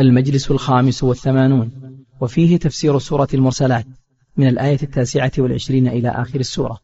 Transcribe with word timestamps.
المجلس 0.00 0.50
الخامس 0.50 1.04
والثمانون 1.04 1.70
وفيه 2.20 2.56
تفسير 2.56 2.98
سورة 2.98 3.28
المرسلات 3.34 3.86
من 4.36 4.48
الآية 4.48 4.78
التاسعة 4.82 5.32
والعشرين 5.38 5.88
إلى 5.88 6.08
آخر 6.08 6.40
السورة. 6.40 6.78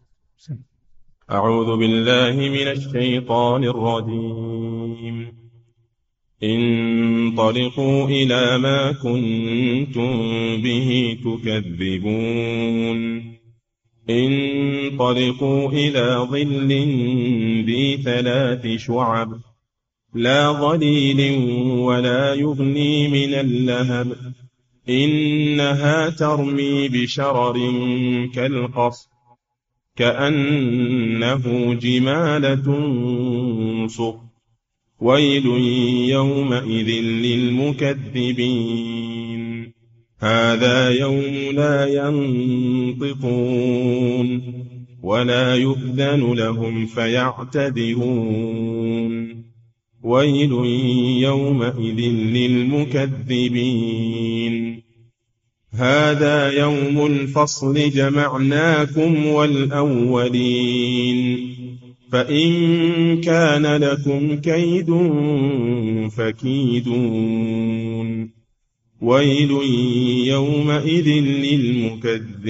أعوذ 1.30 1.79
بالله 1.79 2.32
من 2.37 2.68
الشيطان 2.68 3.64
الرجيم. 3.64 5.32
انطلقوا 6.42 8.08
إلى 8.08 8.58
ما 8.58 8.92
كنتم 8.92 10.12
به 10.62 11.19
تكذبون. 11.25 12.98
انطلقوا 14.11 15.73
إلى 15.73 16.27
ظل 16.30 16.69
ذي 17.67 18.03
ثلاث 18.03 18.67
شعب 18.80 19.41
لا 20.17 20.53
ظليل 20.53 21.39
ولا 21.79 22.35
يغني 22.35 23.09
من 23.09 23.35
اللهب. 23.35 24.16
إنها 24.89 26.09
ترمي 26.11 26.88
بشرر 26.88 27.57
كالقصر 28.34 29.09
كأنه 29.97 31.74
جمالة 31.74 32.66
صف 33.87 34.15
ويل 35.01 35.47
يومئذ 36.09 36.91
للمكذبين. 37.02 38.57
هذا 40.21 40.91
يوم 40.91 41.35
لا 41.52 41.87
ينطقون 41.87 43.77
ولا 45.02 45.55
يؤذن 45.55 46.33
لهم 46.35 46.87
فيعتذرون 46.87 48.37
ويل 50.06 50.52
يومئذ 51.23 52.10
للمكذبين. 52.10 54.82
هذا 55.73 56.51
يوم 56.51 57.07
الفصل 57.07 57.90
جمعناكم 57.90 59.27
والأولين. 59.27 61.38
فإن 62.12 63.21
كان 63.21 63.66
لكم 63.66 64.37
كيد 64.37 64.91
فكيدون. 66.16 68.31
ويل 69.00 69.50
يومئذ 70.27 71.09
للمكذبين. 71.21 72.47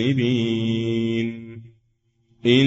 إن 2.46 2.66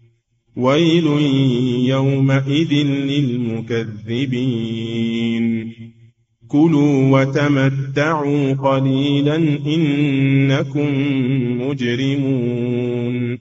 ويل 0.57 1.07
يومئذ 1.89 2.83
للمكذبين. 2.83 5.71
كلوا 6.47 7.19
وتمتعوا 7.19 8.53
قليلا 8.53 9.35
إنكم 9.65 10.87
مجرمون. 11.61 13.37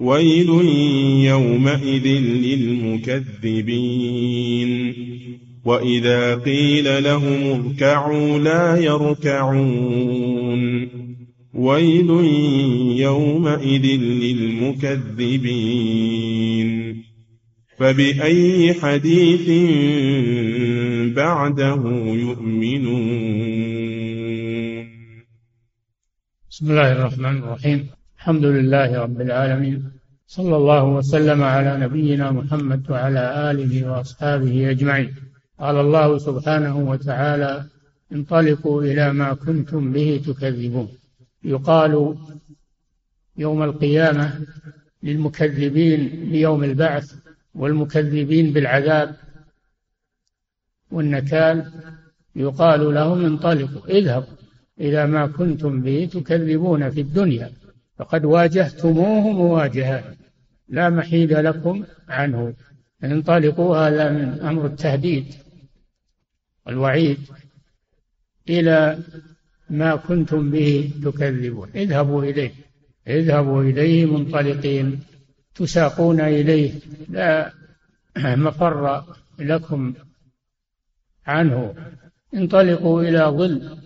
ويل 0.00 0.48
يومئذ 1.24 2.06
للمكذبين. 2.44 4.94
وإذا 5.64 6.34
قيل 6.34 7.04
لهم 7.04 7.42
اركعوا 7.42 8.38
لا 8.38 8.76
يركعون. 8.76 10.97
ويل 11.58 12.10
يومئذ 13.00 14.00
للمكذبين. 14.00 16.68
فبأي 17.78 18.74
حديث 18.74 19.48
بعده 21.16 21.82
يؤمنون؟ 22.14 23.08
بسم 26.50 26.70
الله 26.70 26.92
الرحمن 26.92 27.38
الرحيم. 27.38 27.86
الحمد 28.18 28.44
لله 28.44 29.02
رب 29.02 29.20
العالمين. 29.20 29.90
صلى 30.26 30.56
الله 30.56 30.84
وسلم 30.84 31.42
على 31.42 31.76
نبينا 31.80 32.30
محمد 32.30 32.90
وعلى 32.90 33.50
آله 33.50 33.90
وأصحابه 33.90 34.70
أجمعين. 34.70 35.14
قال 35.60 35.76
الله 35.76 36.18
سبحانه 36.18 36.78
وتعالى 36.78 37.64
انطلقوا 38.12 38.82
إلى 38.82 39.12
ما 39.12 39.34
كنتم 39.34 39.92
به 39.92 40.20
تكذبون. 40.26 40.88
يقال 41.44 42.16
يوم 43.36 43.62
القيامة 43.62 44.46
للمكذبين 45.02 46.00
ليوم 46.30 46.64
البعث 46.64 47.14
والمكذبين 47.54 48.52
بالعذاب 48.52 49.16
والنكال 50.90 51.72
يقال 52.36 52.94
لهم 52.94 53.24
انطلقوا 53.24 53.86
اذهبوا 53.88 54.38
إلى 54.80 55.06
ما 55.06 55.26
كنتم 55.26 55.80
به 55.80 56.08
تكذبون 56.12 56.90
في 56.90 57.00
الدنيا 57.00 57.52
فقد 57.96 58.24
واجهتموه 58.24 59.32
مواجهة 59.32 60.14
لا 60.68 60.90
محيد 60.90 61.32
لكم 61.32 61.84
عنه. 62.08 62.54
انطلقوا 63.04 63.76
هذا 63.76 64.10
من 64.10 64.40
أمر 64.40 64.66
التهديد 64.66 65.34
والوعيد 66.66 67.18
إلى 68.48 68.98
ما 69.70 69.96
كنتم 69.96 70.50
به 70.50 70.92
تكذبون. 71.04 71.70
اذهبوا 71.74 72.24
إليه. 72.24 72.52
اذهبوا 73.06 73.62
إليه 73.62 74.06
منطلقين. 74.06 75.00
تساقون 75.54 76.20
إليه. 76.20 76.80
لا 77.08 77.52
مفر 78.16 79.04
لكم 79.38 79.94
عنه. 81.26 81.74
انطلقوا 82.34 83.02
إلى 83.02 83.18
ظل. 83.18 83.78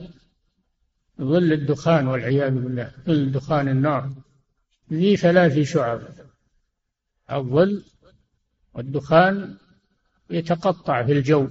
ظل 1.20 1.52
الدخان 1.52 2.06
والعياذ 2.08 2.54
بالله. 2.54 2.90
ظل 3.06 3.32
دخان 3.32 3.68
النار. 3.68 4.10
ذي 4.92 5.16
ثلاث 5.16 5.58
شعب. 5.58 6.00
الظل 7.30 7.82
والدخان 8.74 9.56
يتقطع 10.30 11.02
في 11.02 11.12
الجو 11.12 11.48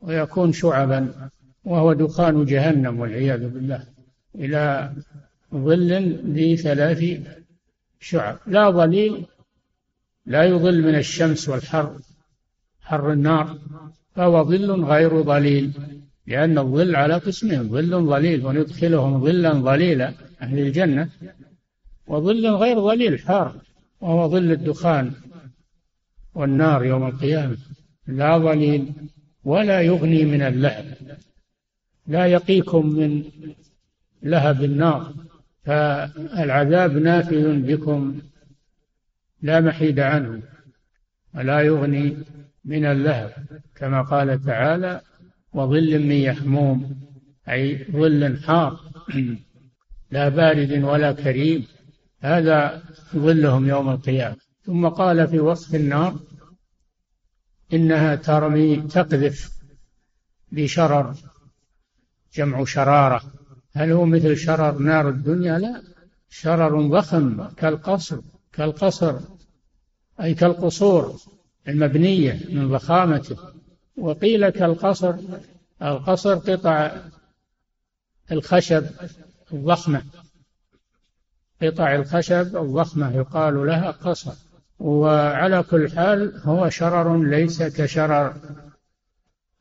ويكون 0.00 0.52
شعبا. 0.52 1.30
وهو 1.64 1.92
دخان 1.92 2.44
جهنم 2.44 3.00
والعياذ 3.00 3.48
بالله 3.48 3.86
إلى 4.34 4.92
ظل 5.54 6.20
ذي 6.32 6.56
ثلاث 6.56 7.04
شعب. 8.00 8.38
لا 8.46 8.70
ظليل 8.70 9.26
لا 10.26 10.44
يظل 10.44 10.82
من 10.82 10.94
الشمس 10.94 11.48
والحر 11.48 11.98
حر 12.80 13.12
النار 13.12 13.58
فهو 14.14 14.44
ظل 14.44 14.84
غير 14.84 15.22
ظليل 15.22 15.72
لأن 16.26 16.58
الظل 16.58 16.96
على 16.96 17.14
قسمين 17.14 17.68
ظل 17.68 18.06
ظليل 18.06 18.46
وندخلهم 18.46 19.24
ظلا 19.24 19.52
ظليلا 19.52 20.14
أهل 20.42 20.58
الجنة 20.58 21.08
وظل 22.06 22.46
غير 22.46 22.80
ظليل 22.80 23.18
حار 23.18 23.56
وهو 24.00 24.28
ظل 24.28 24.52
الدخان 24.52 25.12
والنار 26.34 26.84
يوم 26.84 27.06
القيامة. 27.06 27.56
لا 28.06 28.38
ظليل 28.38 28.92
ولا 29.44 29.80
يغني 29.80 30.24
من 30.24 30.42
اللهب. 30.42 30.86
لا 32.06 32.26
يقيكم 32.26 32.86
من 32.86 33.24
لهب 34.22 34.64
النار 34.64 35.14
فالعذاب 35.64 36.96
نافذ 36.96 37.60
بكم 37.60 38.20
لا 39.42 39.60
محيد 39.60 40.00
عنه 40.00 40.42
ولا 41.34 41.60
يغني 41.60 42.16
من 42.64 42.84
اللهب 42.84 43.32
كما 43.74 44.02
قال 44.02 44.44
تعالى 44.44 45.00
وظل 45.52 45.98
من 45.98 46.12
يحموم 46.12 47.00
أي 47.48 47.86
ظل 47.92 48.38
حار 48.44 48.80
لا 50.10 50.28
بارد 50.28 50.84
ولا 50.84 51.12
كريم 51.12 51.66
هذا 52.20 52.82
ظلهم 53.16 53.68
يوم 53.68 53.90
القيامة. 53.90 54.36
ثم 54.62 54.88
قال 54.88 55.28
في 55.28 55.40
وصف 55.40 55.74
النار 55.74 56.20
إنها 57.72 58.14
ترمي 58.14 58.76
تقذف 58.76 59.50
بشرر 60.52 61.14
جمع 62.34 62.64
شرارة. 62.64 63.22
هل 63.74 63.92
هو 63.92 64.04
مثل 64.04 64.36
شرر 64.36 64.78
نار 64.78 65.08
الدنيا؟ 65.08 65.58
لا. 65.58 65.82
شرر 66.28 66.82
ضخم 66.88 67.48
كالقصر 67.56 68.20
كالقصر 68.52 69.18
أي 70.20 70.34
كالقصور 70.34 71.16
المبنية 71.68 72.40
من 72.48 72.68
ضخامته. 72.68 73.36
وقيل 73.96 74.48
كالقصر 74.48 75.14
القصر 75.82 76.34
قطع 76.34 76.96
الخشب 78.32 78.86
الضخمة. 79.52 80.02
قطع 81.62 81.94
الخشب 81.94 82.56
الضخمة 82.56 83.16
يقال 83.16 83.66
لها 83.66 83.90
قصر. 83.90 84.32
وعلى 84.78 85.62
كل 85.62 85.90
حال 85.90 86.40
هو 86.44 86.68
شرر 86.68 87.22
ليس 87.22 87.62
كشرر. 87.62 88.34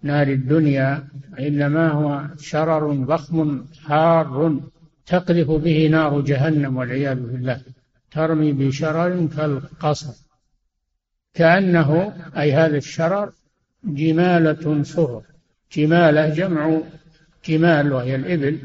نار 0.03 0.27
الدنيا 0.27 1.07
إنما 1.39 1.89
هو 1.89 2.21
شرر 2.37 2.93
ضخم 2.93 3.65
حار 3.85 4.59
تقذف 5.05 5.51
به 5.51 5.87
نار 5.87 6.21
جهنم 6.21 6.77
والعياذ 6.77 7.19
بالله 7.19 7.61
ترمي 8.11 8.51
بشرر 8.51 9.27
كالقصر. 9.35 10.13
كأنه 11.33 12.13
أي 12.37 12.53
هذا 12.53 12.77
الشرر 12.77 13.31
جمالة 13.83 14.83
صفر 14.83 15.21
جمالة 15.71 16.29
جمع 16.29 16.81
جمال 17.45 17.93
وهي 17.93 18.15
الإبل 18.15 18.59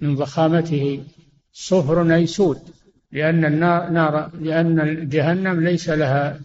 من 0.00 0.16
ضخامته 0.16 1.04
صفر 1.52 2.14
أي 2.14 2.26
سود 2.26 2.58
لأن 3.12 3.44
النار 3.44 3.90
نار 3.90 4.30
لأن 4.40 5.08
جهنم 5.08 5.60
ليس 5.60 5.88
لها 5.88 6.40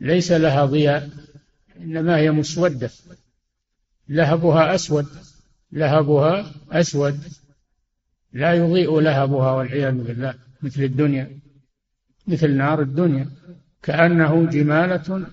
ليس 0.00 0.32
لها 0.32 0.64
ضياء. 0.64 1.10
إنما 1.82 2.16
هي 2.16 2.30
مسودة. 2.30 2.90
لهبها 4.08 4.74
أسود. 4.74 5.06
لهبها 5.72 6.52
أسود. 6.72 7.20
لا 8.32 8.54
يضيء 8.54 9.00
لهبها 9.00 9.52
والعياذ 9.52 9.94
بالله. 9.94 10.34
مثل 10.62 10.82
الدنيا. 10.82 11.40
مثل 12.26 12.50
نار 12.50 12.82
الدنيا. 12.82 13.30
كأنه 13.82 14.50
جمالة 14.50 15.26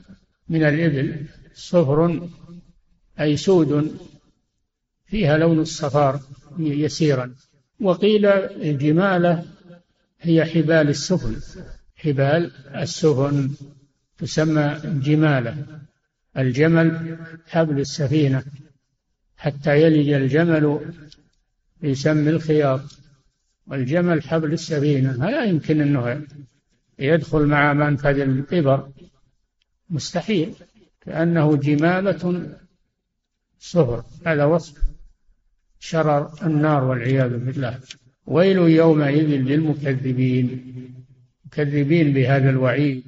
من 0.49 0.63
الإبل. 0.63 1.25
صفر 1.53 2.29
أي 3.19 3.37
سود. 3.37 3.97
فيها 5.05 5.37
لون 5.37 5.59
الصفار 5.59 6.21
يسيرا. 6.59 7.35
وقيل 7.81 8.25
الجمالة 8.25 9.45
هي 10.21 10.45
حبال 10.45 10.89
السفن. 10.89 11.35
حبال 11.95 12.51
السفن 12.75 13.49
تسمى 14.17 14.81
جمالة. 14.83 15.86
الجمل 16.37 17.17
حبل 17.47 17.79
السفينة 17.79 18.43
حتى 19.37 19.81
يلج 19.81 20.09
الجمل 20.09 20.79
في 21.81 21.95
سم 21.95 22.27
الخياط 22.27 22.81
والجمل 23.67 24.23
حبل 24.23 24.53
السفينة. 24.53 25.29
لا 25.29 25.43
يمكن 25.43 25.81
أنه 25.81 26.21
يدخل 26.99 27.45
مع 27.45 27.73
منفذ 27.73 28.19
الإبر. 28.19 28.89
مستحيل 29.89 30.53
كأنه 31.01 31.55
جمالة 31.55 32.49
صفر. 33.59 34.03
هذا 34.25 34.45
وصف 34.45 34.81
شرر 35.79 36.45
النار 36.45 36.83
والعياذ 36.83 37.37
بالله. 37.37 37.79
ويل 38.25 38.57
يومئذ 38.57 39.27
للمكذبين. 39.27 40.73
مكذبين 41.45 42.13
بهذا 42.13 42.49
الوعيد. 42.49 43.03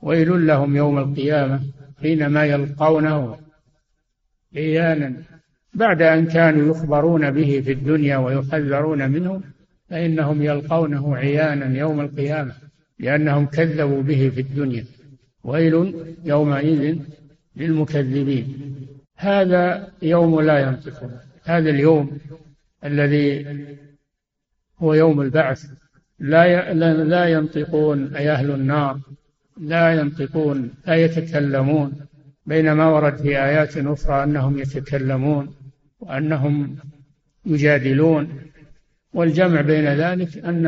ويل 0.00 0.46
لهم 0.46 0.76
يوم 0.76 0.98
القيامة. 0.98 1.71
حينما 2.02 2.44
يلقونه 2.44 3.38
عيانا 4.56 5.14
بعد 5.74 6.02
أن 6.02 6.26
كانوا 6.26 6.70
يخبرون 6.70 7.30
به 7.30 7.62
في 7.64 7.72
الدنيا 7.72 8.16
ويحذرون 8.16 9.10
منه 9.10 9.40
فإنهم 9.90 10.42
يلقونه 10.42 11.16
عيانا 11.16 11.78
يوم 11.78 12.00
القيامة 12.00 12.54
لأنهم 12.98 13.46
كذبوا 13.46 14.02
به 14.02 14.28
في 14.34 14.40
الدنيا. 14.40 14.84
ويل 15.44 15.94
يومئذ 16.24 16.98
للمكذبين. 17.56 18.76
هذا 19.16 19.88
يوم 20.02 20.40
لا 20.40 20.58
ينطقون 20.58 21.18
هذا 21.44 21.70
اليوم 21.70 22.18
الذي 22.84 23.46
هو 24.78 24.94
يوم 24.94 25.20
البعث. 25.20 25.66
لا 26.18 26.74
لا 27.04 27.26
ينطقون 27.26 28.16
أي 28.16 28.30
أهل 28.30 28.50
النار 28.50 29.00
لا 29.56 29.94
ينطقون 29.94 30.70
لا 30.86 30.94
يتكلمون. 30.94 31.92
بينما 32.46 32.86
ورد 32.86 33.16
في 33.16 33.28
آيات 33.28 33.76
أخرى 33.76 34.24
أنهم 34.24 34.58
يتكلمون 34.58 35.54
وأنهم 36.00 36.76
يجادلون. 37.46 38.40
والجمع 39.14 39.60
بين 39.60 39.84
ذلك 39.84 40.38
أن 40.38 40.66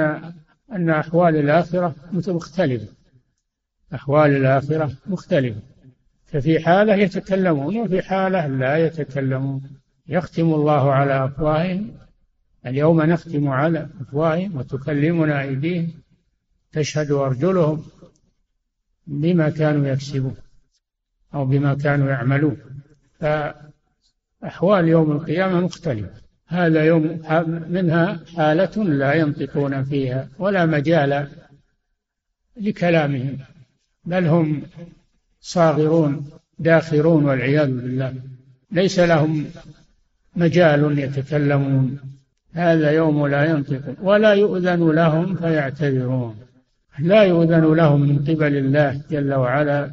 أن 0.73 0.91
أحوال 0.91 1.37
الآخرة 1.37 1.95
مختلفة 2.13 2.89
أحوال 3.95 4.37
الآخرة 4.37 4.93
مختلفة. 5.07 5.61
ففي 6.27 6.61
حالة 6.61 6.95
يتكلمون 6.95 7.77
وفي 7.77 8.03
حالة 8.03 8.47
لا 8.47 8.77
يتكلمون. 8.77 9.63
يختم 10.09 10.55
الله 10.55 10.93
على 10.93 11.25
أفواههم. 11.25 11.91
اليوم 12.67 13.03
نختم 13.03 13.49
على 13.49 13.89
أفواههم 14.01 14.57
وتكلمنا 14.57 15.43
أيديهم. 15.43 15.89
تشهد 16.73 17.11
أرجلهم. 17.11 17.85
بما 19.06 19.51
كانوا 19.51 19.87
يكسبون 19.87 20.37
أو 21.35 21.45
بما 21.45 21.75
كانوا 21.75 22.11
يعملون. 22.11 22.56
فأحوال 23.21 24.89
يوم 24.89 25.12
القيامة 25.12 25.61
مختلفة. 25.61 26.25
هذا 26.47 26.85
يوم 26.85 27.23
منها 27.69 28.21
حالة 28.37 28.85
لا 28.85 29.15
ينطقون 29.15 29.85
فيها 29.85 30.29
ولا 30.39 30.67
مجال 30.67 31.29
لكلامهم 32.56 33.39
بل 34.05 34.27
هم 34.27 34.62
صاغرون 35.41 36.31
داخرون 36.59 37.25
والعياذ 37.25 37.67
بالله. 37.67 38.15
ليس 38.73 38.99
لهم 38.99 39.47
مجال 40.37 40.99
يتكلمون. 40.99 41.99
هذا 42.53 42.91
يوم 42.91 43.27
لا 43.27 43.45
ينطقون 43.45 43.97
ولا 44.00 44.35
يؤذن 44.35 44.91
لهم 44.91 45.35
فيعتذرون. 45.37 46.44
لا 46.99 47.23
يؤذن 47.23 47.75
لهم 47.75 48.00
من 48.00 48.19
قبل 48.19 48.56
الله 48.56 49.02
جل 49.11 49.35
وعلا 49.35 49.91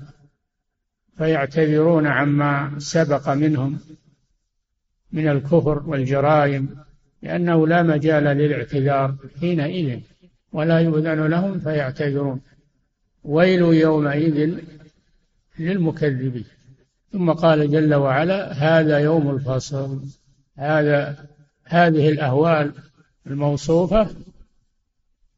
فيعتذرون 1.17 2.07
عما 2.07 2.71
سبق 2.77 3.29
منهم 3.29 3.79
من 5.11 5.27
الكفر 5.27 5.83
والجرائم 5.89 6.69
لأنه 7.21 7.67
لا 7.67 7.83
مجال 7.83 8.23
للاعتذار 8.23 9.15
حينئذ 9.39 9.99
ولا 10.53 10.79
يؤذن 10.79 11.27
لهم 11.27 11.59
فيعتذرون. 11.59 12.41
ويل 13.23 13.61
يومئذ 13.61 14.57
للمكذبين. 15.59 16.45
ثم 17.11 17.31
قال 17.31 17.71
جل 17.71 17.93
وعلا 17.93 18.51
هذا 18.53 18.99
يوم 18.99 19.29
الفصل. 19.29 19.99
هذا 20.57 21.25
هذه 21.65 22.09
الأهوال 22.09 22.71
الموصوفة 23.27 24.07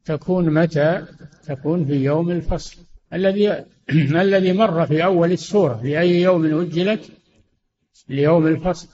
تكون 0.04 0.54
متى؟ 0.54 1.06
تكون 1.46 1.84
في 1.84 2.04
يوم 2.04 2.30
الفصل. 2.30 2.76
الذي 3.12 3.64
الذي 4.24 4.52
مر 4.52 4.86
في 4.86 5.04
أول 5.04 5.32
السورة 5.32 5.82
لأي 5.82 6.22
يوم 6.22 6.60
أجلت؟ 6.60 7.10
ليوم 8.08 8.46
الفصل. 8.46 8.88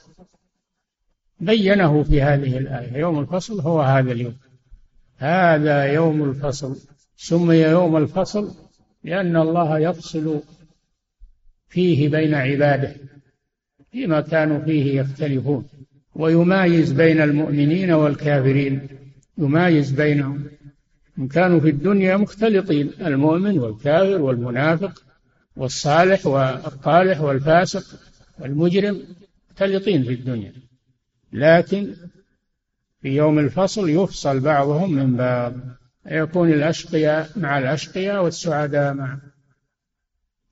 بينه 1.40 2.02
في 2.02 2.22
هذه 2.22 2.58
الآية. 2.58 2.96
يوم 2.96 3.18
الفصل 3.18 3.60
هو 3.60 3.80
هذا 3.80 4.12
اليوم. 4.12 4.36
هذا 5.16 5.84
يوم 5.84 6.24
الفصل. 6.30 6.76
سمي 7.16 7.56
يوم 7.56 7.96
الفصل 7.96 8.54
لأن 9.04 9.36
الله 9.36 9.78
يفصل 9.78 10.42
فيه 11.68 12.08
بين 12.08 12.34
عباده 12.34 12.96
فيما 13.92 14.20
كانوا 14.20 14.60
فيه 14.60 15.00
يختلفون. 15.00 15.68
ويمايز 16.14 16.92
بين 16.92 17.20
المؤمنين 17.20 17.92
والكافرين. 17.92 18.88
يمايز 19.38 19.90
بينهم. 19.90 20.59
كانوا 21.32 21.60
في 21.60 21.68
الدنيا 21.68 22.16
مختلطين 22.16 22.90
المؤمن 23.00 23.58
والكافر 23.58 24.22
والمنافق 24.22 25.02
والصالح 25.56 26.26
والطالح 26.26 27.20
والفاسق 27.20 27.98
والمجرم 28.38 29.02
مختلطين 29.50 30.02
في 30.02 30.12
الدنيا. 30.12 30.52
لكن 31.32 31.94
في 33.02 33.08
يوم 33.08 33.38
الفصل 33.38 33.88
يفصل 33.90 34.40
بعضهم 34.40 34.94
من 34.94 35.16
بعض 35.16 35.52
يكون 36.06 36.52
الأشقياء 36.52 37.30
مع 37.36 37.58
الأشقياء 37.58 38.24
والسعداء 38.24 38.94
مع 38.94 39.18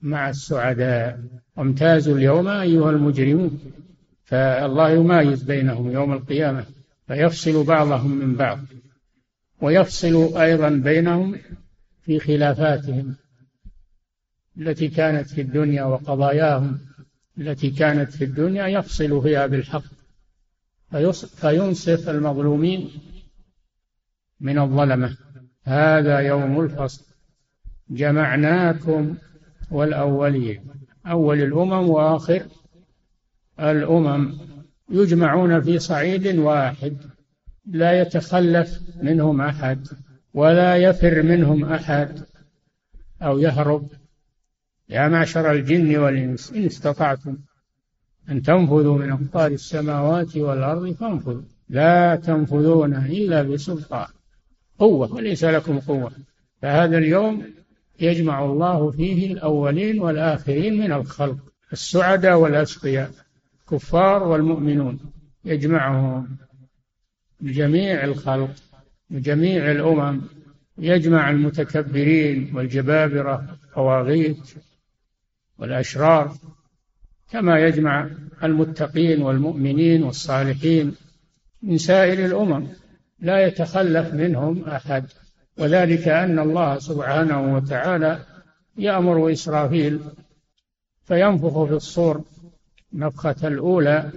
مع 0.03 0.29
السعداء. 0.29 1.21
وامتازوا 1.57 2.17
اليوم 2.17 2.49
أيها 2.49 2.91
المجرمون 2.91 3.61
فالله 4.25 4.91
يمايز 4.91 5.43
بينهم 5.43 5.91
يوم 5.91 6.13
القيامة 6.13 6.65
فيفصل 7.07 7.65
بعضهم 7.65 8.11
من 8.11 8.35
بعض. 8.35 8.59
ويفصل 9.61 10.37
أيضا 10.37 10.69
بينهم 10.69 11.39
في 12.03 12.19
خلافاتهم 12.19 13.17
التي 14.59 14.89
كانت 14.89 15.29
في 15.29 15.41
الدنيا 15.41 15.85
وقضاياهم 15.85 16.79
التي 17.39 17.71
كانت 17.71 18.11
في 18.11 18.25
الدنيا 18.25 18.67
يفصل 18.67 19.23
فيها 19.23 19.47
بالحق. 19.47 19.83
فينصف 21.37 22.09
المظلومين 22.09 22.91
من 24.41 24.59
الظلمة. 24.59 25.17
هذا 25.65 26.19
يوم 26.19 26.61
الفصل. 26.61 27.05
جمعناكم 27.91 29.17
والأولين. 29.71 30.65
أول 31.07 31.41
الأمم 31.41 31.89
وآخر 31.89 32.47
الأمم. 33.61 34.39
يجمعون 34.91 35.61
في 35.61 35.79
صعيد 35.79 36.27
واحد. 36.27 36.97
لا 37.71 38.01
يتخلف 38.01 38.81
منهم 39.03 39.41
أحد 39.41 39.89
ولا 40.35 40.77
يفر 40.77 41.23
منهم 41.23 41.65
أحد 41.65 42.21
أو 43.23 43.39
يهرب. 43.39 43.89
يا 44.89 45.09
معشر 45.09 45.53
الجن 45.53 45.99
والإنس 45.99 46.53
إن 46.53 46.65
استطعتم 46.65 47.37
أن 48.31 48.43
تنفذوا 48.43 48.99
من 48.99 49.11
أقطار 49.13 49.51
السماوات 49.51 50.37
والأرض 50.37 50.93
فانفذوا. 50.93 51.43
لا 51.69 52.17
تنفذون 52.17 52.95
إلا 52.95 53.43
بسلطان 53.43 54.07
قوة 54.79 55.13
وليس 55.13 55.45
لكم 55.45 55.79
قوة. 55.79 56.13
فهذا 56.63 56.99
اليوم 56.99 57.45
يجمع 58.01 58.45
الله 58.45 58.91
فيه 58.91 59.33
الأولين 59.33 60.01
والآخرين 60.01 60.79
من 60.79 60.93
الخلق 60.93 61.39
السعداء 61.73 62.39
والأشقياء 62.39 63.11
الكفار 63.61 64.23
والمؤمنون 64.23 64.99
يجمعهم. 65.45 66.39
جميع 67.41 68.05
الخلق 68.05 68.51
جميع 69.11 69.71
الأمم 69.71 70.21
يجمع 70.79 71.31
المتكبرين 71.31 72.57
والجبابرة 72.57 73.59
الطواغيت 73.65 74.55
والأشرار 75.59 76.37
كما 77.31 77.59
يجمع 77.59 78.11
المتقين 78.43 79.23
والمؤمنين 79.23 80.03
والصالحين 80.03 80.95
من 81.63 81.79
سائر 81.79 82.27
الأمم. 82.27 82.67
لا 83.21 83.47
يتخلف 83.47 84.15
منهم 84.15 84.65
أحد. 84.65 85.05
وذلك 85.59 86.09
أن 86.09 86.39
الله 86.39 86.79
سبحانه 86.79 87.55
وتعالى 87.55 88.25
يأمر 88.77 89.33
إسرافيل 89.33 90.01
فينفخ 91.05 91.65
في 91.65 91.73
الصور 91.73 92.25
نفخة 92.93 93.49
الأولى 93.49 94.13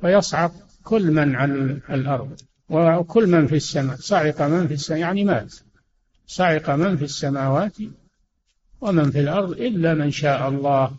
فيصعق 0.00 0.52
كل 0.88 1.10
من 1.10 1.34
على 1.36 1.52
الأرض 1.90 2.40
وكل 2.70 3.26
من 3.26 3.46
في 3.46 3.56
السماء 3.56 3.96
صعق 3.96 4.42
من 4.42 4.66
في 4.68 4.74
السماء 4.74 5.00
يعني 5.00 5.24
مات. 5.24 5.54
صعق 6.26 6.70
من 6.70 6.96
في 6.96 7.04
السماوات 7.04 7.76
ومن 8.80 9.10
في 9.10 9.20
الأرض 9.20 9.50
إلا 9.50 9.94
من 9.94 10.10
شاء 10.10 10.48
الله 10.48 10.90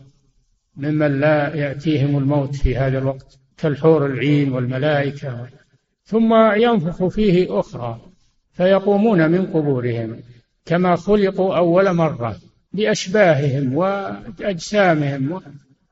ممن 0.76 1.20
لا 1.20 1.56
يأتيهم 1.56 2.18
الموت 2.18 2.56
في 2.56 2.78
هذا 2.78 2.98
الوقت 2.98 3.40
كالحور 3.58 4.06
العين 4.06 4.52
والملائكة. 4.52 5.48
ثم 6.06 6.34
ينفخ 6.56 7.08
فيه 7.08 7.60
أخرى 7.60 8.02
فيقومون 8.52 9.32
من 9.32 9.46
قبورهم 9.46 10.20
كما 10.66 10.96
خلقوا 10.96 11.58
أول 11.58 11.94
مرة 11.94 12.36
بأشباههم 12.74 13.74
وأجسامهم 13.74 15.42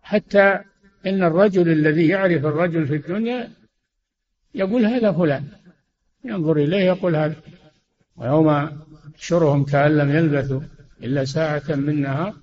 حتى 0.02 0.60
إن 1.06 1.24
الرجل 1.24 1.70
الذي 1.70 2.08
يعرف 2.08 2.46
الرجل 2.46 2.88
في 2.88 2.96
الدنيا 2.96 3.50
يقول 4.58 4.86
هذا 4.86 5.12
فلان. 5.12 5.44
ينظر 6.26 6.58
إليه 6.58 6.84
يقول 6.84 7.16
هذا. 7.16 7.36
ويوم 8.18 8.70
يحشرهم 9.16 9.64
كأن 9.64 9.98
لم 9.98 10.10
يلبثوا 10.10 10.62
إلا 11.04 11.26
ساعة 11.26 11.64
من 11.70 12.02
نهار 12.02 12.34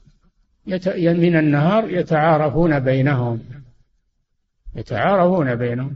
من 0.96 1.36
النهار 1.36 1.90
يتعارفون 1.90 2.80
بينهم. 2.80 3.40
يتعارفون 4.76 5.54
بينهم. 5.54 5.94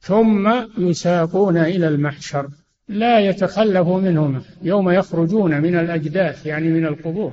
ثم 0.00 0.64
يساقون 0.78 1.56
إلى 1.56 1.88
المحشر. 1.88 2.48
لا 2.88 3.20
يتخلف 3.20 3.88
منهم. 3.88 4.42
يوم 4.62 4.90
يخرجون 4.90 5.60
من 5.60 5.74
الأجداث 5.78 6.46
يعني 6.46 6.68
من 6.68 6.86
القبور 6.86 7.32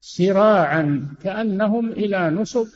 سراعا 0.00 1.08
كأنهم 1.22 1.90
إلى 1.92 2.30
نصب 2.30 2.66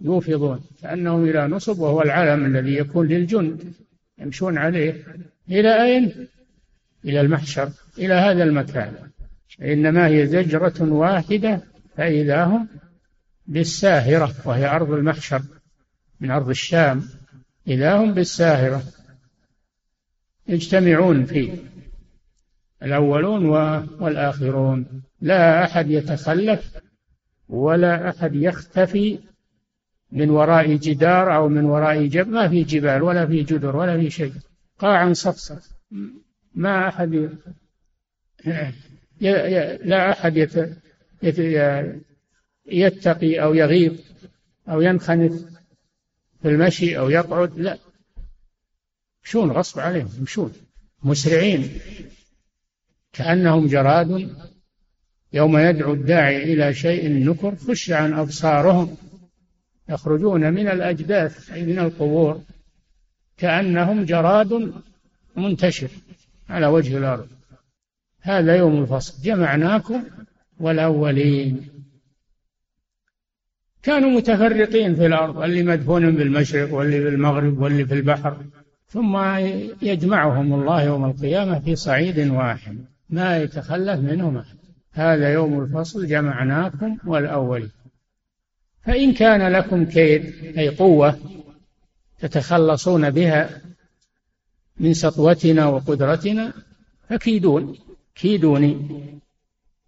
يوفضون 0.00 0.60
كأنهم 0.82 1.24
إلى 1.24 1.48
نصب 1.48 1.78
وهو 1.78 2.02
العلم 2.02 2.46
الذي 2.46 2.74
يكون 2.74 3.06
للجند 3.06 3.72
يمشون 4.18 4.58
عليه. 4.58 5.04
إلى 5.48 5.84
أين؟ 5.84 6.28
إلى 7.04 7.20
المحشر 7.20 7.70
إلى 7.98 8.14
هذا 8.14 8.42
المكان. 8.42 8.94
إنما 9.62 10.06
هي 10.06 10.26
زجرة 10.26 10.82
واحدة 10.82 11.60
فإذا 11.96 12.44
هم 12.44 12.68
بالساهرة 13.46 14.34
وهي 14.44 14.66
أرض 14.66 14.90
المحشر 14.90 15.42
من 16.20 16.30
أرض 16.30 16.48
الشام. 16.48 17.02
إذا 17.68 17.96
هم 17.96 18.14
بالساهرة 18.14 18.82
يجتمعون 20.48 21.24
فيه 21.24 21.52
الأولون 22.82 23.46
والآخرون. 24.00 25.02
لا 25.20 25.64
أحد 25.64 25.90
يتخلف 25.90 26.72
ولا 27.48 28.08
أحد 28.10 28.34
يختفي 28.34 29.18
من 30.12 30.30
وراء 30.30 30.74
جدار 30.74 31.36
أو 31.36 31.48
من 31.48 31.64
وراء 31.64 32.06
جبل 32.06 32.30
ما 32.30 32.48
في 32.48 32.62
جبال 32.62 33.02
ولا 33.02 33.26
في 33.26 33.42
جدر 33.42 33.76
ولا 33.76 33.98
في 34.00 34.10
شيء. 34.10 34.32
قاعا 34.78 35.12
صفصف. 35.12 35.70
ما 36.54 36.88
أحد 36.88 37.30
لا 39.84 40.12
أحد 40.12 40.36
يتقي 42.66 43.42
أو 43.42 43.54
يغيب 43.54 43.96
أو 44.68 44.80
ينخنث 44.80 45.44
في 46.42 46.48
المشي 46.48 46.98
أو 46.98 47.10
يقعد. 47.10 47.58
لا. 47.58 47.78
يمشون 49.24 49.50
غصب 49.50 49.80
عليهم 49.80 50.10
يمشون 50.18 50.52
مسرعين. 51.02 51.68
كأنهم 53.12 53.66
جراد 53.66 54.30
يوم 55.32 55.58
يدعو 55.58 55.92
الداعي 55.92 56.52
إلى 56.52 56.74
شيء 56.74 57.08
نكر 57.30 57.56
خش 57.56 57.90
عن 57.90 58.12
أبصارهم. 58.12 58.96
يخرجون 59.88 60.52
من 60.52 60.68
الأجداث 60.68 61.52
أي 61.52 61.66
من 61.66 61.78
القبور 61.78 62.40
كأنهم 63.36 64.04
جراد 64.04 64.72
منتشر 65.36 65.88
على 66.48 66.66
وجه 66.66 66.98
الأرض. 66.98 67.28
هذا 68.20 68.56
يوم 68.56 68.82
الفصل. 68.82 69.22
جمعناكم 69.22 70.02
والأولين. 70.60 71.68
كانوا 73.82 74.10
متفرقين 74.10 74.94
في 74.94 75.06
الأرض 75.06 75.38
اللي 75.38 75.62
مدفون 75.62 76.16
بالمشرق 76.16 76.74
واللي 76.74 77.00
في 77.00 77.08
المغرب 77.08 77.58
واللي 77.58 77.84
في 77.86 77.94
البحر. 77.94 78.36
ثم 78.88 79.16
يجمعهم 79.82 80.54
الله 80.54 80.82
يوم 80.82 81.04
القيامة 81.04 81.58
في 81.58 81.76
صعيد 81.76 82.18
واحد. 82.18 82.84
ما 83.10 83.38
يتخلف 83.38 84.00
منهم 84.00 84.36
أحد. 84.36 84.56
هذا 84.92 85.32
يوم 85.32 85.60
الفصل. 85.60 86.06
جمعناكم 86.06 86.98
والأولين. 87.06 87.83
فإن 88.84 89.12
كان 89.12 89.52
لكم 89.52 89.84
كيد 89.84 90.24
أي 90.58 90.68
قوة 90.68 91.18
تتخلصون 92.18 93.10
بها 93.10 93.62
من 94.76 94.94
سطوتنا 94.94 95.66
وقدرتنا 95.66 96.52
فكيدون. 97.08 97.78
كيدوني. 98.14 99.00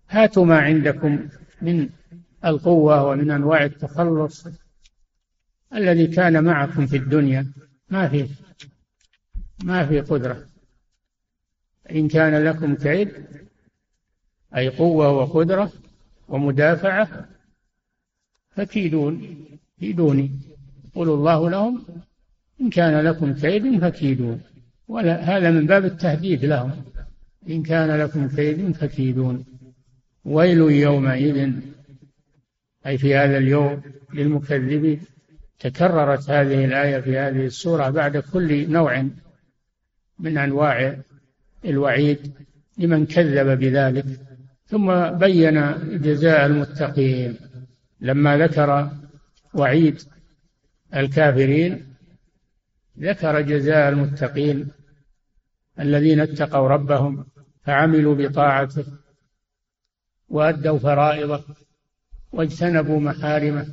هاتوا 0.09 0.45
ما 0.45 0.59
عندكم 0.59 1.29
من 1.63 1.89
القوة 2.45 3.05
ومن 3.05 3.31
أنواع 3.31 3.65
التخلص 3.65 4.47
الذي 5.75 6.07
كان 6.07 6.45
معكم 6.45 6.87
في 6.87 6.97
الدنيا. 6.97 7.53
ما 7.91 8.09
في 8.09 8.29
ما 9.65 9.87
في 9.87 10.01
قدرة. 10.01 10.47
إن 11.91 12.09
كان 12.09 12.45
لكم 12.45 12.75
كيد 12.75 13.13
أي 14.57 14.69
قوة 14.69 15.11
وقدرة 15.11 15.73
ومدافعة 16.29 17.36
فكيدون. 18.57 19.37
كيدوني. 19.81 20.31
يقول 20.87 21.09
الله 21.09 21.51
لهم 21.51 21.85
إن 22.61 22.71
كان 22.71 23.05
لكم 23.05 23.33
كيد 23.35 23.79
فكيدون. 23.81 24.41
ولا 24.89 25.21
هذا 25.21 25.51
من 25.51 25.67
باب 25.67 25.85
التهديد 25.85 26.45
لهم. 26.45 26.73
إن 27.49 27.63
كان 27.63 28.01
لكم 28.01 28.29
كيد 28.29 28.73
فكيدون. 28.73 29.45
ويل 30.25 30.59
يومئذ. 30.59 31.53
أي 32.87 32.99
في 32.99 33.17
هذا 33.17 33.39
اليوم 33.39 33.83
للمكذبين 34.15 35.01
تكررت 35.59 36.31
هذه 36.31 36.65
الآية 36.65 37.01
في 37.01 37.19
هذه 37.19 37.47
السورة 37.47 37.91
بعد 37.91 38.17
كل 38.17 38.71
نوع 38.71 39.09
من 40.19 40.39
أنواع 40.39 40.97
الوعيد 41.65 42.33
لمن 42.79 43.07
كذب 43.07 43.59
بذلك. 43.59 44.05
ثم 44.67 45.11
بين 45.11 45.73
جزاء 46.03 46.47
المتقين. 46.47 47.37
لما 48.01 48.39
ذكر 48.39 48.91
وعيد 49.55 50.03
الكافرين 50.97 51.95
ذكر 52.99 53.41
جزاء 53.41 53.89
المتقين 53.89 54.69
الذين 55.81 56.21
اتقوا 56.21 56.69
ربهم 56.69 57.27
فعملوا 57.65 58.15
بطاعته 58.15 58.85
وأدوا 60.29 60.79
فرائضه 60.79 61.45
واجتنبوا 62.33 63.01
محارمه 63.01 63.67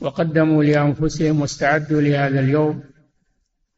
وقدموا 0.00 0.64
لأنفسهم 0.64 1.40
واستعدوا 1.40 2.00
لهذا 2.00 2.40
اليوم 2.40 2.82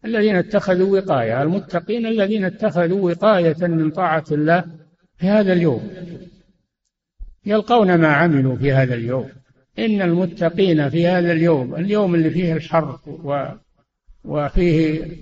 الذين 0.05 0.37
اتخذوا 0.37 1.01
وقاية 1.01 1.43
المتقين 1.43 2.07
الذين 2.07 2.45
اتخذوا 2.45 3.11
وقاية 3.11 3.67
من 3.67 3.91
طاعة 3.91 4.25
الله 4.31 4.65
في 5.17 5.27
هذا 5.27 5.53
اليوم 5.53 5.91
يلقون 7.47 7.95
ما 7.95 8.09
عملوا 8.09 8.57
في 8.57 8.73
هذا 8.73 8.95
اليوم. 8.95 9.31
إن 9.79 10.03
المتقين 10.03 10.91
في 10.91 11.07
هذا 11.07 11.33
اليوم 11.33 11.75
اليوم 11.75 12.15
اللي 12.15 12.31
فيه 12.31 12.53
الحر 12.53 12.99
و 13.07 13.47
وفيه 14.25 15.17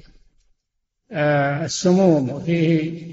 آه 1.13 1.65
السموم 1.65 2.31
وفيه 2.31 3.13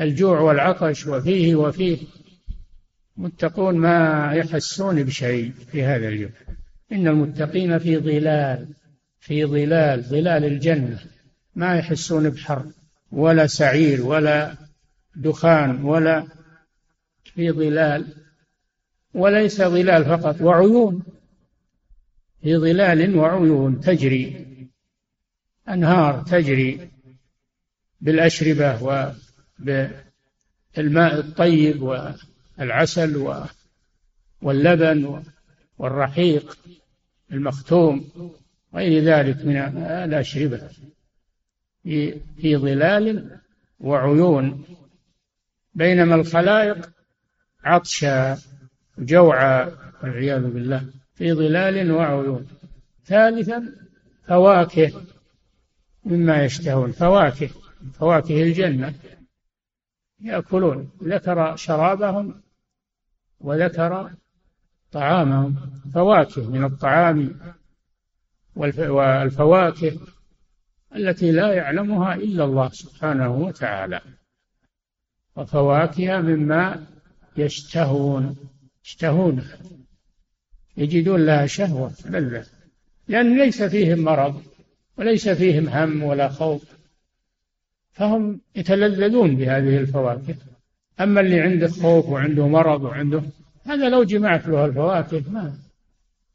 الجوع 0.00 0.40
والعطش 0.40 1.06
وفيه 1.06 1.54
وفيه 1.56 1.98
متقون 3.16 3.76
ما 3.76 4.30
يحسون 4.34 5.02
بشيء 5.02 5.52
في 5.72 5.82
هذا 5.82 6.08
اليوم. 6.08 6.30
إن 6.92 7.08
المتقين 7.08 7.78
في 7.78 7.98
ظلال 7.98 8.68
في 9.20 9.44
ظلال 9.44 10.02
ظلال 10.02 10.44
الجنة 10.44 10.98
ما 11.54 11.78
يحسون 11.78 12.30
بحر 12.30 12.64
ولا 13.12 13.46
سعير 13.46 14.02
ولا 14.02 14.54
دخان 15.16 15.84
ولا 15.84 16.26
في 17.24 17.50
ظلال 17.50 18.19
وليس 19.14 19.62
ظلال 19.62 20.04
فقط 20.04 20.40
وعيون. 20.40 21.02
في 22.42 22.56
ظلال 22.56 23.16
وعيون 23.16 23.80
تجري 23.80 24.46
أنهار 25.68 26.22
تجري 26.22 26.90
بالأشربة 28.00 28.82
وبالماء 28.82 29.94
الطيب 31.18 31.82
والعسل 32.58 33.42
واللبن 34.42 35.22
والرحيق 35.78 36.58
المختوم 37.32 38.10
غير 38.74 39.04
ذلك 39.04 39.44
من 39.44 39.56
الأشربة. 39.86 40.70
في 42.36 42.56
ظلال 42.56 43.40
وعيون. 43.80 44.64
بينما 45.74 46.14
الخلائق 46.14 46.90
عطشا 47.64 48.38
جوعا 48.98 49.72
والعياذ 50.02 50.42
بالله 50.42 50.86
في 51.14 51.32
ظلال 51.32 51.92
وعيون. 51.92 52.46
ثالثا 53.04 53.72
فواكه 54.26 54.92
مما 56.04 56.44
يشتهون. 56.44 56.92
فواكه 56.92 57.50
فواكه 57.92 58.42
الجنة. 58.42 58.94
يأكلون. 60.20 60.90
ذكر 61.02 61.56
شرابهم 61.56 62.42
وذكر 63.40 64.10
طعامهم. 64.92 65.56
فواكه 65.94 66.50
من 66.50 66.64
الطعام 66.64 67.40
والفواكه 68.56 69.98
التي 70.96 71.32
لا 71.32 71.52
يعلمها 71.52 72.14
إلا 72.14 72.44
الله 72.44 72.68
سبحانه 72.68 73.36
وتعالى. 73.36 74.00
وفواكه 75.36 76.20
مما 76.20 76.86
يشتهون. 77.36 78.36
يشتهون. 78.84 79.42
يجدون 80.76 81.26
لها 81.26 81.46
شهوة 81.46 81.92
لذة. 82.04 82.46
لأن 83.08 83.38
ليس 83.38 83.62
فيهم 83.62 83.98
مرض 83.98 84.42
وليس 84.98 85.28
فيهم 85.28 85.68
هم 85.68 86.02
ولا 86.02 86.28
خوف. 86.28 86.64
فهم 87.92 88.40
يتلذذون 88.56 89.36
بهذه 89.36 89.78
الفواكه. 89.78 90.34
أما 91.00 91.20
اللي 91.20 91.40
عنده 91.40 91.68
خوف 91.68 92.08
وعنده 92.08 92.48
مرض 92.48 92.82
وعنده 92.82 93.22
هذا 93.66 93.88
لو 93.88 94.04
جمعت 94.04 94.46
له 94.46 94.64
الفواكه 94.64 95.30
ما 95.30 95.52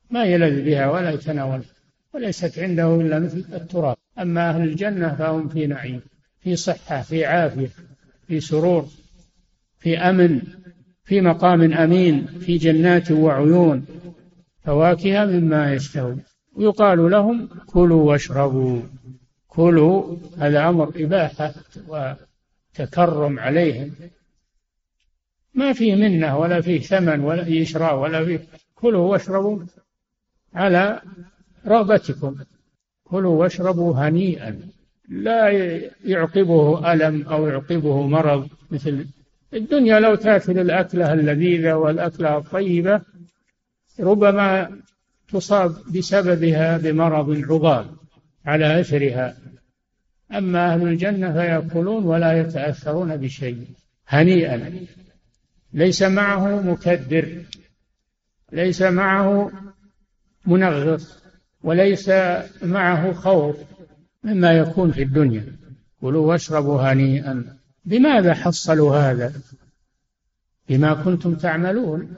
ما 0.10 0.24
يلذ 0.24 0.66
بها 0.66 0.90
ولا 0.90 1.12
يتناولها 1.12 1.70
وليست 2.14 2.60
عنده 2.60 2.96
إلا 2.96 3.20
مثل 3.20 3.46
التراب. 3.54 3.98
أما 4.20 4.50
أهل 4.50 4.62
الجنة 4.62 5.16
فهم 5.16 5.50
في 5.50 5.68
نعيم 5.68 6.02
في 6.40 6.56
صحة 6.56 7.02
في 7.02 7.25
عافية 7.25 7.70
في 8.28 8.40
سرور 8.40 8.90
في 9.80 9.98
أمن. 9.98 10.42
في 11.06 11.22
مقام 11.22 11.74
أمين 11.74 12.26
في 12.26 12.58
جنات 12.58 13.12
وعيون 13.12 13.86
فواكه 14.64 15.26
مما 15.26 15.74
يشتهون. 15.74 16.24
ويقال 16.56 17.12
لهم 17.12 17.50
كلوا 17.66 18.04
واشربوا. 18.04 18.82
كلوا 19.48 20.18
هذا 20.38 20.70
أمر 20.70 20.92
إباحة 20.96 21.54
وتكرم 21.88 23.40
عليهم. 23.40 23.92
ما 25.54 25.74
فيه 25.74 25.96
منة 25.96 26.38
ولا 26.38 26.62
فيه 26.62 26.82
ثمن 26.82 27.20
ولا 27.20 27.44
فيه 27.44 27.64
إشراء 27.64 28.00
ولا 28.00 28.26
فيه 28.26 28.48
كلوا 28.76 29.12
واشربوا 29.12 29.60
على 30.54 31.02
رغبتكم. 31.68 32.36
كلوا 33.04 33.39
واشربوا 33.39 33.96
هنيئا. 33.96 34.60
لا 35.10 35.50
يعقبه 36.06 36.94
ألم 36.94 37.22
أو 37.22 37.48
يعقبه 37.48 38.08
مرض 38.08 38.48
مثل 38.72 39.06
الدنيا 39.56 40.00
لو 40.00 40.15
تأكل 40.15 40.60
الأكلة 40.60 41.13
اللذيذة 41.13 41.74
والأكلة 41.74 42.38
الطيبة 42.38 43.02
ربما 44.00 44.80
تصاب 45.28 45.76
بسببها 45.96 46.78
بمرض 46.78 47.52
عضال 47.52 47.86
على 48.46 48.80
أثرها. 48.80 49.38
أما 50.32 50.74
أهل 50.74 50.88
الجنة 50.88 51.34
فيأكلون 51.34 52.04
ولا 52.04 52.39
يتأثرون 52.39 53.18
بشيء 53.18 53.68
هنيئا. 54.08 54.86
ليس 55.74 56.02
معه 56.02 56.62
مكدر 56.62 57.44
ليس 58.52 58.82
معه 58.82 59.52
منغص 60.46 61.24
وليس 61.63 62.10
معه 62.63 63.13
خوف 63.13 63.58
مما 64.24 64.52
يكون 64.52 64.91
في 64.91 65.04
الدنيا. 65.04 65.46
كلوا 66.02 66.28
واشربوا 66.28 66.82
هنيئا. 66.82 67.58
بماذا 67.86 68.34
حصلوا 68.34 68.98
هذا؟ 68.98 69.34
بما 70.69 70.93
كنتم 70.93 71.36
تعملون. 71.36 72.15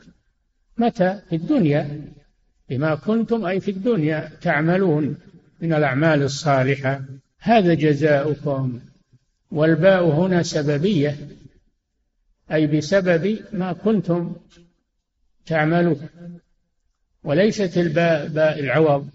متى؟ 0.77 1.21
في 1.29 1.35
الدنيا. 1.35 2.01
بما 2.69 2.95
كنتم 2.95 3.45
أي 3.45 3.59
في 3.59 3.71
الدنيا 3.71 4.31
تعملون 4.41 5.17
من 5.61 5.73
الأعمال 5.73 6.23
الصالحة. 6.23 7.01
هذا 7.39 7.73
جزاؤكم. 7.73 8.79
والباء 9.51 10.05
هنا 10.05 10.43
سببية. 10.43 11.17
أي 12.51 12.67
بسبب 12.67 13.39
ما 13.53 13.73
كنتم 13.73 14.35
تعملون. 15.45 16.09
وليست 17.23 17.77
الباء 17.77 18.27
باء 18.27 18.59
العوض 18.59 19.09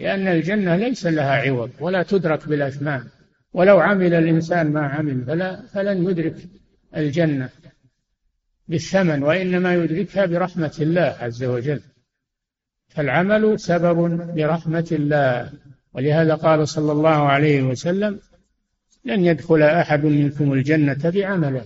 لأن 0.00 0.28
الجنة 0.28 0.76
ليس 0.76 1.06
لها 1.06 1.32
عوض 1.32 1.70
ولا 1.80 2.02
تدرك 2.02 2.48
بالأثمان. 2.48 3.08
ولو 3.54 3.80
عمل 3.80 4.14
الإنسان 4.14 4.72
ما 4.72 4.86
عمل 4.86 5.24
فلا 5.24 5.66
فلن 5.66 6.10
يدرك 6.10 6.36
الجنة 6.96 7.48
بالثمن 8.68 9.22
وإنما 9.22 9.74
يدركها 9.74 10.26
برحمة 10.26 10.76
الله 10.80 11.16
عز 11.20 11.44
وجل. 11.44 11.80
فالعمل 12.88 13.60
سبب 13.60 13.98
لرحمة 14.38 14.88
الله 14.92 15.52
ولهذا 15.92 16.34
قال 16.34 16.68
صلى 16.68 16.92
الله 16.92 17.18
عليه 17.34 17.62
وسلم 17.62 18.20
لن 19.04 19.24
يدخل 19.24 19.62
أحد 19.62 20.04
منكم 20.04 20.52
الجنة 20.52 21.10
بعمله. 21.10 21.64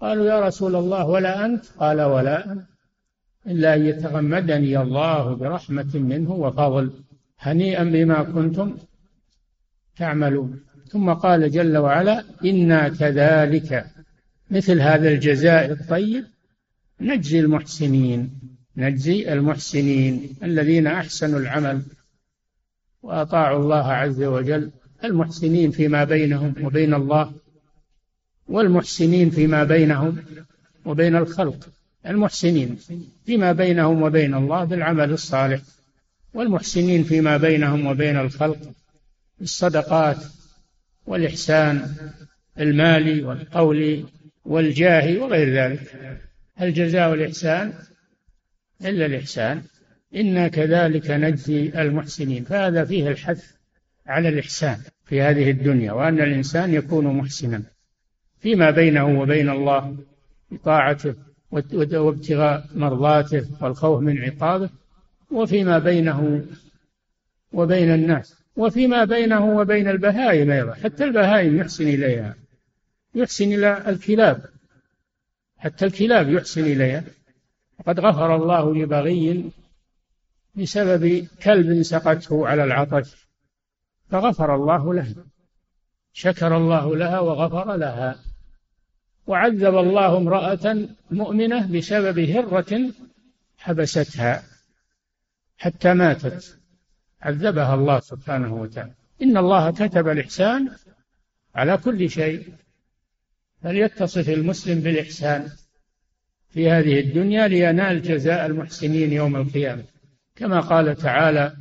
قالوا 0.00 0.26
يا 0.26 0.40
رسول 0.40 0.76
الله 0.76 1.06
ولا 1.06 1.44
أنت؟ 1.44 1.64
قال 1.66 2.00
ولا 2.02 2.52
أنا. 2.52 2.66
إلا 3.46 3.74
أن 3.74 3.86
يتغمدني 3.86 4.78
الله 4.82 5.34
برحمة 5.34 5.90
منه 5.94 6.32
وفضل 6.32 6.92
هنيئا 7.38 7.84
بما 7.84 8.22
كنتم 8.22 8.76
تعملون. 9.96 10.60
ثم 10.92 11.12
قال 11.12 11.50
جل 11.50 11.76
وعلا 11.76 12.24
إنا 12.44 12.88
كذلك. 12.88 13.86
مثل 14.50 14.80
هذا 14.80 15.08
الجزاء 15.08 15.72
الطيب 15.72 16.24
نجزي 17.00 17.40
المحسنين 17.40 18.30
نجزي 18.76 19.32
المحسنين 19.32 20.36
الذين 20.42 20.86
أحسنوا 20.86 21.38
العمل 21.38 21.82
وأطاعوا 23.02 23.62
الله 23.62 23.86
عز 23.86 24.22
وجل. 24.22 24.70
المحسنين 25.04 25.70
فيما 25.70 26.04
بينهم 26.04 26.54
وبين 26.62 26.94
الله 26.94 27.32
والمحسنين 28.48 29.30
فيما 29.30 29.64
بينهم 29.64 30.24
وبين 30.84 31.16
الخلق. 31.16 31.68
المحسنين 32.06 32.78
فيما 33.26 33.52
بينهم 33.52 34.02
وبين 34.02 34.34
الله 34.34 34.64
بالعمل 34.64 35.12
الصالح 35.12 35.60
والمحسنين 36.34 37.02
فيما 37.04 37.36
بينهم 37.36 37.86
وبين 37.86 38.16
الخلق 38.16 38.58
بالصدقات 39.38 40.16
والإحسان 41.10 41.96
المالي 42.60 43.24
والقولي 43.24 44.04
والجاه 44.44 45.18
وغير 45.18 45.54
ذلك. 45.54 45.96
الجزاء 46.60 47.10
والإحسان 47.10 47.72
إلا 48.84 49.06
الإحسان. 49.06 49.62
إنا 50.14 50.48
كذلك 50.48 51.10
نجزي 51.10 51.72
المحسنين. 51.82 52.44
فهذا 52.44 52.84
فيه 52.84 53.08
الحث 53.08 53.52
على 54.06 54.28
الإحسان 54.28 54.78
في 55.04 55.22
هذه 55.22 55.50
الدنيا 55.50 55.92
وأن 55.92 56.20
الإنسان 56.20 56.74
يكون 56.74 57.06
محسنا 57.06 57.62
فيما 58.38 58.70
بينه 58.70 59.20
وبين 59.20 59.50
الله 59.50 59.96
بطاعته 60.50 61.14
وابتغاء 61.50 62.66
مرضاته 62.74 63.46
والخوف 63.60 64.00
من 64.00 64.18
عقابه 64.18 64.70
وفيما 65.30 65.78
بينه 65.78 66.44
وبين 67.52 67.94
الناس. 67.94 68.39
وفيما 68.60 69.04
بينه 69.04 69.56
وبين 69.56 69.88
البهائم 69.88 70.50
أيضا. 70.50 70.74
حتى 70.74 71.04
البهائم 71.04 71.56
يحسن 71.56 71.88
إليها. 71.88 72.34
يحسن 73.14 73.44
إلى 73.44 73.88
الكلاب. 73.88 74.44
حتى 75.58 75.86
الكلاب 75.86 76.28
يحسن 76.28 76.60
إليها. 76.60 77.04
وقد 77.78 78.00
غفر 78.00 78.36
الله 78.36 78.74
لبغي 78.74 79.50
بسبب 80.54 81.26
كلب 81.42 81.82
سقته 81.82 82.48
على 82.48 82.64
العطش. 82.64 83.28
فغفر 84.10 84.54
الله 84.54 84.94
له. 84.94 85.14
شكر 86.12 86.56
الله 86.56 86.96
لها 86.96 87.20
وغفر 87.20 87.76
لها. 87.76 88.18
وعذب 89.26 89.78
الله 89.78 90.16
امرأة 90.16 90.88
مؤمنة 91.10 91.78
بسبب 91.78 92.18
هرة 92.18 92.92
حبستها. 93.58 94.42
حتى 95.58 95.94
ماتت. 95.94 96.59
عذبها 97.22 97.74
الله 97.74 98.00
سبحانه 98.00 98.54
وتعالى. 98.54 98.92
إن 99.22 99.36
الله 99.36 99.70
كتب 99.70 100.08
الإحسان 100.08 100.70
على 101.54 101.76
كل 101.76 102.10
شيء 102.10 102.48
فليتصف 103.62 104.28
المسلم 104.28 104.80
بالإحسان 104.80 105.48
في 106.48 106.70
هذه 106.70 107.00
الدنيا 107.00 107.48
لينال 107.48 108.02
جزاء 108.02 108.46
المحسنين 108.46 109.12
يوم 109.12 109.36
القيامة. 109.36 109.84
كما 110.36 110.60
قال 110.60 110.96
تعالى 110.96 111.52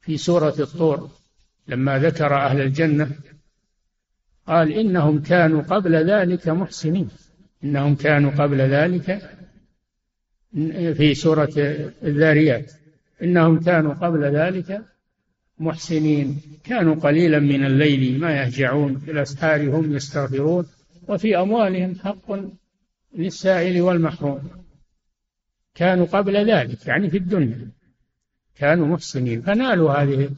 في 0.00 0.16
سورة 0.16 0.54
الطور 0.60 1.10
لما 1.68 1.98
ذكر 1.98 2.34
أهل 2.34 2.60
الجنة 2.60 3.10
قال 4.46 4.72
إنهم 4.72 5.22
كانوا 5.22 5.62
قبل 5.62 6.10
ذلك 6.10 6.48
محسنين. 6.48 7.08
إنهم 7.64 7.94
كانوا 7.94 8.30
قبل 8.30 8.60
ذلك 8.60 9.30
في 10.96 11.14
سورة 11.14 11.52
الذاريات. 12.02 12.72
إنهم 13.22 13.60
كانوا 13.60 13.94
قبل 13.94 14.24
ذلك 14.36 14.82
محسنين. 15.58 16.40
كانوا 16.64 16.94
قليلا 16.94 17.38
من 17.38 17.64
الليل 17.64 18.20
ما 18.20 18.36
يهجعون 18.36 18.98
في 18.98 19.10
الأسحار 19.10 19.70
هم 19.70 19.96
يستغفرون 19.96 20.66
وفي 21.08 21.38
أموالهم 21.38 21.94
حق 21.94 22.32
للسائل 23.14 23.82
والمحروم. 23.82 24.50
كانوا 25.74 26.06
قبل 26.06 26.50
ذلك 26.50 26.86
يعني 26.86 27.10
في 27.10 27.16
الدنيا. 27.16 27.68
كانوا 28.56 28.86
محسنين. 28.86 29.42
فنالوا 29.42 29.92
هذه 29.92 30.30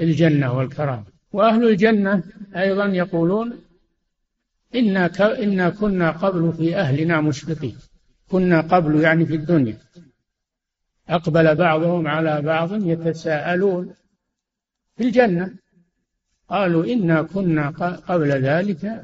الجنة 0.00 0.52
والكرامة. 0.56 1.04
وأهل 1.32 1.68
الجنة 1.68 2.22
أيضا 2.56 2.86
يقولون 2.86 3.60
إنا. 4.74 5.10
إنا 5.20 5.70
كنا 5.70 6.10
قبل 6.10 6.52
في 6.52 6.76
أهلنا 6.76 7.20
مشفقين. 7.20 7.76
كنا 8.30 8.60
قبل 8.60 9.00
يعني 9.00 9.26
في 9.26 9.34
الدنيا. 9.34 9.78
أقبل 11.08 11.54
بعضهم 11.54 12.06
على 12.06 12.42
بعض 12.42 12.86
يتساءلون. 12.86 13.94
في 14.96 15.04
الجنة. 15.04 15.54
قالوا 16.48 16.84
إنا 16.84 17.22
كنا 17.22 17.68
قبل 18.08 18.28
ذلك 18.28 19.02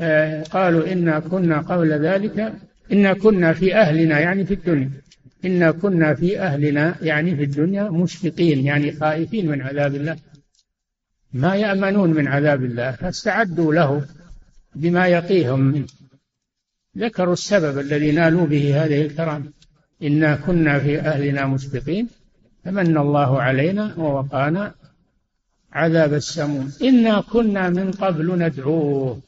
آه، 0.00 0.42
قالوا 0.42 0.92
إنا 0.92 1.20
كنا 1.20 1.58
قبل 1.60 1.92
ذلك 1.92 2.54
إنا 2.92 3.12
كنا 3.12 3.52
في 3.52 3.74
أهلنا 3.74 4.20
يعني 4.20 4.46
في 4.46 4.54
الدنيا. 4.54 4.90
إنا 5.44 5.70
كنا 5.70 6.14
في 6.14 6.40
أهلنا 6.40 6.96
يعني 7.02 7.36
في 7.36 7.42
الدنيا 7.42 7.90
مشفقين 7.90 8.66
يعني 8.66 8.92
خائفين 8.92 9.50
من 9.50 9.62
عذاب 9.62 9.94
الله. 9.94 10.16
ما 11.32 11.56
يأمنون 11.56 12.10
من 12.10 12.28
عذاب 12.28 12.64
الله 12.64 12.90
فاستعدوا 12.90 13.74
له 13.74 14.06
بما 14.74 15.06
يقيهم 15.06 15.60
منه. 15.60 15.86
ذكروا 16.98 17.32
السبب 17.32 17.78
الذي 17.78 18.12
نالوا 18.12 18.46
به 18.46 18.84
هذه 18.84 19.02
الكرامة. 19.02 19.52
إنا 20.02 20.36
كنا 20.36 20.78
في 20.78 21.00
أهلنا 21.00 21.46
مشفقين. 21.46 22.08
فمن 22.64 22.98
الله 22.98 23.42
علينا 23.42 23.94
ووقانا 23.98 24.74
عذاب 25.72 26.14
السموم. 26.14 26.72
إنا 26.82 27.20
كنا 27.20 27.70
من 27.70 27.90
قبل 27.90 28.38
ندعوه. 28.38 29.20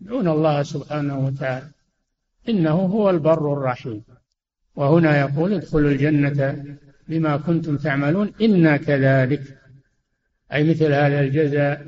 يدعون 0.00 0.28
الله 0.28 0.62
سبحانه 0.62 1.18
وتعالى. 1.26 1.68
إنه 2.48 2.70
هو 2.70 3.10
البر 3.10 3.52
الرحيم. 3.52 4.02
وهنا 4.76 5.20
يقول 5.20 5.52
ادخلوا 5.52 5.90
الجنة 5.90 6.64
بما 7.08 7.36
كنتم 7.36 7.76
تعملون. 7.76 8.32
إنا 8.42 8.76
كذلك. 8.76 9.58
أي 10.52 10.70
مثل 10.70 10.92
هذا 10.92 11.20
الجزاء. 11.20 11.86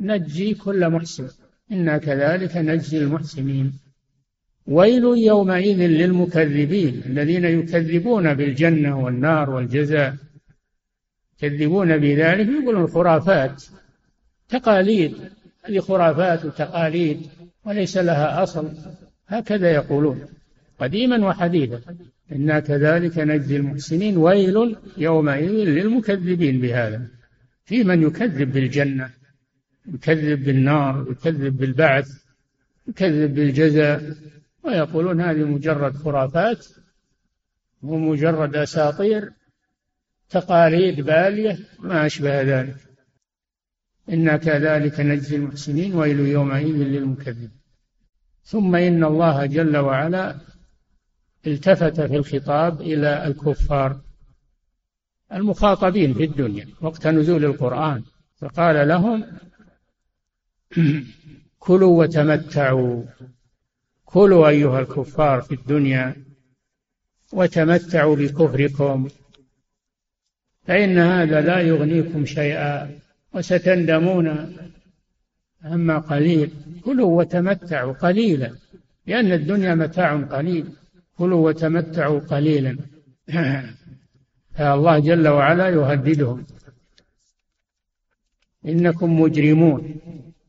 نجي 0.00 0.54
كل 0.54 0.90
محسن. 0.90 1.28
إنا 1.72 1.98
كذلك 1.98 2.56
نجزي 2.56 2.98
المحسنين. 2.98 3.85
ويل 4.66 5.04
يومئذ 5.04 5.78
للمكذبين 5.78 7.02
الذين 7.06 7.44
يكذبون 7.44 8.34
بالجنة 8.34 9.04
والنار 9.04 9.50
والجزاء. 9.50 10.16
يكذبون 11.42 11.98
بذلك 11.98 12.48
يقولون 12.48 12.86
خرافات 12.86 13.64
تقاليد 14.48 15.14
هذه 15.64 15.78
خرافات 15.78 16.44
وتقاليد 16.44 17.20
وليس 17.64 17.96
لها 17.96 18.42
أصل 18.42 18.70
هكذا 19.26 19.70
يقولون 19.70 20.20
قديما 20.78 21.26
وحديثا. 21.26 21.80
إنا 22.32 22.60
كذلك 22.60 23.18
نجزي 23.18 23.56
المحسنين 23.56 24.16
ويل 24.16 24.76
يومئذ 24.98 25.50
للمكذبين 25.50 26.60
بهذا. 26.60 27.06
في 27.66 27.84
من 27.84 28.02
يكذب 28.02 28.52
بالجنة 28.52 29.10
يكذب 29.94 30.44
بالنار 30.44 31.06
يكذب 31.10 31.56
بالبعث 31.56 32.08
يكذب 32.88 33.34
بالجزاء 33.34 34.14
ويقولون 34.66 35.20
هذه 35.20 35.44
مجرد 35.44 35.96
خرافات 35.96 36.66
ومجرد 37.82 38.56
أساطير 38.56 39.32
تقاليد 40.28 41.00
بالية 41.00 41.58
ما 41.78 42.06
أشبه 42.06 42.42
ذلك. 42.42 42.76
إنا 44.08 44.36
كذلك 44.36 45.00
نجزي 45.00 45.36
المحسنين 45.36 45.94
ويل 45.94 46.20
يومئذ 46.20 46.76
للمكذبين. 46.76 47.50
ثم 48.44 48.76
إن 48.76 49.04
الله 49.04 49.46
جل 49.46 49.76
وعلا 49.76 50.36
التفت 51.46 52.00
في 52.00 52.16
الخطاب 52.16 52.80
إلى 52.80 53.26
الكفار 53.26 54.00
المخاطبين 55.32 56.14
في 56.14 56.24
الدنيا 56.24 56.68
وقت 56.80 57.06
نزول 57.06 57.44
القرآن 57.44 58.02
فقال 58.36 58.88
لهم 58.88 59.24
كلوا 61.58 62.02
وتمتعوا. 62.02 63.04
كلوا 64.06 64.48
أيها 64.48 64.80
الكفار 64.80 65.40
في 65.40 65.54
الدنيا 65.54 66.16
وتمتعوا 67.32 68.16
بكفركم 68.16 69.08
فإن 70.66 70.98
هذا 70.98 71.40
لا 71.40 71.60
يغنيكم 71.60 72.24
شيئا 72.24 72.98
وستندمون. 73.34 74.56
أما 75.64 75.98
قليل 75.98 76.50
كلوا 76.84 77.18
وتمتعوا 77.18 77.92
قليلا 77.92 78.50
لأن 79.06 79.32
الدنيا 79.32 79.74
متاع 79.74 80.16
قليل. 80.16 80.66
كلوا 81.18 81.46
وتمتعوا 81.48 82.20
قليلا. 82.20 82.78
فالله 84.56 84.98
جل 84.98 85.28
وعلا 85.28 85.68
يهددهم. 85.68 86.46
إنكم 88.66 89.20
مجرمون 89.20 90.00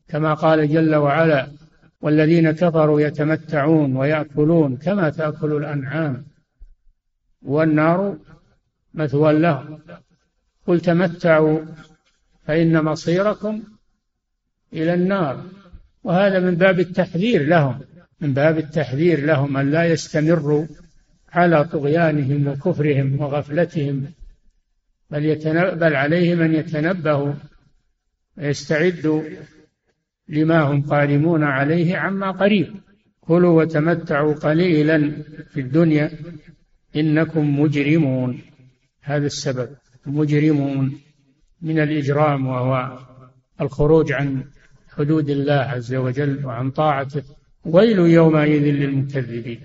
كما 0.08 0.34
قال 0.34 0.68
جل 0.68 0.94
وعلا 0.94 1.57
والذين 2.00 2.50
كفروا 2.50 3.00
يتمتعون 3.00 3.96
ويأكلون 3.96 4.76
كما 4.76 5.10
تأكل 5.10 5.52
الأنعام 5.52 6.24
والنار 7.42 8.16
مثوى 8.94 9.32
لهم. 9.32 9.78
قل 10.66 10.80
تمتعوا 10.80 11.60
فإن 12.46 12.84
مصيركم 12.84 13.62
إلى 14.72 14.94
النار. 14.94 15.44
وهذا 16.04 16.40
من 16.40 16.54
باب 16.54 16.80
التحذير 16.80 17.46
لهم 17.46 17.80
من 18.20 18.34
باب 18.34 18.58
التحذير 18.58 19.24
لهم 19.24 19.56
أن 19.56 19.70
لا 19.70 19.84
يستمروا 19.84 20.66
على 21.32 21.64
طغيانهم 21.64 22.48
وكفرهم 22.48 23.20
وغفلتهم 23.20 24.12
بل, 25.10 25.34
بل 25.74 25.96
عليهم 25.96 26.40
أن 26.40 26.54
يتنبهوا 26.54 27.32
ويستعدوا 28.36 29.22
لما 30.28 30.60
هم 30.60 30.82
قادمون 30.82 31.42
عليه 31.42 31.96
عما 31.96 32.30
قريب. 32.30 32.74
كلوا 33.20 33.62
وتمتعوا 33.62 34.34
قليلا 34.34 35.22
في 35.50 35.60
الدنيا. 35.60 36.10
إنكم 36.96 37.60
مجرمون. 37.60 38.40
هذا 39.02 39.26
السبب. 39.26 39.68
مجرمون 40.06 41.00
من 41.62 41.80
الإجرام 41.80 42.46
وهو 42.46 42.98
الخروج 43.60 44.12
عن 44.12 44.44
حدود 44.96 45.30
الله 45.30 45.54
عز 45.54 45.94
وجل 45.94 46.46
وعن 46.46 46.70
طاعته. 46.70 47.22
ويل 47.64 47.98
يومئذ 47.98 48.62
للمكذبين. 48.62 49.60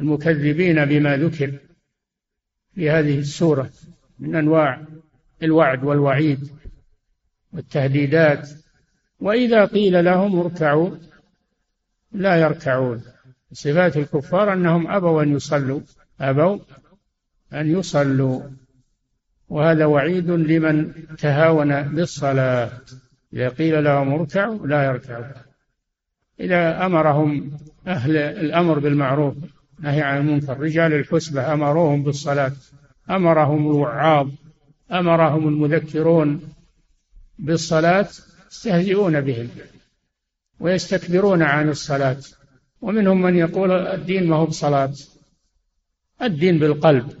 المكذبين 0.00 0.84
بما 0.84 1.16
ذكر 1.16 1.58
في 2.74 2.90
هذه 2.90 3.18
السورة 3.18 3.70
من 4.18 4.34
أنواع 4.36 4.86
الوعد 5.42 5.84
والوعيد 5.84 6.48
والتهديدات 7.52 8.50
وإذا 9.20 9.64
قيل 9.64 10.04
لهم 10.04 10.40
اركعوا 10.40 10.90
لا 12.12 12.36
يركعون. 12.36 13.02
صفات 13.52 13.96
الكفار 13.96 14.52
أنهم 14.52 14.90
أبوا 14.90 15.22
أن 15.22 15.32
يصلوا 15.32 15.80
أبوا 16.20 16.58
أن 17.52 17.70
يصلوا. 17.78 18.42
وهذا 19.48 19.84
وعيد 19.84 20.30
لمن 20.30 20.92
تهاون 21.16 21.82
بالصلاة. 21.82 22.70
إذا 23.32 23.48
قيل 23.48 23.84
لهم 23.84 24.12
اركعوا 24.12 24.66
لا 24.66 24.84
يركعوا 24.84 25.24
إذا 26.40 26.86
أمرهم 26.86 27.50
أهل 27.86 28.16
الأمر 28.16 28.78
بالمعروف 28.78 29.34
نهي 29.80 30.02
عن 30.02 30.18
المنكر 30.18 30.60
رجال 30.60 30.92
الحسبة 30.92 31.52
أمروهم 31.52 32.02
بالصلاة 32.02 32.52
أمرهم 33.10 33.66
الوعاظ 33.66 34.28
أمرهم 34.92 35.48
المذكرون 35.48 36.40
بالصلاة 37.38 38.08
يستهزئون 38.50 39.20
بهم 39.20 39.48
ويستكبرون 40.60 41.42
عن 41.42 41.68
الصلاة. 41.68 42.20
ومنهم 42.80 43.22
من 43.22 43.36
يقول 43.36 43.70
الدين 43.70 44.26
ما 44.28 44.36
هو 44.36 44.46
بصلاة. 44.46 44.94
الدين 46.22 46.58
بالقلب. 46.58 47.12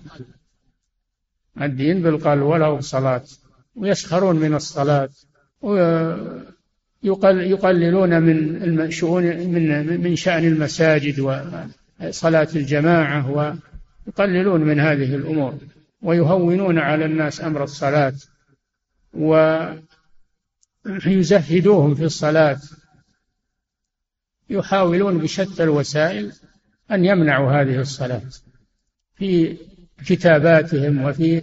الدين 1.60 2.02
بالقلب 2.02 2.42
ولا 2.42 2.70
بصلاة. 2.70 3.24
ويسخرون 3.76 4.36
من 4.36 4.54
الصلاة. 4.54 5.08
ويقللون 7.02 8.22
من 8.22 8.90
شؤون 8.90 9.24
من 9.24 10.00
من 10.00 10.16
شأن 10.16 10.44
المساجد 10.44 11.20
وصلاة 11.20 12.48
الجماعة 12.56 13.30
ويقللون 13.30 14.60
من 14.60 14.80
هذه 14.80 15.14
الأمور. 15.14 15.58
ويهونون 16.02 16.78
على 16.78 17.04
الناس 17.04 17.40
أمر 17.40 17.64
الصلاة. 17.64 18.14
ويزهدوهم 20.86 21.94
في 21.94 22.04
الصلاة. 22.04 22.60
يحاولون 24.50 25.18
بشتى 25.18 25.62
الوسائل 25.62 26.32
أن 26.90 27.04
يمنعوا 27.04 27.52
هذه 27.52 27.80
الصلاة 27.80 28.22
في 29.14 29.56
كتاباتهم 30.06 31.04
وفي 31.04 31.42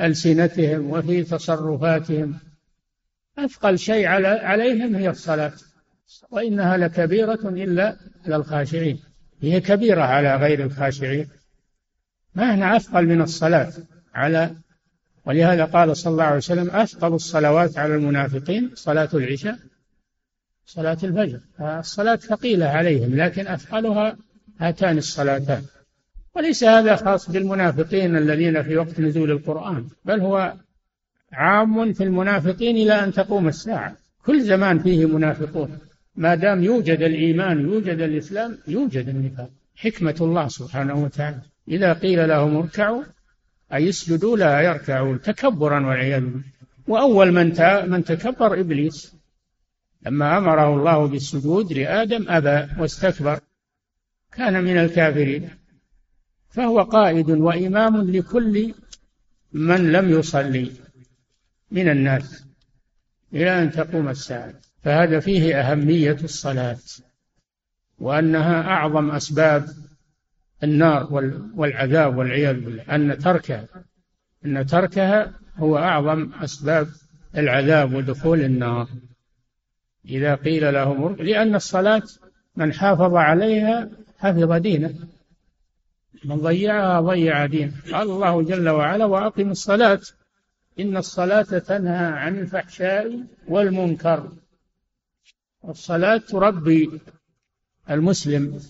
ألسنتهم 0.00 0.90
وفي 0.90 1.22
تصرفاتهم. 1.22 2.38
أثقل 3.38 3.78
شيء 3.78 4.06
على 4.06 4.28
عليهم 4.28 4.94
هي 4.94 5.10
الصلاة 5.10 5.52
وإنها 6.30 6.76
لكبيرة 6.76 7.48
إلا 7.48 7.96
على 8.24 8.36
الخاشعين. 8.36 9.00
هي 9.42 9.60
كبيرة 9.60 10.02
على 10.02 10.36
غير 10.36 10.64
الخاشعين. 10.64 11.28
ما 12.34 12.54
هنا 12.54 12.76
أثقل 12.76 13.06
من 13.06 13.20
الصلاة 13.20 13.72
على 14.14 14.56
ولهذا 15.28 15.64
قال 15.64 15.96
صلى 15.96 16.10
الله 16.10 16.24
عليه 16.24 16.36
وسلم 16.36 16.70
أثقل 16.70 17.14
الصلوات 17.14 17.78
على 17.78 17.94
المنافقين 17.94 18.70
صلاة 18.74 19.08
العشاء 19.14 19.58
صلاة 20.66 20.98
الفجر. 21.02 21.40
الصلاة 21.60 22.16
ثقيلة 22.16 22.66
عليهم 22.66 23.16
لكن 23.16 23.46
أثقلها 23.46 24.16
هاتان 24.58 24.98
الصلاتان. 24.98 25.62
وليس 26.36 26.64
هذا 26.64 26.96
خاص 26.96 27.30
بالمنافقين 27.30 28.16
الذين 28.16 28.62
في 28.62 28.76
وقت 28.76 29.00
نزول 29.00 29.30
القرآن 29.30 29.88
بل 30.04 30.20
هو 30.20 30.54
عام 31.32 31.92
في 31.92 32.04
المنافقين 32.04 32.76
إلى 32.76 32.92
أن 32.92 33.12
تقوم 33.12 33.48
الساعة. 33.48 33.96
كل 34.24 34.42
زمان 34.42 34.78
فيه 34.78 35.06
منافقون. 35.06 35.78
ما 36.16 36.34
دام 36.34 36.64
يوجد 36.64 37.02
الإيمان 37.02 37.60
يوجد 37.60 38.00
الإسلام 38.00 38.58
يوجد 38.68 39.08
النفاق. 39.08 39.50
حكمة 39.76 40.16
الله 40.20 40.48
سبحانه 40.48 41.04
وتعالى. 41.04 41.40
إذا 41.68 41.92
قيل 41.92 42.28
لهم 42.28 42.56
اركعوا 42.56 43.02
أي 43.72 43.88
اسجدوا 43.88 44.36
لا 44.36 44.60
يركعون 44.60 45.20
تكبرا 45.20 45.86
والعياذ 45.86 46.20
بالله. 46.20 46.42
وأول 46.88 47.32
من 47.32 47.46
من 47.90 48.04
تكبر 48.04 48.60
إبليس 48.60 49.14
لما 50.06 50.38
أمره 50.38 50.76
الله 50.76 51.06
بالسجود 51.06 51.72
لآدم 51.72 52.24
أبى 52.28 52.80
واستكبر 52.80 53.40
كان 54.32 54.64
من 54.64 54.78
الكافرين. 54.78 55.50
فهو 56.50 56.82
قائد 56.82 57.30
وإمام 57.30 58.10
لكل 58.10 58.74
من 59.52 59.92
لم 59.92 60.10
يصلي 60.10 60.72
من 61.70 61.88
الناس 61.88 62.44
إلى 63.34 63.62
أن 63.62 63.70
تقوم 63.70 64.08
الساعة. 64.08 64.54
فهذا 64.82 65.20
فيه 65.20 65.60
أهمية 65.60 66.16
الصلاة 66.24 66.78
وأنها 67.98 68.62
أعظم 68.62 69.10
أسباب 69.10 69.68
النار 70.62 71.08
والعذاب 71.54 72.16
والعياذ 72.16 72.60
بالله. 72.60 72.82
أن 72.82 73.18
تركها 73.18 73.66
أن 74.44 74.66
تركها 74.66 75.32
هو 75.56 75.78
أعظم 75.78 76.32
أسباب 76.32 76.88
العذاب 77.36 77.94
ودخول 77.94 78.40
النار. 78.40 78.88
إذا 80.04 80.34
قيل 80.34 80.74
لهم 80.74 81.16
لأن 81.16 81.54
الصلاة 81.54 82.02
من 82.56 82.72
حافظ 82.72 83.14
عليها 83.14 83.90
حفظ 84.18 84.52
دينه. 84.52 84.94
من 86.24 86.36
ضيعها 86.36 87.00
ضيع 87.00 87.46
دينه. 87.46 87.72
قال 87.92 88.10
الله 88.10 88.42
جل 88.42 88.68
وعلا 88.68 89.04
وأقم 89.04 89.50
الصلاة. 89.50 90.00
إن 90.80 90.96
الصلاة 90.96 91.42
تنهى 91.42 92.06
عن 92.06 92.38
الفحشاء 92.38 93.24
والمنكر. 93.48 94.32
الصلاة 95.68 96.16
تربي 96.16 97.00
المسلم 97.90 98.60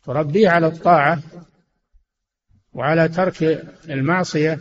تربيه 0.00 0.48
على 0.48 0.66
الطاعة 0.66 1.22
وعلى 2.72 3.08
ترك 3.08 3.42
المعصية 3.88 4.60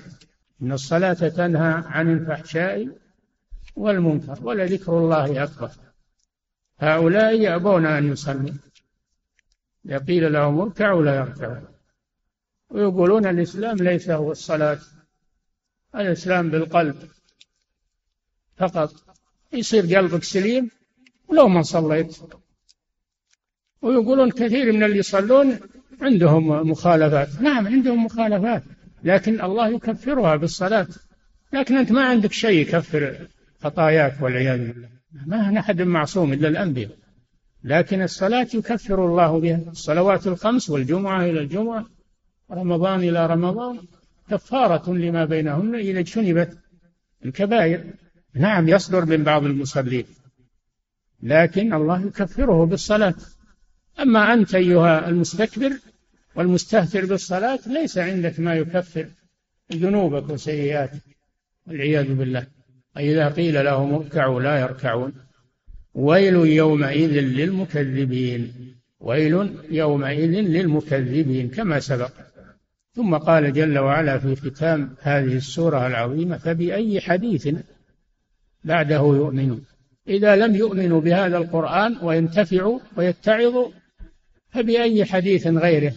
إن 0.62 0.72
الصلاة 0.72 1.14
تنهى 1.14 1.84
عن 1.86 2.14
الفحشاء 2.14 2.98
والمنكر 3.76 4.40
ولذكر 4.42 4.98
الله 4.98 5.44
أكبر. 5.44 5.72
هؤلاء 6.80 7.42
يأبون 7.42 7.86
أن 7.86 8.12
يصلوا. 8.12 8.54
قيل 10.08 10.34
لهم 10.34 10.60
اركعوا 10.60 11.04
لا 11.04 11.16
يركعون. 11.16 11.68
ويقولون 12.70 13.26
الإسلام 13.28 13.78
ليس 13.78 14.10
هو 14.10 14.32
الصلاة 14.32 14.80
الإسلام 15.96 16.50
بالقلب 16.50 17.10
فقط. 18.58 18.94
يصير 19.54 19.98
قلبك 19.98 20.24
سليم 20.24 20.72
ولو 21.28 21.48
ما 21.48 21.62
صليت. 21.62 22.18
ويقولون 23.82 24.32
كثير 24.32 24.74
من 24.74 24.84
اللي 24.84 24.98
يصلون 24.98 25.60
عندهم 26.02 26.70
مخالفات. 26.70 27.42
نعم 27.42 27.68
عندهم 27.68 28.06
مخالفات 28.06 28.64
لكن 29.04 29.42
الله 29.42 29.68
يكفرها 29.68 30.36
بالصلاة. 30.36 30.88
لكن 31.54 31.78
أنت 31.78 31.92
ما 31.92 32.06
عندك 32.06 32.32
شيء 32.32 32.62
يكفر 32.62 33.16
خطاياك 33.64 34.22
والعياذ 34.22 34.68
بالله. 34.68 34.90
ما 35.26 35.60
أحد 35.60 35.82
معصوم 35.82 36.34
إلا 36.34 36.48
الأنبياء. 36.48 36.92
لكن 37.64 38.02
الصلاة 38.02 38.48
يكفر 38.54 39.06
الله 39.06 39.40
بها. 39.40 39.62
الصلوات 39.72 40.28
الخمس 40.28 40.70
والجمعة 40.70 41.26
إلى 41.26 41.40
الجمعة 41.40 41.86
رمضان 42.52 43.00
إلى 43.00 43.28
رمضان 43.28 43.80
كفارة 44.30 44.94
لما 44.94 45.26
بينهن 45.26 45.76
إذا 45.76 46.00
اجتنبت 46.00 46.58
الكبائر. 47.26 47.84
نعم 48.34 48.70
يصدر 48.70 49.06
من 49.06 49.24
بعض 49.24 49.44
المصلين 49.44 50.06
لكن 51.24 51.74
الله 51.74 52.06
يكفره 52.06 52.66
بالصلاة. 52.66 53.16
أما 54.00 54.34
أنت 54.34 54.56
أيها 54.56 55.10
المستكبر 55.10 55.72
والمستهتر 56.36 57.06
بالصلاة 57.06 57.60
ليس 57.68 57.98
عندك 57.98 58.40
ما 58.40 58.56
يكفر 58.56 59.08
ذنوبك 59.74 60.30
وسيئاتك 60.30 61.02
والعياذ 61.68 62.14
بالله. 62.14 62.48
إذا 62.98 63.30
قيل 63.30 63.66
لهم 63.66 63.94
اركعوا 63.94 64.42
لا 64.42 64.60
يركعون. 64.60 65.14
ويل 65.94 66.36
يومئذ 66.36 67.20
للمكذبين. 67.20 68.54
ويل 69.00 69.54
يومئذ 69.72 70.32
للمكذبين 70.32 71.50
كما 71.50 71.80
سبق. 71.80 72.12
ثم 72.94 73.18
قال 73.18 73.54
جل 73.54 73.80
وعلا 73.80 74.18
في 74.18 74.36
ختام 74.36 74.96
هذه 75.02 75.36
السورة 75.38 75.88
العظيمة 75.88 76.38
فبأي 76.38 77.02
حديث 77.02 77.48
بعده 78.64 79.00
يؤمنون؟ 79.00 79.66
إذا 80.08 80.36
لم 80.36 80.56
يؤمنوا 80.56 81.02
بهذا 81.02 81.38
القرآن 81.38 81.98
وينتفعوا 82.02 82.80
ويتعظوا 82.98 83.72
فبأي 84.52 85.06
حديث 85.06 85.48
غيره 85.48 85.94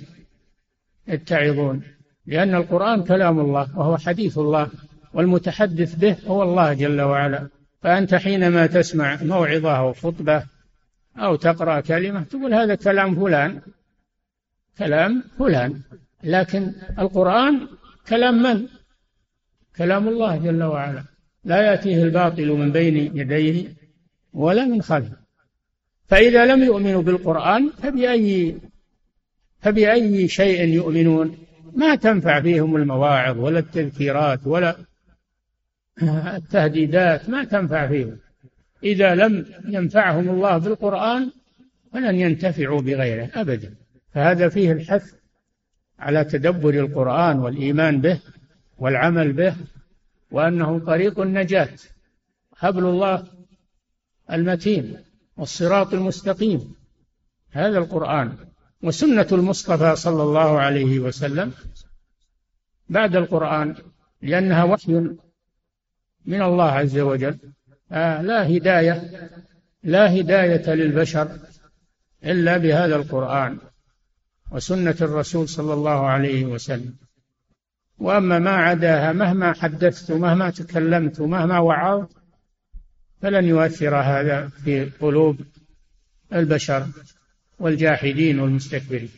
يتعظون؟ 1.09 1.83
لأن 2.27 2.55
القرآن 2.55 3.05
كلام 3.05 3.41
الله 3.41 3.79
وهو 3.79 3.97
حديث 3.97 4.39
الله 4.39 4.69
والمتحدث 5.15 5.95
به 5.95 6.17
هو 6.27 6.43
الله 6.43 6.75
جل 6.75 7.01
وعلا. 7.01 7.49
فأنت 7.83 8.15
حينما 8.15 8.67
تسمع 8.67 9.23
موعظة 9.23 9.79
أو 9.79 9.93
خطبة 9.93 10.43
أو 11.17 11.37
تقرأ 11.37 11.81
كلمة 11.81 12.23
تقول 12.23 12.55
هذا 12.55 12.75
كلام 12.75 13.15
فلان 13.15 13.61
كلام 14.79 15.25
فلان. 15.39 15.81
لكن 16.25 16.73
القرآن 16.99 17.69
كلام 18.09 18.43
من؟ 18.43 18.67
كلام 19.77 20.09
الله 20.09 20.37
جل 20.37 20.63
وعلا. 20.63 21.05
لا 21.45 21.71
يأتيه 21.71 22.03
الباطل 22.03 22.49
من 22.49 22.73
بين 22.73 22.97
يديه 22.97 23.75
ولا 24.33 24.65
من 24.65 24.83
خلفه. 24.83 25.24
فإذا 26.07 26.47
لم 26.47 26.63
يؤمنوا 26.63 27.03
بالقرآن 27.03 27.71
فبأي 27.83 28.59
فبأي 29.61 30.29
شيء 30.29 30.69
يؤمنون؟ 30.69 31.39
ما 31.77 31.95
تنفع 31.95 32.41
فيهم 32.41 32.77
المواعظ 32.77 33.39
ولا 33.39 33.59
التذكيرات 33.59 34.47
ولا 34.47 34.77
التهديدات 36.37 37.29
ما 37.29 37.45
تنفع 37.45 37.89
فيهم. 37.89 38.19
إذا 38.83 39.15
لم 39.15 39.47
ينفعهم 39.69 40.29
الله 40.29 40.59
بالقرآن 40.59 41.31
فلن 41.93 42.15
ينتفعوا 42.15 42.81
بغيره 42.81 43.31
أبدا. 43.35 43.75
فهذا 44.15 44.49
فيه 44.49 44.73
الحث 44.73 45.13
على 45.99 46.25
تدبر 46.25 46.75
القرآن 46.75 47.39
والإيمان 47.39 48.01
به 48.01 48.21
والعمل 48.79 49.33
به 49.33 49.57
وأنه 50.31 50.79
طريق 50.79 51.21
النجاة 51.21 51.69
حبل 52.57 52.85
الله 52.85 53.25
المتين. 54.33 55.04
والصراط 55.37 55.95
المستقيم. 55.95 56.75
هذا 57.51 57.79
القرآن 57.79 58.37
وسنة 58.83 59.27
المصطفى 59.33 59.97
صلى 59.97 60.23
الله 60.23 60.61
عليه 60.61 60.99
وسلم 60.99 61.53
بعد 62.89 63.17
القرآن 63.17 63.77
لأنها 64.23 64.65
وحي 64.65 64.93
من 66.27 66.43
الله 66.43 66.71
عز 66.71 66.99
وجل. 66.99 67.39
آه 67.93 68.23
لا 68.23 68.57
هداية 68.57 69.31
لا 69.83 70.21
هداية 70.21 70.75
للبشر 70.75 71.39
إلا 72.25 72.57
بهذا 72.57 72.97
القرآن 72.97 73.59
وسنة 74.53 74.97
الرسول 75.01 75.49
صلى 75.49 75.75
الله 75.75 76.07
عليه 76.07 76.45
وسلم. 76.45 76.95
وأما 77.99 78.39
ما 78.39 78.51
عداها 78.51 79.13
مهما 79.13 79.53
حدثت 79.53 80.13
مهما 80.13 80.51
تكلمت 80.51 81.21
مهما 81.21 81.59
وعظت 81.59 82.24
فلن 83.25 83.45
يؤثر 83.45 83.97
هذا 83.97 84.49
في 84.49 84.85
قلوب 84.85 85.41
البشر 86.35 86.87
والجاحدين 87.59 88.41
والمستكبرين. 88.41 89.09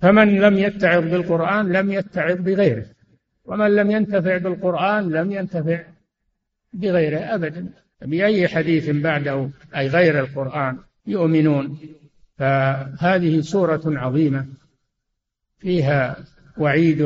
فمن 0.00 0.40
لم 0.40 0.58
يتعظ 0.58 1.04
بالقرآن 1.04 1.72
لم 1.72 1.92
يتعظ 1.92 2.36
بغيره. 2.40 2.86
ومن 3.44 3.74
لم 3.76 3.90
ينتفع 3.90 4.36
بالقرآن 4.36 5.10
لم 5.10 5.32
ينتفع 5.32 5.82
بغيره 6.72 7.18
أبدا. 7.18 7.68
بأي 8.02 8.48
حديث 8.48 8.90
بعده 8.90 9.50
أي 9.76 9.88
غير 9.88 10.20
القرآن 10.20 10.78
يؤمنون. 11.06 11.78
فهذه 12.38 13.40
سورة 13.40 13.82
عظيمة 13.86 14.46
فيها 15.58 16.16
وعيد 16.58 17.00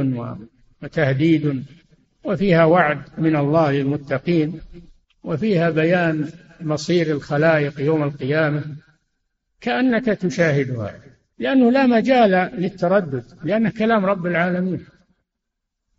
وتهديد 0.83 1.65
وفيها 2.25 2.65
وعد 2.65 3.03
من 3.19 3.37
الله 3.37 3.73
للمتقين 3.73 4.61
وفيها 5.25 5.71
بيان 5.71 6.29
مصير 6.61 7.11
الخلائق 7.11 7.81
يوم 7.81 8.03
القيامة 8.03 8.65
كأنك 9.61 10.05
تشاهدها 10.05 10.95
لأنه 11.39 11.71
لا 11.71 11.87
مجال 11.87 12.31
للتردد 12.61 13.25
لأنه 13.45 13.71
كلام 13.71 14.07
رب 14.07 14.27
العالمين 14.27 14.87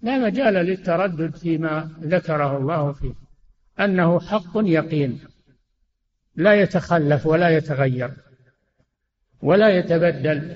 لا 0.01 0.17
مجال 0.17 0.53
للتردد 0.53 1.35
فيما 1.35 1.89
ذكره 2.01 2.57
الله 2.57 2.93
فيه 2.93 3.13
أنه 3.79 4.19
حق 4.19 4.51
يقين 4.55 5.19
لا 6.35 6.53
يتخلف 6.53 7.25
ولا 7.25 7.49
يتغير 7.49 8.11
ولا 9.41 9.69
يتبدل 9.69 10.55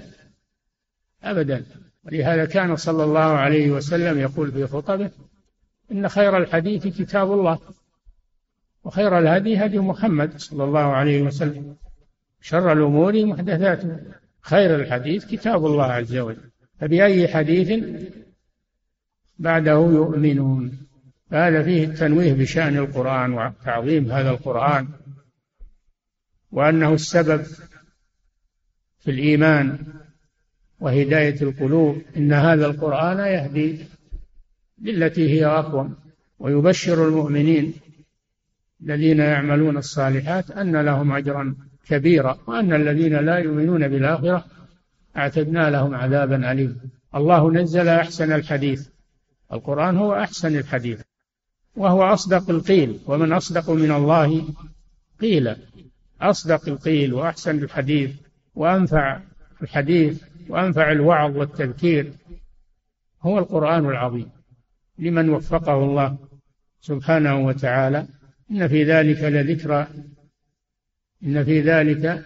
أبدا. 1.24 1.66
ولهذا 2.04 2.46
كان 2.46 2.76
صلى 2.76 3.04
الله 3.04 3.20
عليه 3.20 3.72
وسلم 3.72 4.20
يقول 4.20 4.52
في 4.52 4.68
خطبه 4.68 5.12
إن 5.92 6.10
خير 6.10 6.38
الحديث 6.38 6.88
كتاب 6.88 7.32
الله. 7.32 7.60
وخير 8.84 9.20
الهدي 9.20 9.58
هدي 9.58 9.80
محمد 9.80 10.40
صلى 10.40 10.64
الله 10.64 10.80
عليه 10.80 11.22
وسلم. 11.22 11.76
شر 12.42 12.74
الأمور 12.74 13.26
محدثاتها. 13.26 14.00
خير 14.42 14.76
الحديث 14.76 15.26
كتاب 15.26 15.66
الله 15.66 15.84
عز 15.86 16.18
وجل. 16.18 16.52
فبأي 16.80 17.28
حديث 17.28 17.84
بعده 19.40 19.72
يؤمنون؟ 19.72 20.88
فهذا 21.32 21.64
فيه 21.64 21.84
التنويه 21.86 22.34
بشأن 22.34 22.78
القرآن 22.78 23.34
وتعظيم 23.34 24.12
هذا 24.12 24.30
القرآن. 24.30 24.88
وأنه 26.52 26.94
السبب 26.94 27.44
في 29.00 29.12
الإيمان 29.12 29.78
وهداية 30.80 31.42
القلوب. 31.42 32.02
إن 32.18 32.34
هذا 32.34 32.66
القرآن 32.66 33.20
يهدي 33.20 33.78
للتي 34.82 35.30
هي 35.30 35.46
أقوم. 35.46 35.96
ويبشر 36.40 37.08
المؤمنين 37.08 37.74
الذين 38.84 39.20
يعملون 39.20 39.78
الصالحات 39.78 40.52
أن 40.52 40.76
لهم 40.76 41.12
أجرا 41.12 41.56
كبيرا 41.88 42.38
وأن 42.48 42.74
الذين 42.74 43.16
لا 43.16 43.38
يؤمنون 43.38 43.88
بالآخرة 43.88 44.46
أعتدنا 45.18 45.70
لهم 45.70 45.96
عذابا 45.96 46.52
أليما 46.52 46.76
الله 47.16 47.52
نزل 47.52 47.88
أحسن 47.88 48.32
الحديث. 48.32 48.90
القرآن 49.54 49.98
هو 49.98 50.14
أحسن 50.14 50.58
الحديث. 50.58 51.02
وهو 51.76 52.04
أصدق 52.04 52.50
القيل. 52.50 53.00
ومن 53.06 53.34
أصدق 53.34 53.70
من 53.70 53.92
الله 53.92 54.44
قيلا 55.22 55.58
أصدق 56.22 56.70
القيل 56.70 57.14
وأحسن 57.14 57.64
الحديث 57.64 58.12
وأنفع 58.56 59.20
الحديث 59.62 60.24
وأنفع 60.50 60.92
الوعظ 60.92 61.38
والتذكير. 61.38 62.12
هو 63.22 63.40
القرآن 63.40 63.86
العظيم. 63.86 64.30
لمن 65.00 65.30
وفقه 65.30 65.84
الله 65.84 66.18
سبحانه 66.82 67.40
وتعالى. 67.40 68.08
إن 68.54 68.68
في 68.68 68.84
ذلك 68.84 69.24
لذكرى 69.24 69.88
إن 71.24 71.44
في 71.44 71.62
ذلك 71.62 72.26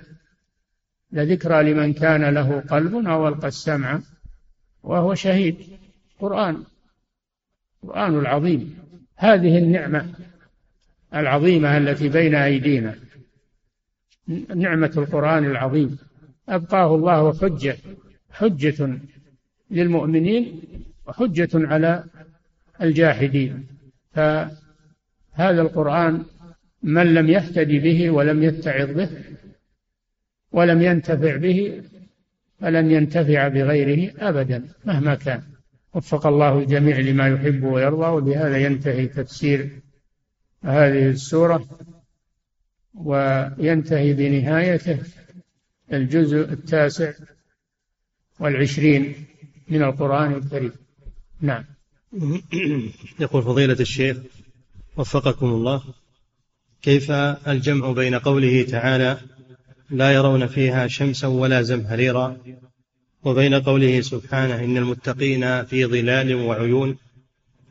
لذكرى 1.11 1.73
لمن 1.73 1.93
كان 1.93 2.33
له 2.33 2.59
قلب 2.59 3.07
أو 3.07 3.27
ألقى 3.27 3.47
السمع 3.47 4.01
وهو 4.83 5.13
شهيد. 5.13 5.57
قرآن. 6.19 6.63
القرآن 7.83 8.19
العظيم. 8.19 8.77
هذه 9.15 9.57
النعمة 9.57 10.13
العظيمة 11.15 11.77
التي 11.77 12.09
بين 12.09 12.35
أيدينا. 12.35 12.95
نعمة 14.55 14.93
القرآن 14.97 15.45
العظيم. 15.45 15.97
أبقاه 16.49 16.95
الله 16.95 17.33
حجة. 17.33 17.77
حجة 18.31 18.99
للمؤمنين 19.71 20.61
وحجة 21.07 21.49
على 21.53 22.03
الجاحدين. 22.81 23.67
فهذا 25.37 25.61
القرآن 25.61 26.25
من 26.83 27.13
لم 27.13 27.29
يهتدي 27.29 27.79
به 27.79 28.09
ولم 28.09 28.43
يتعظ 28.43 28.89
به 28.91 29.09
ولم 30.51 30.81
ينتفع 30.81 31.35
به 31.35 31.81
فلن 32.59 32.91
ينتفع 32.91 33.47
بغيره 33.47 34.13
أبدا 34.19 34.65
مهما 34.85 35.15
كان. 35.15 35.43
وفق 35.93 36.27
الله 36.27 36.59
الجميع 36.59 36.99
لما 36.99 37.27
يحب 37.27 37.63
ويرضى 37.63 38.05
وبهذا 38.05 38.57
ينتهي 38.57 39.07
تفسير 39.07 39.69
هذه 40.63 41.09
السورة 41.09 41.65
وينتهي 42.93 44.13
بنهايته 44.13 44.99
الجزء 45.93 46.39
التاسع 46.39 47.13
والعشرين 48.39 49.13
من 49.69 49.83
القرآن 49.83 50.33
الكريم. 50.33 50.71
نعم. 51.41 51.63
يقول 53.19 53.43
فضيلة 53.43 53.79
الشيخ 53.79 54.17
وفقكم 54.97 55.45
الله. 55.45 55.83
كيف 56.81 57.11
الجمع 57.47 57.91
بين 57.91 58.15
قوله 58.15 58.63
تعالى 58.63 59.17
لا 59.89 60.11
يرون 60.11 60.47
فيها 60.47 60.87
شمسا 60.87 61.27
ولا 61.27 61.61
زمهريرا 61.61 62.37
وبين 63.23 63.53
قوله 63.53 64.01
سبحانه 64.01 64.63
إن 64.63 64.77
المتقين 64.77 65.65
في 65.65 65.85
ظلال 65.85 66.35
وعيون 66.35 66.97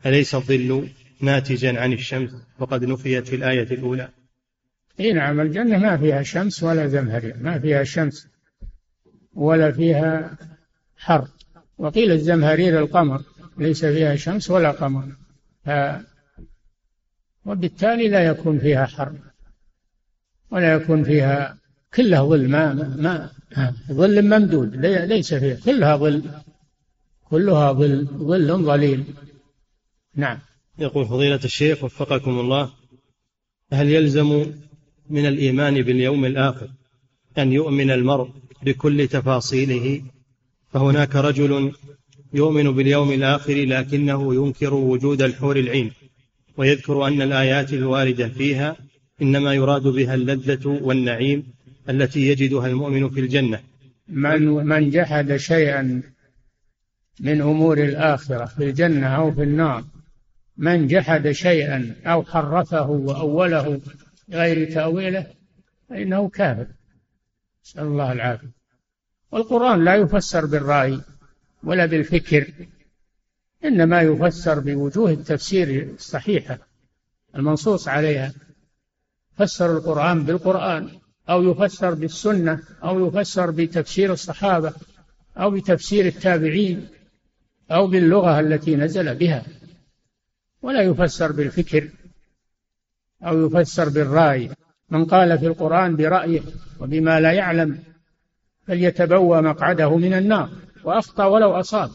أليس 0.05 0.35
الظل 0.35 0.89
ناتجا 1.21 1.79
عن 1.81 1.93
الشمس 1.93 2.31
وقد 2.59 2.85
نفيت 2.85 3.27
في 3.27 3.35
الآية 3.35 3.63
الأولى؟ 3.71 4.09
اي 4.99 5.13
نعم 5.13 5.39
الجنة 5.39 5.77
ما 5.77 5.97
فيها 5.97 6.23
شمس 6.23 6.63
ولا 6.63 6.87
زمهرير 6.87 7.35
ما 7.41 7.59
فيها 7.59 7.83
شمس 7.83 8.27
ولا 9.33 9.71
فيها 9.71 10.37
حر. 10.97 11.27
وقيل 11.77 12.11
الزمهرير 12.11 12.79
القمر 12.79 13.21
ليس 13.57 13.85
فيها 13.85 14.15
شمس 14.15 14.51
ولا 14.51 14.71
قمر. 14.71 15.05
وبالتالي 17.47 18.07
لا 18.09 18.25
يكون 18.25 18.59
فيها 18.59 18.85
حر 18.85 19.13
ولا 20.51 20.73
يكون 20.73 21.03
فيها 21.03 21.57
كلها 21.93 22.23
ظل 22.23 22.49
ما 22.49 22.73
ما 22.73 23.31
ظل 23.91 24.21
ممدود. 24.21 24.75
ليس 24.85 25.33
فيها. 25.33 25.57
كلها 25.65 25.97
ظل 25.97 26.23
كلها 27.29 27.71
ظل 27.71 28.05
ظل 28.05 28.63
ظليل. 28.63 29.03
نعم. 30.15 30.39
يقول 30.79 31.05
فضيلة 31.05 31.39
الشيخ 31.43 31.83
وفقكم 31.83 32.39
الله 32.39 32.71
هل 33.73 33.89
يلزم 33.89 34.53
من 35.09 35.25
الإيمان 35.25 35.81
باليوم 35.81 36.25
الآخر 36.25 36.69
أن 37.37 37.53
يؤمن 37.53 37.91
المرء 37.91 38.29
بكل 38.63 39.07
تفاصيله؟ 39.07 40.01
فهناك 40.71 41.15
رجل 41.15 41.73
يؤمن 42.33 42.71
باليوم 42.71 43.11
الآخر 43.11 43.65
لكنه 43.65 44.35
ينكر 44.35 44.73
وجود 44.73 45.21
الحور 45.21 45.59
العين. 45.59 45.91
ويذكر 46.57 47.07
أن 47.07 47.21
الآيات 47.21 47.73
الواردة 47.73 48.27
فيها 48.27 48.75
إنما 49.21 49.53
يراد 49.53 49.81
بها 49.81 50.13
اللذة 50.13 50.67
والنعيم 50.67 51.53
التي 51.89 52.27
يجدها 52.27 52.67
المؤمن 52.67 53.09
في 53.09 53.19
الجنة. 53.19 53.59
من 54.07 54.41
من 54.45 54.89
جحد 54.89 55.35
شيئا 55.35 56.01
من 57.19 57.41
أمور 57.41 57.77
الآخرة 57.77 58.45
في 58.45 58.63
الجنة 58.63 59.07
أو 59.07 59.31
في 59.31 59.43
النار 59.43 59.83
من 60.57 60.87
جحد 60.87 61.31
شيئا 61.31 61.95
أو 62.05 62.23
حرفه 62.23 62.89
وأوله 62.89 63.81
غير 64.31 64.73
تأويله 64.73 65.25
فإنه 65.89 66.29
كافر. 66.29 66.67
نسأل 67.65 67.83
الله 67.83 68.11
العافية. 68.11 68.51
والقرآن 69.31 69.83
لا 69.83 69.95
يفسر 69.95 70.45
بالرأي 70.45 70.99
ولا 71.63 71.85
بالفكر 71.85 72.47
إنما 73.65 74.01
يفسر 74.01 74.59
بوجوه 74.59 75.11
التفسير 75.11 75.93
الصحيحة 75.93 76.57
المنصوص 77.35 77.87
عليها. 77.87 78.33
فسر 79.37 79.77
القرآن 79.77 80.23
بالقرآن 80.23 80.89
أو 81.29 81.43
يفسر 81.51 81.93
بالسنة 81.93 82.63
أو 82.83 83.07
يفسر 83.07 83.51
بتفسير 83.51 84.13
الصحابة 84.13 84.73
أو 85.37 85.51
بتفسير 85.51 86.05
التابعين 86.05 86.87
أو 87.71 87.87
باللغة 87.87 88.39
التي 88.39 88.75
نزل 88.75 89.15
بها. 89.15 89.43
ولا 90.61 90.81
يفسر 90.81 91.31
بالفكر 91.31 91.89
أو 93.23 93.45
يفسر 93.45 93.89
بالرأي. 93.89 94.49
من 94.89 95.05
قال 95.05 95.39
في 95.39 95.47
القرآن 95.47 95.95
برأيه 95.95 96.41
وبما 96.79 97.19
لا 97.19 97.31
يعلم 97.31 97.79
فليتبوى 98.67 99.41
مقعده 99.41 99.97
من 99.97 100.13
النار. 100.13 100.49
وأخطأ 100.83 101.25
ولو 101.25 101.51
أصاب. 101.51 101.91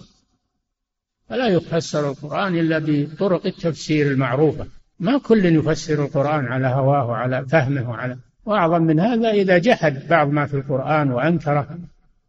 فلا 1.32 1.48
يفسر 1.48 2.10
القرآن 2.10 2.58
إلا 2.58 2.78
بطرق 2.78 3.46
التفسير 3.46 4.10
المعروفة. 4.10 4.66
ما 5.00 5.18
كل 5.18 5.44
يفسر 5.44 6.04
القرآن 6.04 6.46
على 6.46 6.66
هواه 6.66 7.06
وعلى 7.06 7.46
فهمه 7.48 7.90
وعلى 7.90 8.16
وأعظم 8.44 8.82
من 8.82 9.00
هذا 9.00 9.30
إذا 9.30 9.58
جحد 9.58 10.08
بعض 10.08 10.28
ما 10.28 10.46
في 10.46 10.54
القرآن 10.54 11.10
وأنكره 11.10 11.78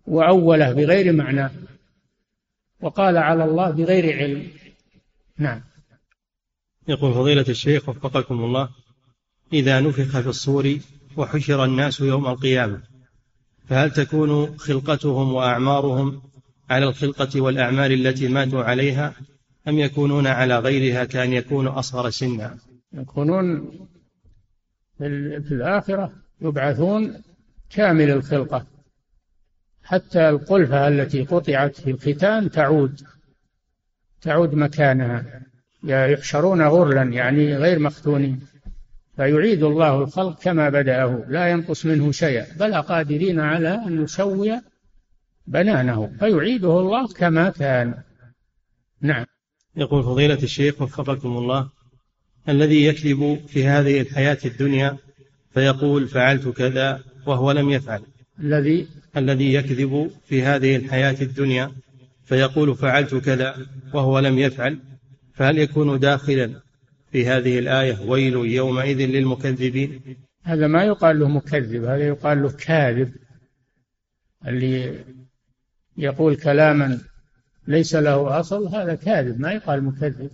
وأوله 0.08 0.74
بغير 0.74 1.14
معنى 1.14 1.50
وقال 2.82 3.18
على 3.18 3.44
الله 3.46 3.70
بغير 3.70 4.18
علم. 4.18 4.48
نعم. 5.38 5.62
يقول 6.88 7.14
فضيلة 7.14 7.46
الشيخ 7.50 7.90
وفقكم 7.90 8.44
الله 8.44 8.70
إذا 9.54 9.80
نفخ 9.82 10.20
في 10.20 10.30
الصور 10.30 10.78
وحشر 11.18 11.66
الناس 11.66 12.00
يوم 12.00 12.28
القيامة 12.28 12.82
فهل 13.70 13.92
تكون 13.92 14.58
خلقتهم 14.58 15.34
وأعمارهم 15.34 16.22
على 16.70 16.86
الخلقة 16.86 17.42
والأعمال 17.42 18.08
التي 18.08 18.28
ماتوا 18.28 18.64
عليها 18.64 19.14
أم 19.68 19.80
يكونون 19.80 20.28
على 20.28 20.60
غيرها 20.60 21.04
كأن 21.04 21.34
يكونوا 21.34 21.80
أصغر 21.80 22.10
سنا؟ 22.10 22.58
يكونون 22.94 23.72
في 24.98 25.52
الآخرة 25.52 26.12
يبعثون 26.42 27.22
كامل 27.70 28.10
الخلقة. 28.10 28.66
حتى 29.84 30.30
القلفة 30.30 30.88
التي 30.88 31.24
قطعت 31.24 31.82
في 31.82 31.92
الختان 31.92 32.52
تعود 32.52 33.02
تعود 34.22 34.56
مكانها. 34.56 35.42
يحشرون 35.84 36.62
غرلا 36.62 37.04
يعني 37.04 37.56
غير 37.56 37.80
مختونين. 37.80 38.42
فيعيد 39.16 39.64
الله 39.64 40.00
الخلق 40.02 40.42
كما 40.42 40.70
بدأه 40.70 41.26
لا 41.28 41.48
ينقص 41.48 41.86
منه 41.86 42.12
شيئا. 42.12 42.46
بل 42.60 42.76
قادرين 42.76 43.40
على 43.40 43.70
أن 43.70 44.02
نسوي 44.02 44.62
بنانه 45.48 46.12
فيعيده 46.20 46.80
الله 46.80 47.08
كما 47.08 47.50
كان. 47.50 47.94
نعم. 49.02 49.26
يقول 49.76 50.04
فضيلة 50.04 50.44
الشيخ 50.44 50.82
وفقكم 50.82 51.38
الله 51.38 51.70
الذي 52.50 52.86
يكذب 52.86 53.40
في 53.48 53.68
هذه 53.68 54.02
الحياة 54.02 54.38
الدنيا 54.46 54.98
فيقول 55.54 56.08
فعلت 56.08 56.48
كذا 56.48 57.04
وهو 57.26 57.52
لم 57.52 57.70
يفعل. 57.70 58.02
الذي 58.40 58.88
الذي 59.18 59.54
يكذب 59.54 60.12
في 60.26 60.44
هذه 60.44 60.76
الحياة 60.76 61.16
الدنيا 61.22 61.72
فيقول 62.26 62.76
فعلت 62.76 63.16
كذا 63.16 63.68
وهو 63.94 64.20
لم 64.20 64.40
يفعل 64.40 64.80
فهل 65.34 65.58
يكون 65.58 66.00
داخلا 66.00 66.62
في 67.12 67.28
هذه 67.28 67.60
الآية 67.60 68.00
ويل 68.08 68.34
يومئذ 68.34 68.98
للمكذبين؟ 68.98 70.02
هذا 70.44 70.68
ما 70.68 70.84
يقال 70.84 71.20
له 71.20 71.28
مكذب 71.28 71.84
هذا 71.84 72.08
يقال 72.08 72.44
له 72.44 72.52
كاذب 72.52 73.12
اللي 74.48 75.00
يقول 75.98 76.36
كلاما 76.36 77.00
ليس 77.68 77.96
له 77.96 78.40
أصل 78.40 78.68
هذا 78.68 78.96
كاذب 78.96 79.40
ما 79.40 79.52
يقال 79.52 79.84
مكذب. 79.84 80.32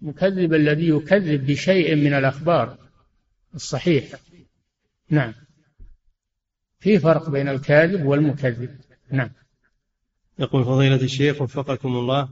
مكذب 0.00 0.54
الذي 0.54 0.88
يكذب 0.88 1.46
بشيء 1.46 1.94
من 1.94 2.12
الأخبار 2.12 2.78
الصحيح. 3.54 4.04
نعم. 5.10 5.34
في 6.80 6.98
فرق 6.98 7.30
بين 7.30 7.48
الكاذب 7.48 8.06
والمكذب. 8.06 8.70
نعم. 9.10 9.30
يقول 10.38 10.64
فضيلة 10.64 11.02
الشيخ 11.02 11.42
وفقكم 11.42 11.88
الله 11.88 12.28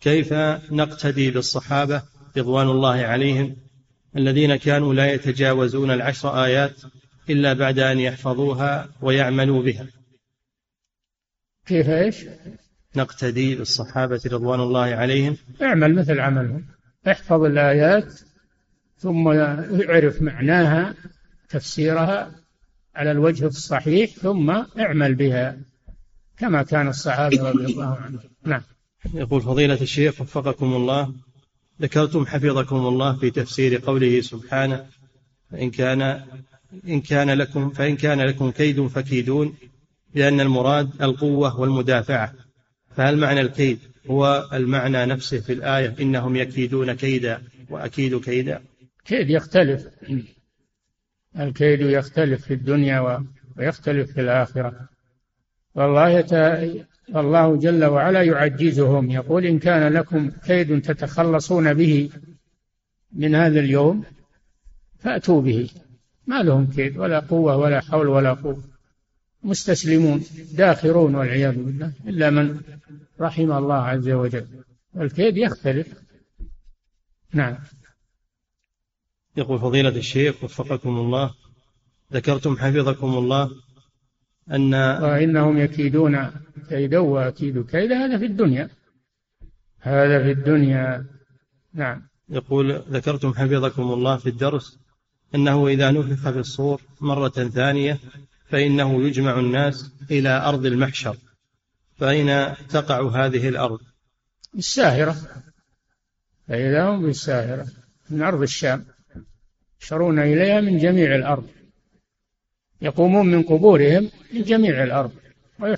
كيف 0.00 0.32
نقتدي 0.72 1.30
بالصحابة 1.30 2.02
رضوان 2.36 2.68
الله 2.68 2.96
عليهم 2.96 3.56
الذين 4.16 4.56
كانوا 4.56 4.94
لا 4.94 5.12
يتجاوزون 5.12 5.90
العشر 5.90 6.44
آيات 6.44 6.76
إلا 7.30 7.52
بعد 7.52 7.78
أن 7.78 7.98
يحفظوها 8.00 8.88
ويعملوا 9.00 9.62
بها؟ 9.62 9.86
كيف 11.68 11.88
إيش؟ 11.88 12.24
نقتدي 12.96 13.54
بالصحابة 13.54 14.20
رضوان 14.26 14.60
الله 14.60 14.80
عليهم. 14.80 15.36
اعمل 15.62 15.94
مثل 15.94 16.20
عملهم. 16.20 16.64
احفظ 17.08 17.42
الآيات 17.42 18.20
ثم 18.98 19.28
اعرف 19.28 20.22
معناها 20.22 20.94
تفسيرها 21.48 22.30
على 22.94 23.10
الوجه 23.10 23.46
الصحيح 23.46 24.10
ثم 24.10 24.50
اعمل 24.78 25.14
بها 25.14 25.58
كما 26.38 26.62
كان 26.62 26.88
الصحابة 26.88 27.50
رضي 27.50 27.64
الله 27.64 27.96
عنهم. 27.96 28.20
نعم. 28.44 28.62
يقول 29.14 29.42
فضيلة 29.42 29.80
الشيخ 29.80 30.20
وفقكم 30.20 30.72
الله 30.72 31.14
ذكرتم 31.82 32.26
حفظكم 32.26 32.76
الله 32.76 33.16
في 33.16 33.30
تفسير 33.30 33.78
قوله 33.78 34.20
سبحانه 34.20 34.86
فإن 35.50 35.70
كان 35.70 36.22
إن 36.88 37.00
كان 37.00 37.30
لكم 37.30 37.70
فإن 37.70 37.96
كان 37.96 38.20
لكم 38.20 38.50
كيد 38.50 38.86
فكيدون. 38.86 39.54
لأن 40.14 40.40
المراد 40.40 41.02
القوة 41.02 41.60
والمدافعة. 41.60 42.34
فهل 42.96 43.16
معنى 43.16 43.40
الكيد 43.40 43.78
هو 44.10 44.48
المعنى 44.52 45.06
نفسه 45.06 45.40
في 45.40 45.52
الآية؟ 45.52 45.94
إنهم 46.00 46.36
يكيدون 46.36 46.92
كيدا 46.92 47.42
وأكيد 47.70 48.20
كيدا. 48.20 48.62
كيد 49.04 49.30
يختلف. 49.30 49.88
الكيد 51.40 51.80
يختلف 51.80 52.44
في 52.44 52.54
الدنيا 52.54 53.24
ويختلف 53.56 54.12
في 54.12 54.20
الآخرة. 54.20 54.88
والله 55.74 56.08
يت... 56.08 56.32
الله 57.16 57.56
جل 57.56 57.84
وعلا 57.84 58.22
يعجزهم. 58.22 59.10
يقول 59.10 59.46
إن 59.46 59.58
كان 59.58 59.92
لكم 59.92 60.30
كيد 60.30 60.82
تتخلصون 60.82 61.74
به 61.74 62.10
من 63.12 63.34
هذا 63.34 63.60
اليوم 63.60 64.04
فأتوا 64.98 65.42
به. 65.42 65.70
ما 66.26 66.42
لهم 66.42 66.66
كيد 66.66 66.98
ولا 66.98 67.20
قوة 67.20 67.56
ولا 67.56 67.80
حول 67.80 68.08
ولا 68.08 68.32
قوة. 68.32 68.67
مستسلمون 69.48 70.24
داخرون 70.52 71.14
والعياذ 71.14 71.54
بالله 71.54 71.92
إلا 72.06 72.30
من 72.30 72.60
رحم 73.20 73.52
الله 73.52 73.74
عز 73.74 74.08
وجل. 74.08 74.46
الكيد 74.96 75.36
يختلف. 75.36 75.94
نعم. 77.32 77.58
يقول 79.36 79.58
فضيلة 79.58 79.88
الشيخ 79.88 80.44
وفقكم 80.44 80.96
الله 80.96 81.34
ذكرتم 82.12 82.56
حفظكم 82.56 83.18
الله 83.18 83.50
أن 84.50 84.74
وإنهم 84.74 85.58
يكيدون 85.58 86.30
كيدا 86.68 86.98
وأكيد 86.98 87.66
كيدا 87.66 88.04
هذا 88.04 88.18
في 88.18 88.24
الدنيا. 88.24 88.70
هذا 89.80 90.22
في 90.22 90.30
الدنيا. 90.30 91.06
نعم. 91.74 92.08
يقول 92.28 92.72
ذكرتم 92.72 93.34
حفظكم 93.34 93.92
الله 93.92 94.16
في 94.16 94.28
الدرس 94.28 94.78
أنه 95.34 95.68
إذا 95.68 95.90
نفخ 95.90 96.30
في 96.30 96.38
الصور 96.38 96.80
مرة 97.00 97.28
ثانية 97.28 97.98
فإنه 98.50 99.06
يجمع 99.06 99.38
الناس 99.38 99.90
إلى 100.10 100.28
أرض 100.28 100.66
المحشر. 100.66 101.16
فأين 101.96 102.54
تقع 102.68 103.26
هذه 103.26 103.48
الأرض؟ 103.48 103.80
الساهرة 104.58 105.16
فإذا 106.48 106.84
هم 106.84 107.02
بالساهرة 107.02 107.66
من 108.10 108.22
أرض 108.22 108.42
الشام. 108.42 108.84
يشرون 109.82 110.18
إليها 110.18 110.60
من 110.60 110.78
جميع 110.78 111.14
الأرض. 111.14 111.46
يقومون 112.82 113.26
من 113.26 113.42
قبورهم 113.42 114.10
من 114.32 114.42
جميع 114.42 114.84
الأرض. 114.84 115.12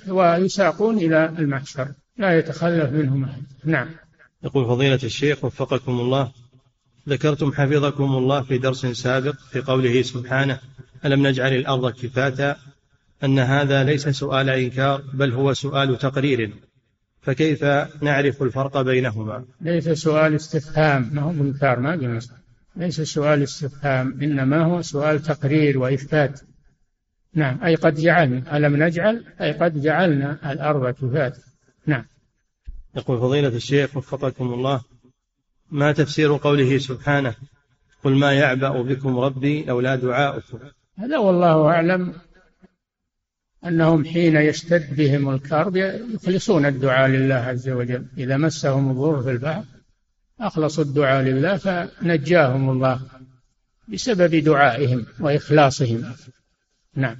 ويساقون 0.07 0.97
إلى 0.97 1.25
المحشر. 1.25 1.91
لا 2.17 2.39
يتخلف 2.39 2.91
منهم 2.91 3.23
أحد. 3.23 3.43
نعم. 3.63 3.89
يقول 4.43 4.65
فضيلة 4.65 4.99
الشيخ 5.03 5.43
وفقكم 5.43 5.91
الله 5.91 6.31
ذكرتم 7.09 7.51
حفظكم 7.53 8.03
الله 8.03 8.41
في 8.41 8.57
درس 8.57 8.85
سابق 8.85 9.35
في 9.51 9.61
قوله 9.61 10.01
سبحانه 10.01 10.59
ألم 11.05 11.27
نجعل 11.27 11.53
الأرض 11.53 11.91
كفاتا؟ 11.91 12.55
أن 13.23 13.39
هذا 13.39 13.83
ليس 13.83 14.09
سؤال 14.09 14.49
إنكار 14.49 15.01
بل 15.13 15.33
هو 15.33 15.53
سؤال 15.53 15.97
تقرير. 15.97 16.53
فكيف 17.21 17.63
نعرف 18.01 18.43
الفرق 18.43 18.81
بينهما؟ 18.81 19.45
ليس 19.61 19.89
سؤال 19.89 20.35
استفهام. 20.35 21.09
ما 21.13 21.21
هو 21.21 21.31
إنكار 21.31 21.79
ما 21.79 21.91
قلنا 21.91 22.19
ليس 22.75 23.01
سؤال 23.01 23.43
استفهام 23.43 24.19
إنما 24.21 24.63
هو 24.63 24.81
سؤال 24.81 25.21
تقرير 25.21 25.77
وإثبات. 25.77 26.41
نعم. 27.33 27.63
أي 27.63 27.75
قد 27.75 27.95
جعلنا. 27.95 28.57
ألم 28.57 28.83
نجعل؟ 28.83 29.25
أي 29.41 29.51
قد 29.51 29.81
جعلنا 29.81 30.51
الأرض 30.51 30.93
كفاتا. 30.93 31.41
نعم. 31.85 32.05
يقول 32.95 33.19
فضيلة 33.19 33.47
الشيخ 33.47 33.97
وفقكم 33.97 34.53
الله 34.53 34.81
ما 35.71 35.91
تفسير 35.91 36.37
قوله 36.37 36.77
سبحانه؟ 36.77 37.35
قل 38.03 38.11
ما 38.15 38.33
يعبأ 38.33 38.81
بكم 38.81 39.19
ربي 39.19 39.63
لولا 39.63 39.95
دعاؤكم. 39.95 40.59
هذا 40.97 41.17
والله 41.17 41.67
أعلم 41.67 42.13
أنهم 43.65 44.05
حين 44.05 44.35
يشتد 44.35 44.95
بهم 44.95 45.29
الكرب 45.29 45.75
يخلصون 45.75 46.65
الدعاء 46.65 47.09
لله 47.09 47.35
عز 47.35 47.69
وجل. 47.69 48.05
إذا 48.17 48.37
مسهم 48.37 48.91
الضر 48.91 49.23
في 49.23 49.31
البحر 49.31 49.63
أخلصوا 50.39 50.83
الدعاء 50.83 51.23
لله 51.23 51.57
فنجاهم 51.57 52.69
الله 52.69 53.01
بسبب 53.87 54.35
دعائهم 54.35 55.05
وإخلاصهم. 55.19 56.15
نعم. 56.95 57.17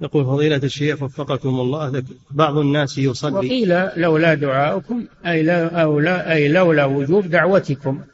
يقول 0.00 0.24
فضيلة 0.24 0.56
الشيخ 0.56 1.02
وفقكم 1.02 1.48
الله 1.48 2.04
بعض 2.30 2.56
الناس 2.56 2.98
يصلي. 2.98 3.32
وقيل 3.32 4.00
لولا 4.00 4.34
دعاؤكم 4.34 5.06
أي 5.26 5.42
لا 5.42 5.82
أو 5.82 6.00
لا 6.00 6.32
أي 6.32 6.48
لولا 6.48 6.84
وجوب 6.84 7.26
دعوتكم. 7.26 8.04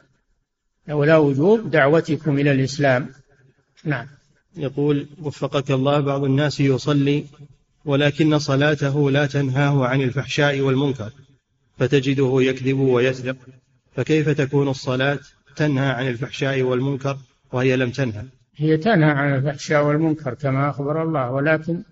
لولا 0.87 1.17
وجوب 1.17 1.71
دعوتكم 1.71 2.39
إلى 2.39 2.51
الإسلام. 2.51 3.09
نعم. 3.83 4.07
يقول 4.57 5.07
وفقك 5.21 5.71
الله 5.71 5.99
بعض 5.99 6.23
الناس 6.23 6.59
يصلي 6.59 7.25
ولكن 7.85 8.39
صلاته 8.39 9.11
لا 9.11 9.25
تنهاه 9.25 9.85
عن 9.85 10.01
الفحشاء 10.01 10.59
والمنكر 10.59 11.11
فتجده 11.77 12.37
يكذب 12.41 12.79
ويسرق 12.79 13.35
فكيف 13.95 14.29
تكون 14.29 14.67
الصلاة 14.67 15.19
تنهى 15.55 15.89
عن 15.89 16.07
الفحشاء 16.07 16.61
والمنكر 16.61 17.17
وهي 17.51 17.75
لم 17.75 17.89
تنهى؟ 17.89 18.23
هي 18.55 18.77
تنهى 18.77 19.09
عن 19.09 19.35
الفحشاء 19.35 19.85
والمنكر 19.85 20.33
كما 20.33 20.69
أخبر 20.69 21.03
الله 21.03 21.31
ولكن 21.31 21.83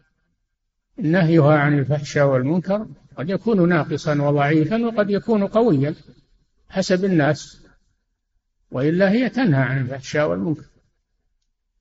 نهيها 0.98 1.54
عن 1.54 1.80
الفحشاء 1.80 2.28
والمنكر 2.28 2.86
قد 3.18 3.30
يكون 3.30 3.70
ناقصا 3.70 4.22
وضعيفا 4.22 4.86
وقد 4.86 5.10
يكون 5.10 5.48
قويا 5.48 5.96
حسب 6.70 7.06
الناس. 7.06 7.65
وإلا 8.72 9.12
هي 9.12 9.30
تنهى 9.30 9.62
عن 9.62 9.82
الفحشاء 9.82 10.30
والمنكر. 10.30 10.66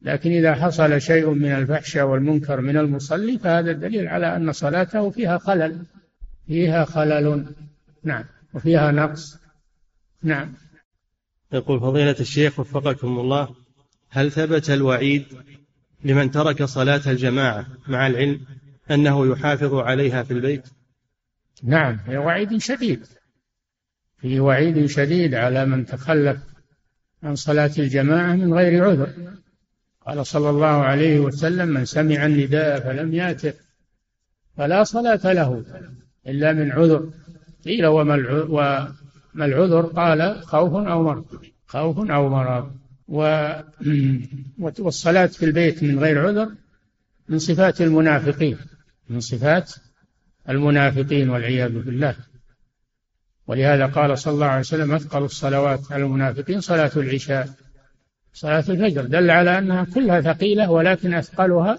لكن 0.02 0.30
إذا 0.30 0.54
حصل 0.54 1.00
شيء 1.00 1.30
من 1.30 1.52
الفحشاء 1.52 2.06
والمنكر 2.06 2.60
من 2.60 2.76
المصلي 2.76 3.38
فهذا 3.38 3.72
دليل 3.72 4.08
على 4.08 4.36
أن 4.36 4.52
صلاته 4.52 5.10
فيها 5.10 5.38
خلل. 5.38 5.86
فيها 6.46 6.84
خلل. 6.84 7.46
نعم. 8.04 8.24
وفيها 8.54 8.92
نقص. 8.92 9.38
نعم. 10.22 10.54
يقول 11.52 11.80
فضيلة 11.80 12.16
الشيخ 12.20 12.60
وفقكم 12.60 13.18
الله 13.18 13.54
هل 14.10 14.32
ثبت 14.32 14.70
الوعيد 14.70 15.24
لمن 16.04 16.30
ترك 16.30 16.62
صلاة 16.62 17.00
الجماعة 17.06 17.66
مع 17.88 18.06
العلم 18.06 18.40
أنه 18.90 19.26
يحافظ 19.26 19.74
عليها 19.74 20.22
في 20.22 20.30
البيت؟ 20.30 20.68
نعم. 21.62 22.00
هي 22.06 22.16
وعيد 22.16 22.56
شديد. 22.56 23.06
في 24.20 24.40
وعيد 24.40 24.86
شديد 24.86 25.34
على 25.34 25.66
من 25.66 25.86
تخلف 25.86 26.53
عن 27.24 27.36
صلاة 27.36 27.70
الجماعة 27.78 28.34
من 28.34 28.54
غير 28.54 28.84
عذر. 28.84 29.08
قال 30.06 30.26
صلى 30.26 30.50
الله 30.50 30.66
عليه 30.66 31.20
وسلم 31.20 31.68
من 31.68 31.84
سمع 31.84 32.26
النداء 32.26 32.80
فلم 32.80 33.14
ياته 33.14 33.52
فلا 34.56 34.84
صلاة 34.84 35.32
له 35.32 35.64
إلا 36.26 36.52
من 36.52 36.72
عذر. 36.72 37.10
قيل 37.64 37.86
وما 37.86 38.14
العذر؟ 39.36 39.86
قال 39.86 40.42
خوف 40.42 40.74
أو 40.74 41.02
مرض 41.02 41.24
خوف 41.66 42.10
أو 42.10 42.28
مرض. 42.28 42.70
والصلاة 44.78 45.26
في 45.26 45.44
البيت 45.44 45.82
من 45.82 45.98
غير 45.98 46.26
عذر 46.26 46.48
من 47.28 47.38
صفات 47.38 47.80
المنافقين 47.80 48.58
من 49.08 49.20
صفات 49.20 49.72
المنافقين 50.48 51.30
والعياذ 51.30 51.72
بالله. 51.72 52.16
ولهذا 53.46 53.86
قال 53.86 54.18
صلى 54.18 54.34
الله 54.34 54.46
عليه 54.46 54.60
وسلم 54.60 54.92
أثقل 54.92 55.22
الصلوات 55.22 55.92
على 55.92 56.02
المنافقين 56.04 56.60
صلاة 56.60 56.90
العشاء. 56.96 57.48
صلاة 58.32 58.64
الفجر. 58.68 59.04
دل 59.04 59.30
على 59.30 59.58
أنها 59.58 59.84
كلها 59.84 60.20
ثقيلة 60.20 60.70
ولكن 60.70 61.14
أثقلها 61.14 61.78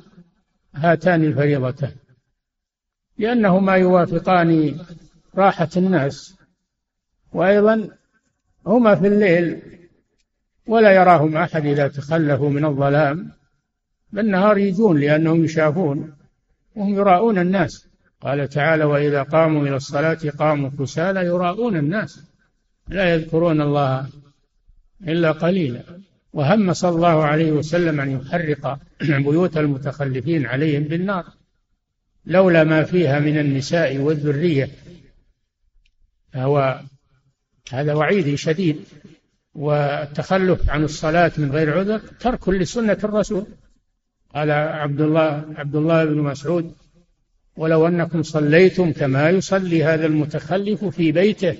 هاتان 0.75 1.23
الفريضتان. 1.23 1.91
لأنهما 3.17 3.75
يوافقان 3.75 4.79
راحة 5.35 5.69
الناس. 5.77 6.35
وأيضا 7.33 7.89
هما 8.67 8.95
في 8.95 9.07
الليل 9.07 9.61
ولا 10.67 10.91
يراهم 10.91 11.37
أحد 11.37 11.65
إذا 11.65 11.87
تخلفوا 11.87 12.49
من 12.49 12.65
الظلام. 12.65 13.31
بالنهار 14.11 14.57
يجون 14.57 14.99
لأنهم 14.99 15.43
يشافون. 15.43 16.17
وهم 16.75 16.95
يراؤون 16.95 17.37
الناس. 17.37 17.94
قال 18.25 18.49
تعالى 18.49 18.83
وإذا 18.83 19.23
قاموا 19.23 19.67
إلى 19.67 19.75
الصلاة 19.75 20.17
قاموا 20.39 20.69
كسالى 20.79 21.25
يراؤون 21.25 21.77
الناس. 21.77 22.23
لا 22.87 23.13
يذكرون 23.13 23.61
الله 23.61 24.09
إلا 25.07 25.31
قليلا. 25.31 25.83
وهم 26.33 26.73
صلى 26.73 26.95
الله 26.95 27.23
عليه 27.23 27.51
وسلم 27.51 28.01
أن 28.01 28.11
يحرق 28.11 28.79
بيوت 29.01 29.57
المتخلفين 29.57 30.45
عليهم 30.45 30.83
بالنار. 30.83 31.25
لولا 32.25 32.63
ما 32.63 32.83
فيها 32.83 33.19
من 33.19 33.37
النساء 33.37 33.97
والذرية. 33.97 34.69
فهو 36.33 36.79
هذا 37.71 37.93
وعيد 37.93 38.35
شديد. 38.35 38.85
والتخلف 39.55 40.69
عن 40.69 40.83
الصلاة 40.83 41.31
من 41.37 41.51
غير 41.51 41.79
عذر 41.79 41.99
ترك 41.99 42.49
لسنة 42.49 42.97
الرسول. 43.03 43.47
قال 44.35 44.51
عبد 44.51 45.01
الله 45.01 45.45
عبد 45.57 45.75
الله 45.75 46.05
بن 46.05 46.17
مسعود 46.17 46.75
ولو 47.57 47.87
أنكم 47.87 48.23
صليتم 48.23 48.91
كما 48.91 49.29
يصلي 49.29 49.83
هذا 49.83 50.05
المتخلف 50.05 50.85
في 50.85 51.11
بيته 51.11 51.57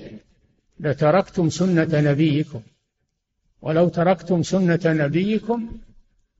لتركتم 0.80 1.50
سنة 1.50 1.88
نبيكم. 1.92 2.62
ولو 3.62 3.88
تركتم 3.88 4.42
سنة 4.42 4.80
نبيكم 4.84 5.78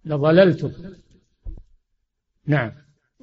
لضللتم. 0.05 0.73
نعم. 2.47 2.73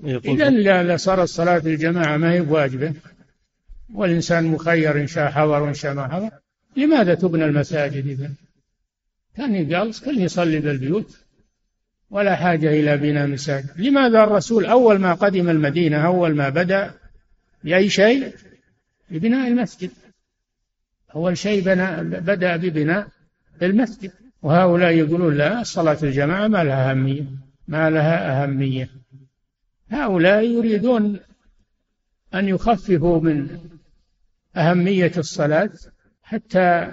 إذا 0.04 0.84
لصارت 0.84 1.28
صلاة 1.28 1.62
الجماعة 1.66 2.18
ما 2.18 2.32
هي 2.32 2.42
بواجبة. 2.42 2.94
والإنسان 3.94 4.44
مخير 4.46 5.02
إن 5.02 5.08
شاء 5.08 5.32
حضر 5.32 5.64
وإن 5.64 5.74
شاء 5.74 5.94
ما 5.94 6.08
حضر. 6.08 6.30
لماذا 6.78 7.16
تبنى 7.16 7.46
المساجد 7.46 8.08
إذا 8.08 8.32
كان 9.36 9.56
يقال 9.56 10.02
كل 10.02 10.22
يصلي 10.22 10.60
بالبيوت. 10.60 11.23
ولا 12.14 12.36
حاجة 12.36 12.70
إلى 12.70 12.97
بناء 12.97 13.28
مساجد. 13.28 13.82
لماذا 13.82 14.24
الرسول 14.24 14.66
أول 14.66 14.99
ما 14.99 15.14
قدم 15.14 15.49
المدينة 15.49 16.05
أول 16.05 16.36
ما 16.36 16.49
بدأ 16.49 16.93
بأي 17.64 17.89
شيء؟ 17.89 18.34
ببناء 19.09 19.47
المسجد. 19.47 19.91
أول 21.16 21.38
شيء 21.38 21.64
بنى 21.64 22.03
بدأ 22.03 22.55
ببناء 22.55 23.07
المسجد. 23.61 24.11
وهؤلاء 24.41 24.91
يقولون 24.91 25.38
لا 25.38 25.64
صلاة 25.64 25.97
الجماعة 26.03 26.47
ما 26.47 26.64
لها 26.64 26.91
أهمية 26.91 27.26
ما 27.68 27.89
لها 27.89 28.43
أهمية. 28.43 28.89
هؤلاء 29.89 30.43
يريدون 30.43 31.20
أن 32.34 32.47
يخففوا 32.47 33.22
من 33.22 33.59
أهمية 34.55 35.11
الصلاة 35.18 35.72
حتى 36.24 36.91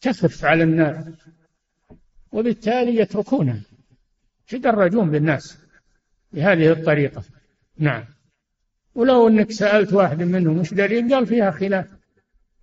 تخف 0.00 0.44
على 0.44 0.62
الناس 0.62 1.04
وبالتالي 2.32 2.96
يتركونها. 2.96 3.60
يتدرجون 4.52 5.10
بالناس 5.10 5.58
بهذه 6.32 6.72
الطريقة. 6.72 7.22
نعم. 7.78 8.04
ولو 8.94 9.28
أنك 9.28 9.50
سألت 9.50 9.92
واحد 9.92 10.22
منهم 10.22 10.58
وش 10.58 10.74
دليل؟ 10.74 11.14
قال 11.14 11.26
فيها 11.26 11.50
خلاف. 11.50 11.86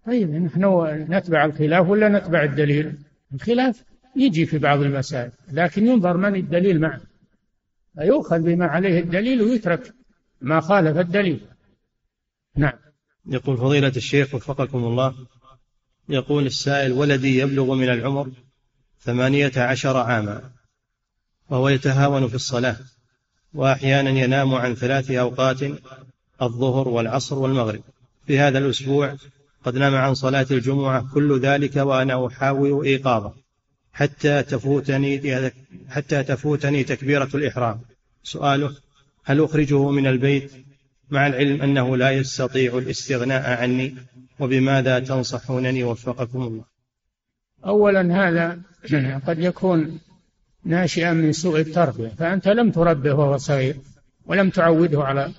طيب 0.05 0.29
نحن 0.29 0.87
نتبع 1.09 1.45
الخلاف 1.45 1.89
ولا 1.89 2.09
نتبع 2.09 2.43
الدليل؟ 2.43 2.97
الخلاف 3.33 3.83
يجي 4.15 4.45
في 4.45 4.57
بعض 4.57 4.81
المسائل 4.81 5.31
لكن 5.51 5.87
ينظر 5.87 6.17
من 6.17 6.35
الدليل 6.35 6.81
معه. 6.81 7.01
فيؤخذ 7.95 8.39
بما 8.39 8.65
عليه 8.65 8.99
الدليل 8.99 9.41
ويترك 9.41 9.93
ما 10.41 10.59
خالف 10.59 10.97
الدليل. 10.97 11.39
نعم. 12.55 12.73
يقول 13.25 13.57
فضيلة 13.57 13.87
الشيخ 13.87 14.35
وفقكم 14.35 14.77
الله 14.77 15.15
يقول 16.09 16.45
السائل 16.45 16.91
ولدي 16.91 17.37
يبلغ 17.37 17.73
من 17.73 17.89
العمر 17.89 18.31
ثمانية 18.99 19.51
عشر 19.57 19.97
عاما. 19.97 20.56
وهو 21.49 21.69
يتهاون 21.69 22.27
في 22.27 22.35
الصلاة 22.35 22.77
وأحيانا 23.53 24.09
ينام 24.09 24.53
عن 24.53 24.75
ثلاث 24.75 25.11
أوقات 25.11 25.57
الظهر 26.41 26.87
والعصر 26.87 27.39
والمغرب. 27.39 27.81
في 28.27 28.39
هذا 28.39 28.57
الأسبوع 28.59 29.15
قد 29.65 29.77
نام 29.77 29.95
عن 29.95 30.13
صلاة 30.13 30.45
الجمعة 30.51 31.13
كل 31.13 31.39
ذلك 31.39 31.75
وأنا 31.75 32.27
أحاول 32.27 32.85
إيقاظه 32.85 33.33
حتى 33.93 34.43
تفوتني 34.43 35.51
حتى 35.89 36.23
تفوتني 36.23 36.83
تكبيرة 36.83 37.29
الإحرام. 37.33 37.79
سؤاله 38.23 38.75
هل 39.23 39.43
أخرجه 39.43 39.89
من 39.89 40.07
البيت؟ 40.07 40.51
مع 41.09 41.27
العلم 41.27 41.61
أنه 41.61 41.97
لا 41.97 42.11
يستطيع 42.11 42.77
الاستغناء 42.77 43.61
عني 43.61 43.95
وبماذا 44.39 44.99
تنصحونني 44.99 45.83
وفقكم 45.83 46.41
الله؟ 46.41 46.63
أولا 47.65 48.27
هذا 48.27 48.59
قد 49.27 49.39
يكون 49.39 49.99
ناشئا 50.67 51.13
من 51.13 51.31
سوء 51.31 51.59
التربية 51.59 52.07
فأنت 52.07 52.47
لم 52.47 52.71
تربه 52.71 53.13
وهو 53.13 53.37
صغير 53.37 53.75
ولم 54.25 54.49
تعوده 54.49 55.03
على 55.03 55.31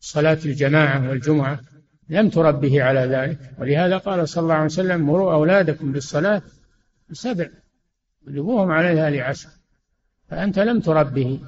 صلاة 0.00 0.38
الجماعة 0.44 1.08
والجمعة 1.08 1.60
لم 2.08 2.28
تربه 2.28 2.82
على 2.82 3.00
ذلك. 3.00 3.38
ولهذا 3.58 3.98
قال 3.98 4.28
صلى 4.28 4.42
الله 4.42 4.54
عليه 4.54 4.64
وسلم 4.64 5.00
مروا 5.00 5.32
أولادكم 5.32 5.92
بالصلاة 5.92 6.42
بسبع 7.10 7.48
اضربوهم 8.28 8.70
عليها 8.70 9.10
لعشر. 9.10 9.48
فأنت 10.28 10.58
لم 10.58 10.80
تربه 10.80 11.40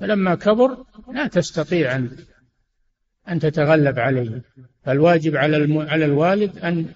فلما 0.00 0.34
كبر 0.34 0.84
لا 1.14 1.26
تستطيع 1.26 1.96
أن 1.96 2.10
أن 3.28 3.40
تتغلب 3.40 3.98
عليه. 3.98 4.42
فالواجب 4.84 5.36
على 5.36 5.84
على 5.90 6.04
الوالد 6.04 6.58
أن 6.58 6.86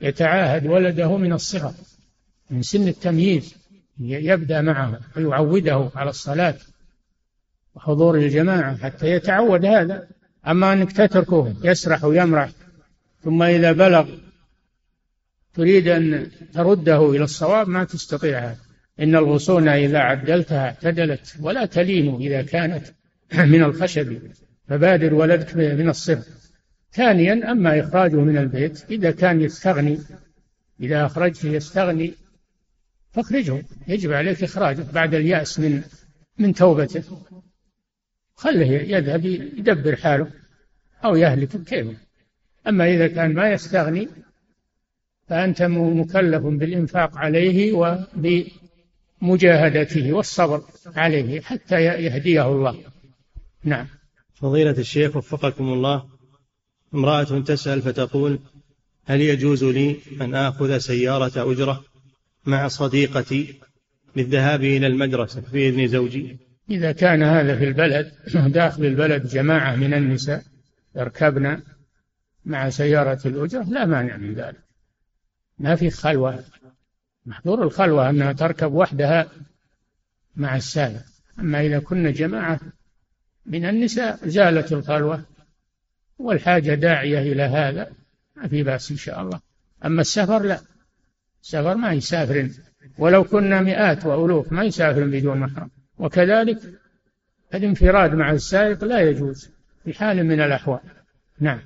يتعاهد 0.00 0.66
ولده 0.66 1.16
من 1.16 1.32
الصغر 1.32 1.72
من 2.50 2.62
سن 2.62 2.88
التمييز. 2.88 3.61
يبدأ 4.00 4.60
معه 4.60 5.00
ويعوده 5.16 5.90
على 5.94 6.10
الصلاة 6.10 6.56
وحضور 7.74 8.16
الجماعة 8.16 8.76
حتى 8.76 9.10
يتعود 9.10 9.64
هذا. 9.64 10.08
أما 10.46 10.72
أنك 10.72 10.92
تتركه 10.92 11.54
يسرح 11.64 12.04
ويمرح 12.04 12.50
ثم 13.24 13.42
إذا 13.42 13.72
بلغ 13.72 14.08
تريد 15.54 15.88
أن 15.88 16.30
ترده 16.54 17.10
إلى 17.10 17.24
الصواب 17.24 17.68
ما 17.68 17.84
تستطيع. 17.84 18.54
إن 19.00 19.16
الغصون 19.16 19.68
إذا 19.68 19.98
عدلتها 19.98 20.64
اعتدلت 20.64 21.36
ولا 21.40 21.66
تلين 21.66 22.14
إذا 22.14 22.42
كانت 22.42 22.84
من 23.34 23.62
الخشب 23.62 24.18
فبادر 24.68 25.14
ولدك 25.14 25.56
من 25.56 25.88
الصفر. 25.88 26.32
ثانيا 26.92 27.52
أما 27.52 27.80
إخراجه 27.80 28.16
من 28.16 28.38
البيت 28.38 28.84
إذا 28.90 29.10
كان 29.10 29.40
يستغني 29.40 29.98
إذا 30.80 31.06
أخرجته 31.06 31.48
يستغني 31.48 32.14
فاخرجه. 33.12 33.62
يجب 33.88 34.12
عليك 34.12 34.42
إخراجه 34.42 34.86
بعد 34.92 35.14
اليأس 35.14 35.60
من 35.60 35.82
من 36.38 36.54
توبته. 36.54 37.02
خله 38.34 38.66
يذهب 38.66 39.24
يدبر 39.24 39.96
حاله 39.96 40.30
أو 41.04 41.16
يهلك 41.16 41.62
كيف؟ 41.64 41.86
أما 42.68 42.94
إذا 42.94 43.06
كان 43.06 43.34
ما 43.34 43.52
يستغني 43.52 44.08
فأنت 45.28 45.62
مكلف 45.62 46.42
بالإنفاق 46.42 47.18
عليه 47.18 47.72
وبمجاهدته 49.22 50.12
والصبر 50.12 50.62
عليه 50.86 51.40
حتى 51.40 51.80
يهديه 51.80 52.48
الله. 52.48 52.78
نعم. 53.64 53.86
فضيلة 54.34 54.78
الشيخ 54.78 55.16
وفقكم 55.16 55.72
الله 55.72 56.04
امرأة 56.94 57.40
تسأل 57.40 57.82
فتقول 57.82 58.38
هل 59.04 59.20
يجوز 59.20 59.64
لي 59.64 59.96
أن 60.20 60.34
آخذ 60.34 60.78
سيارة 60.78 61.52
أجرة؟ 61.52 61.84
مع 62.46 62.68
صديقتي 62.68 63.60
للذهاب 64.16 64.64
إلى 64.64 64.86
المدرسة 64.86 65.42
بإذن 65.52 65.88
زوجي. 65.88 66.38
إذا 66.70 66.92
كان 66.92 67.22
هذا 67.22 67.56
في 67.58 67.64
البلد 67.64 68.12
داخل 68.52 68.84
البلد 68.84 69.26
جماعة 69.26 69.76
من 69.76 69.94
النساء 69.94 70.42
يركبن 70.96 71.62
مع 72.44 72.70
سيارة 72.70 73.20
الأجرة 73.26 73.62
لا 73.62 73.84
مانع 73.84 74.16
من 74.16 74.34
ذلك. 74.34 74.64
ما 75.58 75.76
في 75.76 75.90
خلوة. 75.90 76.44
محظور 77.26 77.62
الخلوة 77.62 78.10
أنها 78.10 78.32
تركب 78.32 78.72
وحدها 78.72 79.28
مع 80.36 80.56
السائق. 80.56 81.02
أما 81.38 81.60
إذا 81.60 81.78
كنا 81.78 82.10
جماعة 82.10 82.60
من 83.46 83.64
النساء 83.64 84.28
زالت 84.28 84.72
الخلوة 84.72 85.24
والحاجة 86.18 86.74
داعية 86.74 87.32
إلى 87.32 87.42
هذا 87.42 87.92
ما 88.36 88.48
في 88.48 88.62
بأس 88.62 88.90
إن 88.90 88.96
شاء 88.96 89.22
الله. 89.22 89.40
أما 89.84 90.00
السفر 90.00 90.42
لا. 90.42 90.60
السفر 91.42 91.74
ما 91.74 91.92
يسافر. 91.92 92.48
ولو 92.98 93.24
كنا 93.24 93.60
مئات 93.60 94.06
وألوف 94.06 94.52
ما 94.52 94.64
يسافر 94.64 95.04
بدون 95.04 95.38
محرم 95.38 95.70
وكذلك 95.98 96.58
الانفراد 97.54 98.14
مع 98.14 98.30
السائق 98.30 98.84
لا 98.84 99.00
يجوز 99.00 99.50
في 99.84 99.92
حال 99.92 100.24
من 100.26 100.40
الأحوال. 100.40 100.80
نعم. 101.40 101.60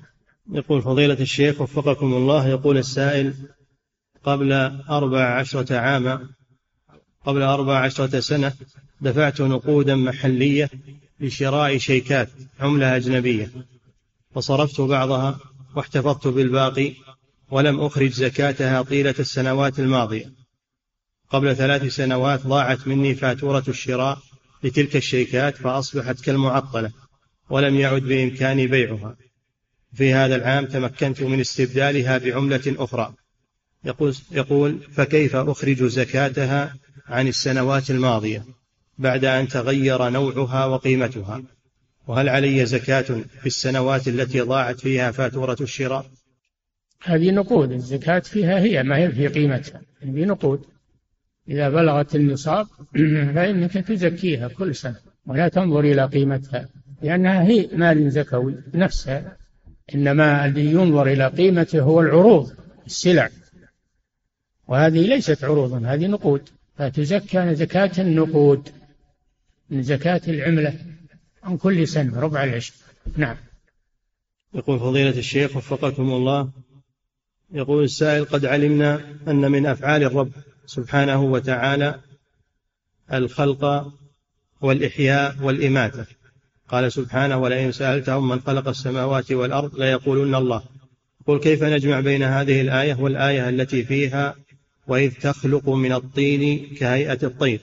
يقول 0.51 0.81
فضيلة 0.81 1.19
الشيخ 1.19 1.61
وفقكم 1.61 2.13
الله 2.13 2.47
يقول 2.47 2.77
السائل 2.77 3.33
قبل 4.23 4.53
أربع 4.89 5.39
عشرة 5.39 5.77
عاما 5.77 6.29
قبل 7.25 7.41
أربع 7.41 7.79
عشرة 7.79 8.19
سنة 8.19 8.53
دفعت 9.01 9.41
نقودا 9.41 9.95
محلية 9.95 10.69
لشراء 11.19 11.77
شيكات 11.77 12.29
عملة 12.59 12.95
أجنبية. 12.95 13.51
فصرفت 14.35 14.81
بعضها 14.81 15.39
واحتفظت 15.75 16.27
بالباقي 16.27 16.93
ولم 17.51 17.79
أخرج 17.79 18.11
زكاتها 18.11 18.81
طيلة 18.81 19.15
السنوات 19.19 19.79
الماضية. 19.79 20.33
قبل 21.29 21.55
ثلاث 21.55 21.95
سنوات 21.95 22.47
ضاعت 22.47 22.87
مني 22.87 23.15
فاتورة 23.15 23.63
الشراء 23.67 24.19
لتلك 24.63 24.95
الشيكات 24.95 25.57
فأصبحت 25.57 26.21
كالمعطلة 26.21 26.91
ولم 27.49 27.75
يعد 27.75 28.01
بإمكاني 28.01 28.67
بيعها. 28.67 29.15
في 29.93 30.13
هذا 30.13 30.35
العام 30.35 30.65
تمكنت 30.65 31.21
من 31.21 31.39
استبدالها 31.39 32.17
بعملة 32.17 32.75
أخرى. 32.77 33.13
يقول, 33.85 34.15
يقول 34.31 34.79
فكيف 34.91 35.35
أخرج 35.35 35.83
زكاتها 35.83 36.75
عن 37.07 37.27
السنوات 37.27 37.91
الماضية 37.91 38.45
بعد 38.97 39.25
أن 39.25 39.47
تغير 39.47 40.09
نوعها 40.09 40.65
وقيمتها؟ 40.65 41.43
وهل 42.07 42.29
علي 42.29 42.65
زكاة 42.65 43.01
في 43.41 43.45
السنوات 43.45 44.07
التي 44.07 44.41
ضاعت 44.41 44.79
فيها 44.79 45.11
فاتورة 45.11 45.57
الشراء؟ 45.61 46.05
هذه 47.03 47.31
نقود 47.31 47.71
الزكاة 47.71 48.19
فيها 48.19 48.59
هي 48.59 48.83
ما 48.83 48.97
هي 48.97 49.11
في 49.11 49.27
قيمتها. 49.27 49.81
هذه 50.01 50.25
نقود. 50.25 50.65
إذا 51.49 51.69
بلغت 51.69 52.15
النصاب 52.15 52.67
فإنك 53.35 53.71
تزكيها 53.71 54.47
كل 54.47 54.75
سنة 54.75 54.95
ولا 55.25 55.47
تنظر 55.47 55.79
إلى 55.79 56.05
قيمتها 56.05 56.69
لأنها 57.01 57.43
هي 57.43 57.69
مال 57.73 58.11
زكوي 58.11 58.55
نفسها. 58.73 59.37
إنما 59.95 60.45
الذي 60.45 60.65
ينظر 60.65 61.07
إلى 61.07 61.27
قيمته 61.27 61.81
هو 61.81 62.01
العروض 62.01 62.51
السلع. 62.85 63.29
وهذه 64.67 65.07
ليست 65.07 65.43
عروضا 65.43 65.81
هذه 65.85 66.07
نقود. 66.07 66.49
فتزكى 66.77 67.55
زكاة 67.55 67.91
النقود 67.99 68.69
من 69.69 69.83
زكاة 69.83 70.21
العملة 70.27 70.73
عن 71.43 71.57
كل 71.57 71.87
سنة 71.87 72.19
ربع 72.19 72.43
العشر. 72.43 72.73
نعم. 73.17 73.37
يقول 74.53 74.79
فضيلة 74.79 75.17
الشيخ 75.17 75.57
وفقكم 75.57 76.11
الله. 76.11 76.51
يقول 77.51 77.83
السائل 77.83 78.25
قد 78.25 78.45
علمنا 78.45 79.01
أن 79.27 79.51
من 79.51 79.65
أفعال 79.65 80.03
الرب 80.03 80.31
سبحانه 80.65 81.23
وتعالى 81.23 81.99
الخلق 83.13 83.91
والإحياء 84.61 85.35
والإماتة. 85.41 86.05
قال 86.69 86.91
سبحانه 86.91 87.37
ولئن 87.37 87.71
سألتهم 87.71 88.29
من 88.29 88.39
خلق 88.39 88.67
السماوات 88.67 89.31
والأرض 89.31 89.75
ليقولن 89.75 90.35
الله. 90.35 90.63
قل 91.27 91.39
كيف 91.39 91.63
نجمع 91.63 91.99
بين 91.99 92.23
هذه 92.23 92.61
الآية 92.61 92.95
والآية 92.99 93.49
التي 93.49 93.83
فيها 93.83 94.35
وإذ 94.87 95.13
تخلق 95.13 95.69
من 95.69 95.93
الطين 95.93 96.75
كهيئة 96.75 97.19
الطير؟ 97.23 97.59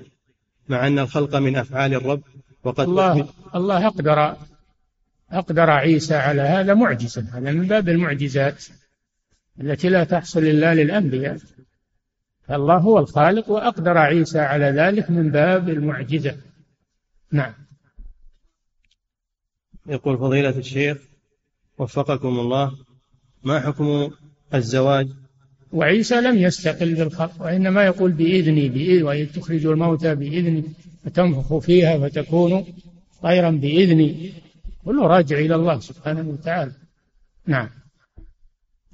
مع 0.69 0.87
أن 0.87 0.99
الخلق 0.99 1.37
من 1.37 1.57
أفعال 1.57 1.95
الرب 1.95 2.23
وقد 2.65 2.89
الله 2.89 3.29
الله 3.55 3.87
أقدر 3.87 4.37
أقدر 5.31 5.71
عيسى 5.71 6.15
على 6.15 6.43
هذا 6.43 6.75
معجزا 6.75 7.27
هذا 7.33 7.53
من 7.53 7.67
باب 7.67 7.89
المعجزات. 7.89 8.65
التي 9.61 9.89
لا 9.89 10.05
تحصل 10.05 10.41
إلا 10.41 10.75
للأنبياء. 10.75 11.39
فالله 12.49 12.77
هو 12.77 12.99
الخالق 12.99 13.51
وأقدر 13.51 13.99
عيسى 13.99 14.39
على 14.39 14.65
ذلك 14.65 15.11
من 15.11 15.31
باب 15.31 15.69
المعجزة. 15.69 16.37
نعم. 17.33 17.55
يقول 19.87 20.19
فضيلة 20.19 20.59
الشيخ 20.59 20.99
وفقكم 21.79 22.39
الله 22.39 22.73
ما 23.43 23.61
حكم 23.61 24.11
الزواج؟ 24.55 25.09
وعيسى 25.73 26.21
لم 26.21 26.39
يستقل 26.39 26.95
بالخلق 26.95 27.43
وإنما 27.43 27.85
يقول 27.85 28.13
بإذني 28.13 28.69
بإذن 28.69 29.03
وإذ 29.03 29.33
تخرج 29.33 29.67
الموتى 29.67 30.15
بإذني 30.15 30.65
فتنفخ 31.05 31.59
فيها 31.59 32.09
فتكون 32.09 32.65
طيرا 33.23 33.51
بإذني. 33.51 34.33
كله 34.85 35.07
راجع 35.07 35.39
إلى 35.39 35.55
الله 35.55 35.81
سبحانه 35.81 36.29
وتعالى. 36.29 36.73
نعم. 37.47 37.71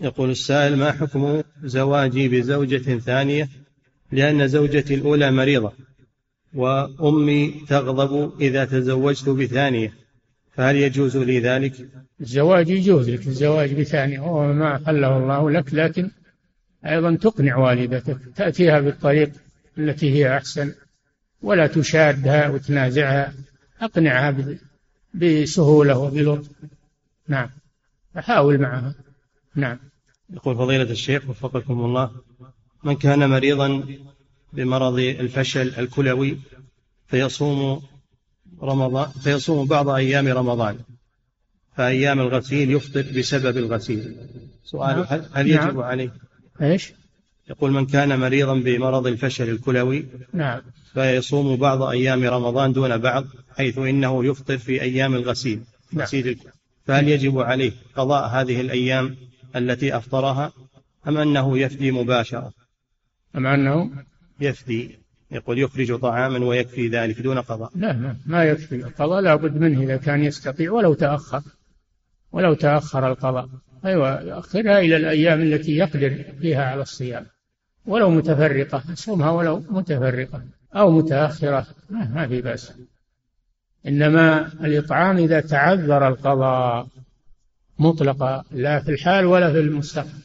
يقول 0.01 0.31
السائل 0.31 0.77
ما 0.77 0.93
حكم 0.93 1.43
زواجي 1.63 2.29
بزوجة 2.29 2.99
ثانية؟ 2.99 3.49
لأن 4.13 4.49
زوجتي 4.49 4.95
الأولى 4.95 5.31
مريضة 5.31 5.73
وأمي 6.55 7.65
تغضب 7.69 8.41
إذا 8.41 8.65
تزوجت 8.65 9.29
بثانية 9.29 9.93
فهل 10.55 10.77
يجوز 10.77 11.17
لي 11.17 11.41
ذلك؟ 11.41 11.73
الزواج 12.21 12.69
يجوز 12.69 13.11
لك 13.11 13.27
الزواج 13.27 13.81
بثانية 13.81 14.21
وهو 14.21 14.53
ما 14.53 14.81
حله 14.87 15.17
الله 15.17 15.51
لك 15.51 15.75
لكن 15.75 16.11
أيضا 16.87 17.17
تقنع 17.17 17.57
والدتك 17.57 18.19
تأتيها 18.37 18.81
بالطريق 18.81 19.31
التي 19.79 20.11
هي 20.11 20.37
أحسن 20.37 20.73
ولا 21.43 21.67
تشادها 21.67 22.49
وتنازعها 22.49 23.33
أقنعها 23.81 24.37
بسهولة 25.15 25.99
وبلطف. 25.99 26.49
نعم 27.29 27.51
فحاول 28.15 28.59
معها. 28.59 28.95
نعم. 29.55 29.79
يقول 30.33 30.57
فضيلة 30.57 30.91
الشيخ 30.91 31.29
وفقكم 31.29 31.85
الله 31.85 32.11
من 32.85 32.97
كان 32.97 33.31
مريضا 33.31 33.85
بمرض 34.53 34.99
الفشل 34.99 35.75
الكلوي 35.79 36.39
فيصوم 37.09 37.83
رمضان 38.63 39.09
فيصوم 39.09 39.67
بعض 39.67 39.89
أيام 39.89 40.29
رمضان 40.29 40.79
فأيام 41.77 42.21
الغسيل 42.21 42.71
يفطر 42.71 43.05
بسبب 43.17 43.57
الغسيل 43.57 44.17
سؤال 44.65 44.97
نعم. 44.97 45.07
هل, 45.09 45.27
هل 45.33 45.51
يجب 45.51 45.61
نعم. 45.61 45.81
عليه 45.81 46.13
إيش؟ 46.63 46.93
يقول 47.51 47.71
من 47.71 47.87
كان 47.87 48.21
مريضا 48.21 48.55
بمرض 48.55 49.07
الفشل 49.07 49.49
الكلوي 49.49 50.07
نعم 50.33 50.61
فيصوم 50.95 51.57
بعض 51.57 51.83
أيام 51.83 52.25
رمضان 52.25 52.73
دون 52.73 52.99
بعض 52.99 53.25
حيث 53.57 53.79
إنه 53.79 54.25
يفطر 54.25 54.59
في 54.59 54.83
أيام 54.83 55.15
الغسيل 55.15 55.61
نعم. 55.93 56.03
غسيل 56.03 56.39
فهل 56.87 57.09
يجب 57.09 57.39
عليه 57.39 57.73
قضاء 57.97 58.29
هذه 58.29 58.61
الأيام 58.61 59.17
التي 59.57 59.97
أفطرها 59.97 60.53
أم 61.09 61.17
أنه 61.17 61.59
يفدي 61.59 61.91
مباشرة؟ 61.91 62.53
أم 63.37 63.47
أنه 63.47 63.91
يفدي 64.41 64.99
يقول 65.31 65.59
يخرج 65.59 65.99
طعاما 65.99 66.47
ويكفي 66.47 66.89
ذلك 66.89 67.21
دون 67.21 67.41
قضاء. 67.41 67.71
لا 67.75 67.93
ما, 67.93 68.17
ما 68.27 68.45
يكفي 68.45 68.75
القضاء 68.75 69.21
لا 69.21 69.35
بد 69.35 69.57
منه 69.57 69.83
إذا 69.83 69.97
كان 69.97 70.25
يستطيع 70.25 70.73
ولو 70.73 70.95
تأخر 70.95 71.43
ولو 72.33 72.55
تأخر 72.55 73.09
القضاء. 73.09 73.49
أيوة 73.85 74.21
يؤخرها 74.23 74.79
إلى 74.79 74.97
الأيام 74.97 75.41
التي 75.41 75.77
يقدر 75.77 76.25
فيها 76.41 76.65
على 76.65 76.83
الصيام. 76.83 77.27
ولو 77.87 78.11
متفرقة 78.11 78.83
يصومها 78.93 79.31
ولو 79.31 79.65
متفرقة 79.71 80.43
أو 80.77 80.91
متأخرة 80.91 81.67
ما 81.91 82.27
في 82.29 82.43
بأس. 82.43 82.73
إنما 83.87 84.47
الإطعام 84.47 85.17
إذا 85.17 85.41
تعذر 85.41 86.09
القضاء. 86.09 86.87
مطلقة 87.81 88.45
لا 88.51 88.81
في 88.81 88.91
الحال 88.91 89.27
ولا 89.27 89.53
في 89.53 89.61
المستقبل. 89.61 90.21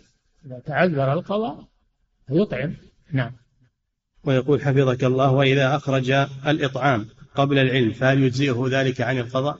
إذا 0.45 0.59
تعذر 0.65 1.13
القضاء 1.13 1.67
يطعم 2.29 2.73
نعم. 3.11 3.31
ويقول 4.23 4.61
حفظك 4.61 5.03
الله 5.03 5.31
وإذا 5.31 5.75
أخرج 5.75 6.11
الإطعام 6.47 7.07
قبل 7.35 7.59
العلم 7.59 7.91
فهل 7.91 8.23
يجزئه 8.23 8.65
ذلك 8.71 9.01
عن 9.01 9.17
القضاء؟ 9.17 9.59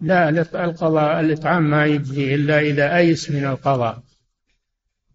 لا 0.00 0.28
القضاء 0.64 1.20
الإطعام 1.20 1.70
ما 1.70 1.86
يجزي 1.86 2.34
إلا 2.34 2.60
إذا 2.60 2.96
أيس 2.96 3.30
من 3.30 3.44
القضاء. 3.44 4.02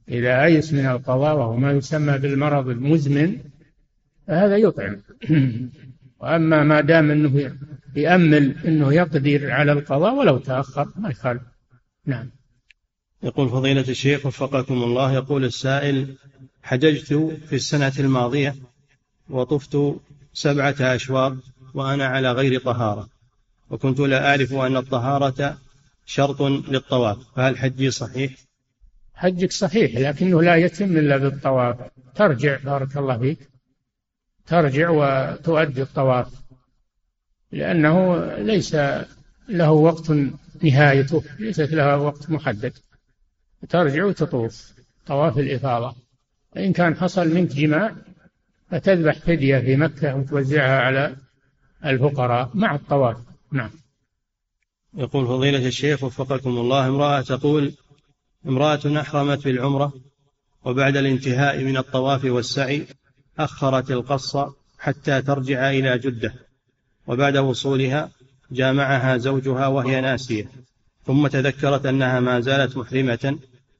إذا 0.09 0.43
أيس 0.43 0.73
من 0.73 0.85
القضاء 0.85 1.35
وهو 1.35 1.55
ما 1.55 1.71
يسمى 1.71 2.17
بالمرض 2.17 2.69
المزمن 2.69 3.37
فهذا 4.27 4.57
يطعم. 4.57 5.01
وأما 6.21 6.63
ما 6.63 6.81
دام 6.81 7.11
أنه 7.11 7.57
يأمل 7.95 8.55
أنه 8.65 8.93
يقدر 8.93 9.51
على 9.51 9.71
القضاء 9.71 10.15
ولو 10.15 10.37
تأخر 10.37 10.87
ما 10.95 11.09
يخالف. 11.09 11.41
نعم 12.05 12.29
يقول 13.23 13.49
فضيلة 13.49 13.81
الشيخ 13.89 14.25
وفقكم 14.25 14.83
الله 14.83 15.13
يقول 15.13 15.45
السائل 15.45 16.15
حججت 16.63 17.13
في 17.47 17.55
السنة 17.55 17.93
الماضية 17.99 18.55
وطفت 19.29 19.77
سبعة 20.33 20.75
أشواط 20.79 21.33
وأنا 21.73 22.05
على 22.05 22.31
غير 22.31 22.59
طهارة 22.61 23.09
وكنت 23.69 23.99
لا 23.99 24.29
أعرف 24.29 24.53
أن 24.53 24.77
الطهارة 24.77 25.57
شرط 26.05 26.41
للطواف 26.41 27.17
فهل 27.35 27.57
حجي 27.57 27.91
صحيح؟ 27.91 28.31
حجك 29.13 29.51
صحيح 29.51 29.95
لكنه 29.95 30.41
لا 30.41 30.55
يتم 30.55 30.97
إلا 30.97 31.17
بالطواف 31.17 31.75
ترجع 32.15 32.57
بارك 32.63 32.97
الله 32.97 33.17
فيك 33.17 33.49
ترجع 34.45 34.89
وتؤدي 34.89 35.81
الطواف 35.81 36.27
لأنه 37.51 38.25
ليس 38.35 38.75
له 39.49 39.71
وقت 39.71 40.11
نهايته 40.63 41.23
ليست 41.39 41.73
لها 41.73 41.95
وقت 41.95 42.29
محدد. 42.29 42.73
ترجع 43.69 44.05
وتطوف. 44.05 44.73
طواف 45.07 45.37
الإفاضة. 45.37 45.95
إن 46.57 46.73
كان 46.73 46.95
حصل 46.95 47.27
منك 47.27 47.47
جماع 47.47 47.95
فتذبح 48.71 49.19
فدية 49.19 49.59
في 49.59 49.75
مكة 49.75 50.15
وتوزعها 50.15 50.79
على 50.79 51.15
الفقراء 51.85 52.49
مع 52.53 52.75
الطواف. 52.75 53.17
نعم. 53.51 53.71
يقول 54.93 55.27
فضيلة 55.27 55.67
الشيخ 55.67 56.03
وفقكم 56.03 56.49
الله 56.49 56.87
امرأة 56.87 57.21
تقول 57.21 57.73
امرأة 58.47 59.01
أحرمت 59.01 59.43
بالعمرة 59.43 59.93
وبعد 60.65 60.97
الانتهاء 60.97 61.63
من 61.63 61.77
الطواف 61.77 62.25
والسعي 62.25 62.87
أخرت 63.39 63.91
القص 63.91 64.37
حتى 64.79 65.21
ترجع 65.21 65.69
إلى 65.69 65.97
جدة 65.97 66.33
وبعد 67.07 67.37
وصولها 67.37 68.11
جامعها 68.51 69.17
زوجها 69.17 69.67
وهي 69.67 70.01
ناسية. 70.01 70.45
ثم 71.05 71.27
تذكرت 71.27 71.85
أنها 71.85 72.19
ما 72.19 72.39
زالت 72.39 72.77
محرمة 72.77 73.39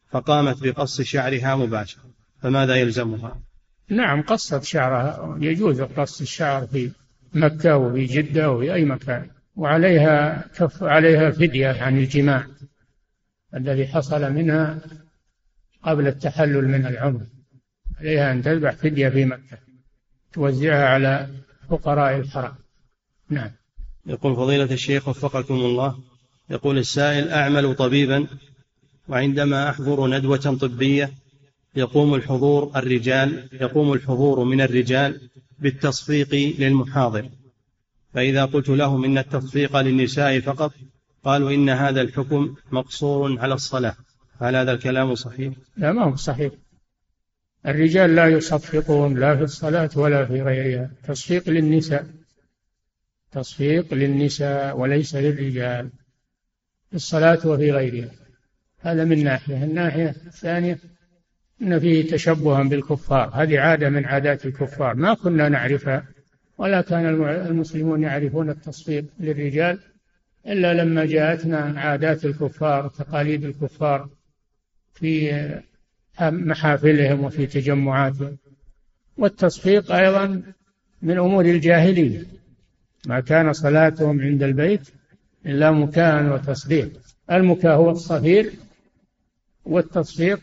فقامت 0.10 0.64
بقص 0.64 1.02
شعرها 1.02 1.56
مباشرة. 1.56 2.02
فماذا 2.42 2.76
يلزمها؟ 2.76 3.42
نعم 3.90 4.22
قصت 4.22 4.64
شعرها. 4.64 5.38
يجوز 5.42 5.82
قص 5.82 6.22
الشعر 6.22 6.68
في 6.68 6.92
مكة 7.34 7.78
وفي 7.78 8.06
جدة 8.06 8.52
وفي 8.52 8.74
أي 8.74 8.86
مكان. 8.86 9.30
وعليها 9.56 10.48
كف 10.56 10.84
عليها 10.84 11.32
فدية 11.32 11.84
عن 11.84 11.98
الجماع 11.98 12.48
الذي 13.56 13.88
حصل 13.88 14.34
منها 14.34 14.80
قبل 15.84 16.08
التحلل 16.08 16.68
من 16.68 16.86
العمر. 16.86 17.22
عليها 18.00 18.32
أن 18.32 18.42
تذبح 18.42 18.72
فدية 18.72 19.10
في 19.10 19.26
مكة 19.26 19.58
توزعها 20.34 20.86
على 20.86 21.30
فقراء 21.70 22.18
الحرم. 22.18 22.56
نعم. 23.30 23.52
يقول 24.06 24.36
فضيلة 24.36 24.74
الشيخ 24.74 25.08
وفقكم 25.08 25.56
الله 25.56 26.00
يقول 26.50 26.78
السائل 26.78 27.30
أعمل 27.30 27.76
طبيبا 27.76 28.28
وعندما 29.08 29.70
أحضر 29.70 30.08
ندوة 30.08 30.58
طبية 30.62 31.12
يقوم 31.76 32.16
الحضور 32.16 32.72
الرجال 32.76 33.50
يقوم 33.54 33.94
الحضور 33.94 34.44
من 34.44 34.62
الرجال 34.62 35.30
بالتصفيق 35.60 36.34
للمحاضر. 36.60 37.30
فإذا 38.14 38.46
قلت 38.46 38.70
لهم 38.70 39.06
إن 39.06 39.18
التصفيق 39.18 39.78
للنساء 39.78 40.40
فقط 40.40 40.74
قالوا 41.24 41.52
إن 41.52 41.70
هذا 41.70 42.02
الحكم 42.02 42.56
مقصور 42.72 43.40
على 43.40 43.54
الصلاة. 43.54 43.96
هل 44.40 44.56
هذا 44.56 44.72
الكلام 44.72 45.16
صحيح؟ 45.16 45.54
لا 45.78 45.92
ما 45.92 46.04
هو 46.04 46.16
صحيح. 46.16 46.52
الرجال 47.66 48.16
لا 48.16 48.28
يصفقون 48.28 49.20
لا 49.20 49.36
في 49.36 49.44
الصلاة 49.44 49.90
ولا 49.96 50.26
في 50.26 50.42
غيرها. 50.42 50.92
تصفيق 51.08 51.50
للنساء. 51.50 52.08
تصفيق 53.32 53.94
للنساء 53.94 54.78
وليس 54.78 55.16
للرجال 55.16 55.90
في 56.90 56.96
الصلاة 56.96 57.48
وفي 57.48 57.72
غيرها. 57.72 58.10
هذا 58.80 59.06
من 59.06 59.24
ناحية. 59.24 59.64
الناحية 59.64 60.10
الثانية 60.10 60.78
أن 61.62 61.80
فيه 61.80 62.12
تشبها 62.12 62.64
بالكفار. 62.64 63.30
هذه 63.34 63.60
عادة 63.60 63.90
من 63.90 64.06
عادات 64.06 64.46
الكفار. 64.46 64.96
ما 64.96 65.14
كنا 65.14 65.50
نعرفها 65.50 66.06
ولا 66.58 66.82
كان 66.82 67.06
المسلمون 67.26 68.04
يعرفون 68.04 68.50
التصفيق 68.50 69.06
للرجال 69.20 69.80
إلا 70.48 70.74
لما 70.74 71.06
جاءتنا 71.06 71.80
عادات 71.80 72.26
الكفار 72.26 72.88
تقاليد 72.88 73.44
الكفار 73.46 74.10
في 74.94 75.62
محافلهم 76.22 77.24
وفي 77.24 77.46
تجمعاتهم. 77.48 78.38
والتصفيق 79.18 79.92
أيضا 79.92 80.42
من 81.02 81.18
أمور 81.18 81.46
الجاهلية. 81.46 82.41
ما 83.08 83.20
كان 83.20 83.54
صلاتهم 83.54 84.22
عند 84.22 84.44
البيت 84.44 84.90
إلا 85.46 85.72
مكاء 85.72 86.34
وتصديق. 86.34 86.92
المكاء 87.32 87.76
هو 87.76 87.90
الصفير 87.90 88.54
والتصفيق 89.66 90.40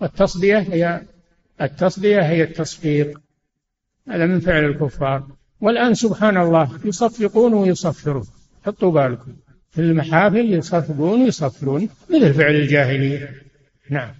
والتصدية 0.00 0.58
هي 0.58 1.02
التصدية 1.60 2.20
هي 2.20 2.42
التصفيق 2.42 3.20
هذا 4.08 4.26
من 4.26 4.40
فعل 4.40 4.64
الكفار. 4.64 5.26
والآن 5.60 5.94
سبحان 5.94 6.36
الله 6.36 6.78
يصفقون 6.84 7.54
ويصفرون. 7.54 8.26
حطوا 8.66 8.90
بالكم. 8.90 9.36
في 9.70 9.80
المحافل 9.80 10.52
يصفقون 10.52 11.22
ويصفرون. 11.22 11.88
مثل 12.10 12.34
فعل 12.34 12.54
الجاهلية. 12.54 13.42
نعم. 13.90 14.14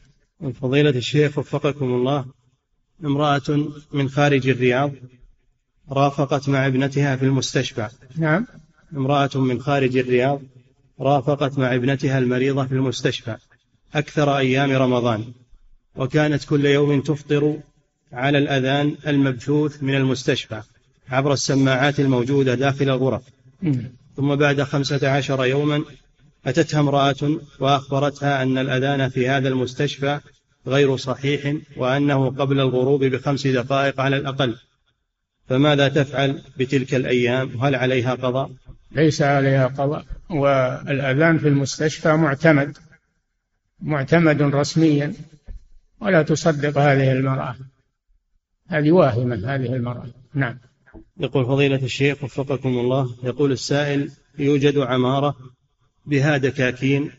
فضيلة 0.50 0.90
الشيخ 0.90 1.38
وفقكم 1.38 1.84
الله 1.84 2.26
امرأة 3.04 3.66
من 3.92 4.08
خارج 4.08 4.48
الرياض 4.48 4.92
رافقت 5.90 6.48
مع 6.48 6.66
ابنتها 6.66 7.16
في 7.16 7.24
المستشفى. 7.24 7.88
نعم. 8.16 8.46
امرأة 8.96 9.30
من 9.34 9.60
خارج 9.60 9.96
الرياض 9.96 10.40
رافقت 11.00 11.58
مع 11.58 11.74
ابنتها 11.74 12.18
المريضة 12.18 12.64
في 12.66 12.72
المستشفى 12.72 13.36
أكثر 13.94 14.38
أيام 14.38 14.70
رمضان 14.72 15.24
وكانت 15.96 16.44
كل 16.44 16.64
يوم 16.66 17.00
تفطر 17.00 17.56
على 18.12 18.38
الأذان 18.38 18.96
المبثوث 19.06 19.82
من 19.82 19.94
المستشفى 19.94 20.62
عبر 21.08 21.32
السماعات 21.32 22.00
الموجودة 22.00 22.54
داخل 22.54 22.84
الغرف. 22.84 23.22
ثم 24.16 24.34
بعد 24.34 24.62
خمسة 24.62 25.08
عشر 25.08 25.44
يوما 25.44 25.84
أتتها 26.46 26.80
امرأة 26.80 27.40
وأخبرتها 27.60 28.42
أن 28.42 28.58
الأذان 28.58 29.08
في 29.08 29.28
هذا 29.28 29.48
المستشفى 29.48 30.20
غير 30.66 30.96
صحيح 30.96 31.56
وأنه 31.76 32.30
قبل 32.30 32.60
الغروب 32.60 33.04
بخمس 33.04 33.46
دقائق 33.46 34.00
على 34.00 34.16
الأقل. 34.16 34.56
فماذا 35.48 35.88
تفعل 35.88 36.42
بتلك 36.56 36.94
الأيام؟ 36.94 37.48
هل 37.48 37.74
عليها 37.74 38.14
قضاء؟ 38.14 38.50
ليس 38.92 39.22
عليها 39.22 39.66
قضاء. 39.66 40.04
والأذان 40.30 41.38
في 41.38 41.48
المستشفى 41.48 42.12
معتمد 42.12 42.76
معتمد 43.80 44.42
رسميا 44.42 45.14
ولا 46.00 46.22
تصدق 46.22 46.78
هذه 46.78 47.12
المرأة. 47.12 47.56
هذه 48.68 48.92
واهمة 48.92 49.54
هذه 49.54 49.74
المرأة. 49.76 50.06
نعم. 50.34 50.58
يقول 51.20 51.46
فضيلة 51.46 51.84
الشيخ 51.84 52.24
وفقكم 52.24 52.68
الله 52.68 53.16
يقول 53.24 53.52
السائل 53.52 54.10
يوجد 54.38 54.78
عمارة 54.78 55.36
بها 56.06 56.36
دكاكين؟ 56.36 57.10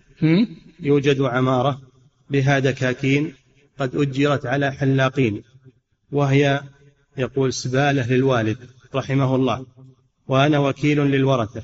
يوجد 0.79 1.21
عمارة 1.21 1.81
بها 2.29 2.59
دكاكين 2.59 3.33
قد 3.79 3.95
أجرت 3.95 4.45
على 4.45 4.71
حلاقين 4.71 5.43
وهي 6.11 6.61
يقول 7.17 7.53
سبالة 7.53 8.07
للوالد 8.07 8.57
رحمه 8.95 9.35
الله 9.35 9.65
وأنا 10.27 10.59
وكيل 10.59 10.99
للورثة 10.99 11.63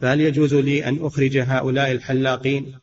فهل 0.00 0.20
يجوز 0.20 0.54
لي 0.54 0.88
أن 0.88 0.98
أخرج 1.06 1.38
هؤلاء 1.38 1.92
الحلاقين؟ 1.92 2.78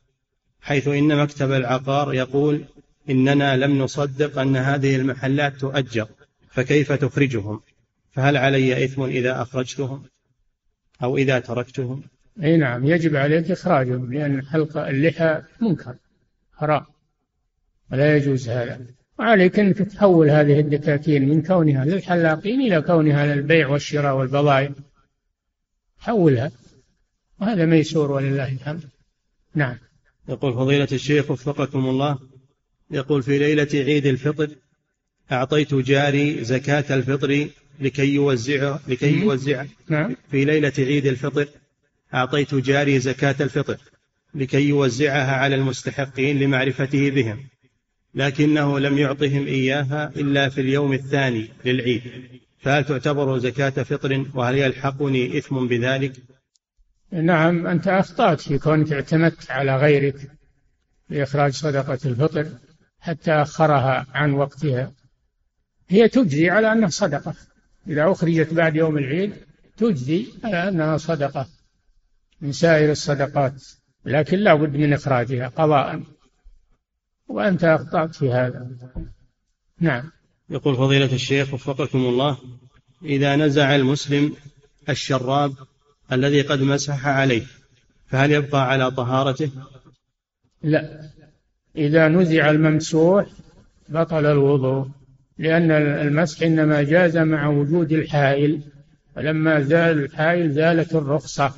حيث 0.62 0.88
إن 0.88 1.18
مكتب 1.18 1.52
العقار 1.52 2.14
يقول 2.14 2.66
إننا 3.10 3.58
لم 3.58 3.78
نصدق 3.78 4.40
أن 4.40 4.56
هذه 4.56 4.96
المحلات 4.96 5.56
تؤجر 5.56 6.08
فكيف 6.52 6.92
تخرجهم؟ 6.92 7.62
فهل 8.12 8.38
علي 8.38 8.86
إثم 8.86 9.04
إذا 9.04 9.42
أخرجتهم؟ 9.42 10.04
أو 11.04 11.18
إذا 11.18 11.40
تركتهم؟ 11.40 12.04
أي 12.44 12.58
نعم 12.58 12.86
يجب 12.86 13.16
عليك 13.16 13.52
إخراجهم 13.52 14.14
لأن 14.14 14.46
حلق 14.46 14.78
اللحى 14.78 15.42
منكر 15.62 15.96
حرام 16.54 16.86
ولا 17.92 18.18
يجوز 18.18 18.50
هذا. 18.50 18.80
وعليك 19.20 19.60
أنك 19.60 19.78
تحول 19.78 20.30
هذه 20.30 20.60
الدكاكين 20.60 21.30
من 21.30 21.42
كونها 21.42 21.86
للحلاقين 21.86 22.62
إلى 22.62 22.82
كونها 22.82 23.36
للبيع 23.36 23.68
والشراء 23.68 24.16
والبضائع. 24.16 24.72
حولها. 25.98 26.52
وهذا 27.42 27.66
ميسور 27.66 28.12
ولله 28.12 28.52
الحمد. 28.52 28.84
نعم. 29.56 29.78
يقول 30.30 30.54
فضيلة 30.54 30.88
الشيخ 30.92 31.32
وفقكم 31.32 31.86
الله 31.86 32.20
يقول 32.92 33.24
في 33.24 33.40
ليلة 33.40 33.68
عيد 33.74 34.06
الفطر 34.06 34.50
أعطيت 35.32 35.74
جاري 35.74 36.44
زكاة 36.44 36.96
الفطر 36.96 37.48
لكي 37.80 38.14
يوزعها 38.14 38.80
لكي 38.88 39.20
يوزع. 39.20 39.66
نعم. 39.90 40.16
في 40.32 40.46
ليلة 40.46 40.74
عيد 40.78 41.06
الفطر 41.06 41.48
أعطيت 42.14 42.56
جاري 42.56 43.00
زكاة 43.00 43.36
الفطر 43.42 43.78
لكي 44.36 44.70
يوزعها 44.70 45.36
على 45.36 45.56
المستحقين 45.56 46.40
لمعرفته 46.40 47.10
بهم. 47.10 47.40
لكنه 48.16 48.80
لم 48.80 48.98
يعطهم 48.98 49.48
إياها 49.48 50.12
إلا 50.16 50.50
في 50.50 50.62
اليوم 50.62 50.94
الثاني 50.94 51.50
للعيد. 51.66 52.02
فهل 52.60 52.86
تعتبر 52.86 53.38
زكاة 53.38 53.70
فطر 53.84 54.26
وهل 54.34 54.58
يلحقني 54.58 55.38
إثم 55.38 55.68
بذلك؟ 55.68 56.14
نعم 57.12 57.68
أنت 57.68 57.88
أخطأت 57.88 58.42
في 58.42 58.58
كونك 58.58 58.94
اعتمدت 58.94 59.52
على 59.52 59.78
غيرك 59.78 60.32
لإخراج 61.10 61.54
صدقة 61.54 62.00
الفطر 62.06 62.48
حتى 63.00 63.32
أخرها 63.32 64.06
عن 64.14 64.34
وقتها. 64.34 64.92
هي 65.90 66.08
تجزي 66.08 66.50
على 66.50 66.72
أنها 66.72 66.90
صدقة. 66.90 67.36
إذا 67.88 68.12
أخرجت 68.12 68.54
بعد 68.54 68.76
يوم 68.76 68.98
العيد 68.98 69.34
تجزي 69.78 70.26
على 70.44 70.68
أنها 70.68 70.98
صدقة 70.98 71.48
من 72.42 72.52
سائر 72.52 72.92
الصدقات 72.92 73.64
لكن 74.06 74.38
لا 74.38 74.54
بد 74.54 74.76
من 74.76 74.94
إخراجها 74.94 75.48
قضاء. 75.48 76.02
وأنت 77.28 77.64
أخطأت 77.64 78.16
في 78.16 78.32
هذا. 78.32 78.68
نعم. 79.80 80.12
يقول 80.50 80.76
فضيلة 80.76 81.14
الشيخ 81.14 81.54
وفقكم 81.54 82.00
الله 82.00 82.38
إذا 83.04 83.36
نزع 83.36 83.76
المسلم 83.76 84.36
الشراب 84.90 85.54
الذي 86.12 86.42
قد 86.42 86.62
مسح 86.62 87.08
عليه 87.08 87.44
فهل 88.08 88.32
يبقى 88.32 88.70
على 88.70 88.92
طهارته؟ 88.92 89.52
لا. 90.62 91.10
إذا 91.76 92.08
نزع 92.08 92.50
الممسوح 92.50 93.26
بطل 93.90 94.26
الوضوء 94.26 94.88
لأن 95.38 95.72
المسح 95.72 96.42
إنما 96.42 96.84
جاز 96.84 97.18
مع 97.18 97.48
وجود 97.48 97.92
الحائل 97.92 98.62
فلما 99.16 99.62
زال 99.62 100.04
الحائل 100.04 100.52
زالت 100.52 100.96
الرخصة. 100.96 101.54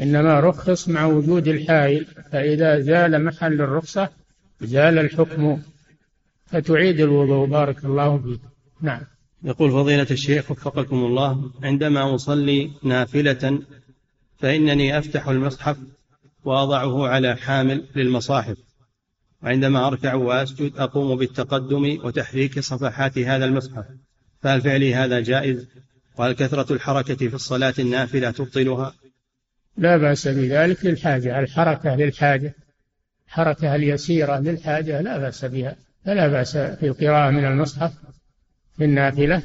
إنما 0.00 0.40
رخص 0.40 0.88
مع 0.88 1.04
وجود 1.04 1.48
الحائل 1.48 2.06
فإذا 2.32 2.80
زال 2.80 3.24
محل 3.24 3.60
الرخصة 3.60 4.08
زال 4.60 4.98
الحكم 4.98 5.62
فتعيد 6.46 7.00
الوضوء. 7.00 7.46
بارك 7.46 7.84
الله 7.84 8.18
فيك. 8.18 8.40
نعم. 8.80 9.00
يقول 9.44 9.70
فضيلة 9.70 10.06
الشيخ 10.10 10.50
وفقكم 10.50 10.96
الله 10.96 11.50
عندما 11.62 12.14
أصلي 12.14 12.70
نافلة 12.82 13.60
فإنني 14.38 14.98
أفتح 14.98 15.28
المصحف 15.28 15.76
وأضعه 16.44 17.08
على 17.08 17.36
حامل 17.36 17.84
للمصاحف. 17.96 18.56
وعندما 19.42 19.86
أركع 19.86 20.14
وأسجد 20.14 20.72
أقوم 20.76 21.16
بالتقدم 21.16 21.98
وتحريك 22.04 22.60
صفحات 22.60 23.18
هذا 23.18 23.44
المصحف. 23.44 23.84
فهل 24.42 24.60
فعلي 24.60 24.94
هذا 24.94 25.20
جائز؟ 25.20 25.66
وهل 26.18 26.32
كثرة 26.32 26.72
الحركة 26.72 27.28
في 27.28 27.34
الصلاة 27.34 27.74
النافلة 27.78 28.30
تبطلها؟ 28.30 28.94
لا 29.78 29.96
بأس 29.96 30.28
بذلك 30.28 30.84
للحاجة. 30.84 31.38
الحركة 31.38 31.96
للحاجة؟ 31.96 32.54
الحركة 33.26 33.74
اليسيرة 33.74 34.38
للحاجة 34.38 35.00
لا 35.00 35.18
بأس 35.18 35.44
بها. 35.44 35.76
فلا 36.04 36.28
بأس 36.28 36.56
في 36.56 36.86
القراءة 36.86 37.30
من 37.30 37.44
المصحف 37.44 37.92
في 38.76 38.84
النافلة 38.84 39.42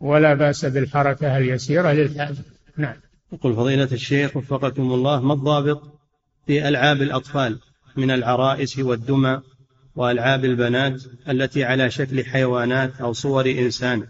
ولا 0.00 0.34
بأس 0.34 0.64
بالحركة 0.64 1.36
اليسيرة 1.36 1.92
للحاجة. 1.92 2.36
نعم. 2.76 2.96
يقول 3.32 3.54
فضيلة 3.54 3.88
الشيخ 3.92 4.36
وفقكم 4.36 4.92
الله 4.92 5.20
ما 5.20 5.34
الضابط 5.34 6.00
في 6.46 6.68
ألعاب 6.68 7.02
الأطفال 7.02 7.58
من 7.96 8.10
العرائس 8.10 8.78
والدمى 8.78 9.40
وألعاب 9.96 10.44
البنات 10.44 11.02
التي 11.28 11.64
على 11.64 11.90
شكل 11.90 12.24
حيوانات 12.24 13.00
أو 13.00 13.12
صور 13.12 13.46
إنسان 13.46 14.06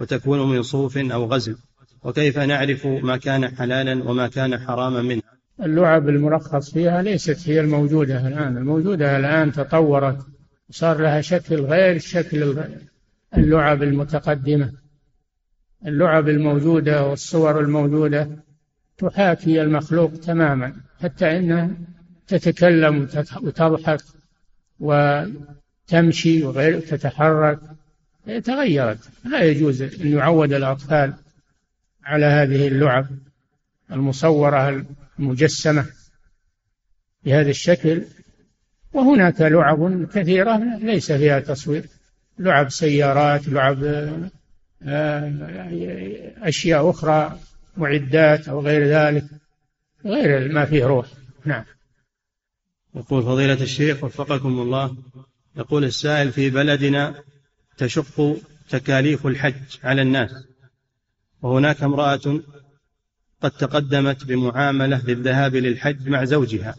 وتكون 0.00 0.50
من 0.50 0.62
صوف 0.62 0.98
أو 0.98 1.24
غزل؟ 1.24 1.56
وكيف 2.08 2.38
نعرف 2.38 2.86
ما 2.86 3.16
كان 3.16 3.56
حلالا 3.56 4.10
وما 4.10 4.28
كان 4.28 4.58
حراما 4.58 5.02
منه 5.02 5.22
اللعب 5.62 6.08
المرخص 6.08 6.70
فيها 6.70 7.02
ليست 7.02 7.48
هي 7.48 7.60
الموجودة 7.60 8.28
الآن. 8.28 8.56
الموجودة 8.56 9.16
الآن 9.16 9.52
تطورت. 9.52 10.26
صار 10.70 11.02
لها 11.02 11.20
شكل 11.20 11.60
غير 11.60 11.98
شكل 11.98 12.64
اللعب 13.36 13.82
المتقدمة. 13.82 14.72
اللعب 15.86 16.28
الموجودة 16.28 17.06
والصور 17.06 17.60
الموجودة 17.60 18.28
تحاكي 18.98 19.62
المخلوق 19.62 20.12
تماما. 20.12 20.72
حتى 21.02 21.36
إنها 21.36 21.70
تتكلم 22.26 23.08
وتضحك 23.42 24.00
وتمشي 24.80 26.42
وغير 26.42 26.80
تتحرك. 26.80 27.60
تغيرت. 28.44 28.98
لا 29.24 29.42
يجوز 29.42 29.82
أن 29.82 30.12
يعود 30.12 30.52
الأطفال 30.52 31.14
على 32.08 32.26
هذه 32.26 32.68
اللعب 32.68 33.06
المصورة 33.92 34.86
المجسمة 35.18 35.86
بهذا 37.24 37.50
الشكل 37.50 38.02
وهناك 38.92 39.40
لعب 39.40 40.06
كثيرة 40.12 40.56
ليس 40.78 41.12
فيها 41.12 41.40
تصوير 41.40 41.84
لعب 42.38 42.68
سيارات 42.68 43.48
لعب 43.48 43.84
آه، 44.82 45.32
أشياء 46.42 46.90
أخرى 46.90 47.38
معدات 47.76 48.48
أو 48.48 48.60
غير 48.60 48.86
ذلك 48.86 49.24
غير 50.04 50.52
ما 50.52 50.64
فيه 50.64 50.84
روح. 50.84 51.06
نعم. 51.44 51.64
يقول 52.94 53.22
فضيلة 53.22 53.62
الشيخ 53.62 54.04
وفقكم 54.04 54.48
الله 54.48 54.96
يقول 55.56 55.84
السائل 55.84 56.32
في 56.32 56.50
بلدنا 56.50 57.22
تشق 57.76 58.36
تكاليف 58.68 59.26
الحج 59.26 59.78
على 59.84 60.02
الناس. 60.02 60.47
وهناك 61.42 61.82
امرأة 61.82 62.40
قد 63.42 63.50
تقدمت 63.50 64.24
بمعاملة 64.24 65.02
للذهاب 65.06 65.56
للحج 65.56 66.08
مع 66.08 66.24
زوجها 66.24 66.74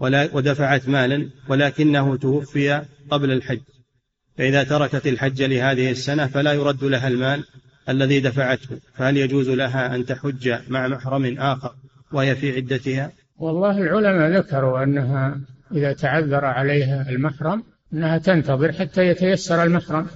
ودفعت 0.00 0.88
مالا 0.88 1.30
ولكنه 1.48 2.16
توفي 2.16 2.82
قبل 3.10 3.32
الحج. 3.32 3.60
فإذا 4.38 4.62
تركت 4.64 5.06
الحج 5.06 5.42
لهذه 5.42 5.90
السنة 5.90 6.26
فلا 6.26 6.52
يرد 6.52 6.84
لها 6.84 7.08
المال 7.08 7.44
الذي 7.88 8.20
دفعته. 8.20 8.78
فهل 8.94 9.16
يجوز 9.16 9.48
لها 9.48 9.94
أن 9.94 10.06
تحج 10.06 10.54
مع 10.68 10.88
محرم 10.88 11.38
آخر 11.38 11.74
وهي 12.12 12.36
في 12.36 12.56
عدتها؟ 12.56 13.12
والله 13.36 13.78
العلماء 13.78 14.38
ذكروا 14.38 14.82
أنها 14.82 15.40
إذا 15.72 15.92
تعذر 15.92 16.44
عليها 16.44 17.10
المحرم 17.10 17.62
أنها 17.92 18.18
تنتظر 18.18 18.72
حتى 18.72 19.06
يتيسر 19.06 19.62
المحرم. 19.62 20.06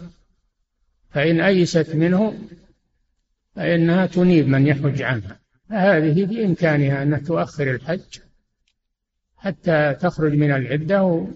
فإن 1.11 1.41
أيست 1.41 1.95
منه 1.95 2.35
فإنها 3.57 4.07
تنيب 4.07 4.49
من 4.49 4.67
يحج 4.67 5.03
عنها. 5.03 5.41
فهذه 5.71 6.27
بإمكانها 6.27 7.03
أن 7.03 7.23
تؤخر 7.23 7.71
الحج 7.71 8.19
حتى 9.37 9.95
تخرج 10.01 10.33
من 10.33 10.51
العدة 10.51 11.27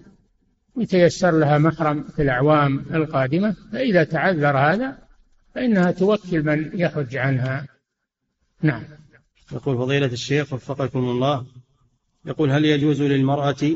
ويتيسر 0.75 1.31
لها 1.31 1.57
محرم 1.57 2.03
في 2.03 2.21
الأعوام 2.21 2.85
القادمة. 2.93 3.55
فإذا 3.71 4.03
تعذر 4.03 4.57
هذا 4.57 4.97
فإنها 5.55 5.91
توكل 5.91 6.43
من 6.43 6.71
يحج 6.73 7.15
عنها. 7.15 7.67
نعم. 8.61 8.83
يقول 9.51 9.77
فضيلة 9.77 10.05
الشيخ 10.05 10.53
وفقكم 10.53 10.99
الله 10.99 11.45
يقول 12.25 12.51
هل 12.51 12.65
يجوز 12.65 13.01
للمرأة 13.01 13.71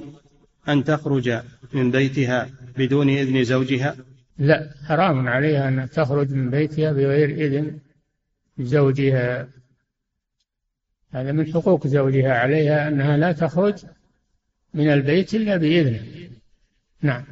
أن 0.69 0.83
تخرج 0.83 1.41
من 1.73 1.91
بيتها 1.91 2.49
بدون 2.77 3.09
إذن 3.09 3.43
زوجها؟ 3.43 3.95
لا 4.37 4.73
حرام 4.87 5.27
عليها 5.27 5.67
أن 5.67 5.89
تخرج 5.89 6.31
من 6.31 6.49
بيتها 6.49 6.91
بغير 6.91 7.29
إذن 7.29 7.79
زوجها. 8.59 9.49
هذا 11.11 11.31
من 11.31 11.53
حقوق 11.53 11.87
زوجها 11.87 12.33
عليها 12.33 12.87
أنها 12.87 13.17
لا 13.17 13.31
تخرج 13.31 13.85
من 14.73 14.93
البيت 14.93 15.33
إلا 15.35 15.57
بإذنه. 15.57 16.29
نعم. 17.01 17.23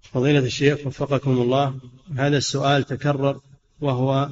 فضيلة 0.00 0.38
الشيخ 0.38 0.86
وفقكم 0.86 1.30
الله 1.30 1.80
هذا 2.16 2.36
السؤال 2.36 2.84
تكرر 2.84 3.40
وهو 3.80 4.30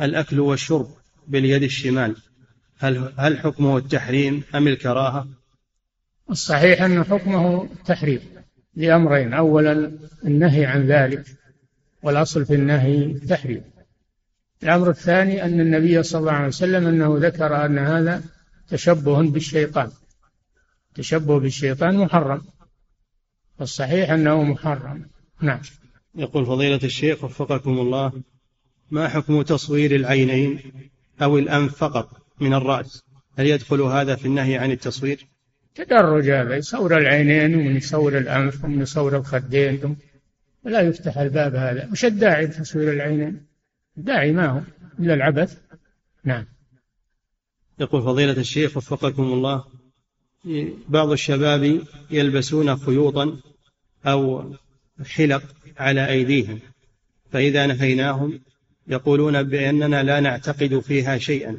الأكل 0.00 0.40
والشرب 0.40 0.88
باليد 1.28 1.62
الشمال. 1.62 2.16
هل 2.78 3.12
هل 3.16 3.38
حكمه 3.38 3.78
التحريم 3.78 4.42
أم 4.54 4.68
الكراهة؟ 4.68 5.28
الصحيح 6.30 6.82
أن 6.82 7.04
حكمه 7.04 7.64
التحريم 7.64 8.20
لأمرين. 8.74 9.34
أولا 9.34 9.98
النهي 10.24 10.66
عن 10.66 10.86
ذلك 10.86 11.24
والأصل 12.02 12.46
في 12.46 12.54
النهي 12.54 13.04
التحريم 13.04 13.73
الأمر 14.62 14.90
الثاني 14.90 15.44
أن 15.44 15.60
النبي 15.60 16.02
صلى 16.02 16.20
الله 16.20 16.32
عليه 16.32 16.48
وسلم 16.48 16.86
أنه 16.86 17.16
ذكر 17.18 17.64
أن 17.66 17.78
هذا 17.78 18.22
تشبه 18.68 19.22
بالشيطان. 19.22 19.90
تشبه 20.94 21.40
بالشيطان 21.40 21.96
محرم. 21.96 22.42
والصحيح 23.60 24.10
أنه 24.10 24.42
محرم. 24.42 25.06
نعم. 25.42 25.60
يقول 26.14 26.46
فضيلة 26.46 26.80
الشيخ 26.84 27.24
وفقكم 27.24 27.78
الله 27.78 28.12
ما 28.90 29.08
حكم 29.08 29.42
تصوير 29.42 29.94
العينين 29.94 30.60
أو 31.22 31.38
الأنف 31.38 31.76
فقط 31.76 32.10
من 32.40 32.54
الرأس؟ 32.54 33.04
هل 33.38 33.46
يدخل 33.46 33.80
هذا 33.80 34.16
في 34.16 34.26
النهي 34.26 34.58
عن 34.58 34.70
التصوير؟ 34.70 35.26
تدرج 35.74 36.30
هذا. 36.30 36.56
يصور 36.56 36.98
العينين 36.98 37.54
ومن 37.54 37.76
يصور 37.76 38.18
الأنف 38.18 38.64
ومن 38.64 38.82
يصور 38.82 39.16
الخدين. 39.16 39.96
ولا 40.64 40.80
يفتح 40.80 41.18
الباب 41.18 41.54
هذا. 41.54 41.86
مش 41.86 42.04
الداعي 42.04 42.44
لتصوير 42.44 42.92
العينين. 42.92 43.53
الداعي 43.98 44.32
ما 44.32 44.46
هو 44.46 44.60
إلا 44.98 45.14
العبث. 45.14 45.58
نعم. 46.24 46.46
يقول 47.80 48.02
فضيلة 48.02 48.32
الشيخ 48.32 48.76
وفقكم 48.76 49.22
الله 49.22 49.64
بعض 50.88 51.10
الشباب 51.10 51.80
يلبسون 52.10 52.76
خيوطا 52.76 53.36
أو 54.06 54.52
حلق 55.06 55.42
على 55.76 56.08
أيديهم 56.08 56.58
فإذا 57.32 57.66
نهيناهم 57.66 58.40
يقولون 58.88 59.42
بأننا 59.42 60.02
لا 60.02 60.20
نعتقد 60.20 60.78
فيها 60.78 61.18
شيئا 61.18 61.58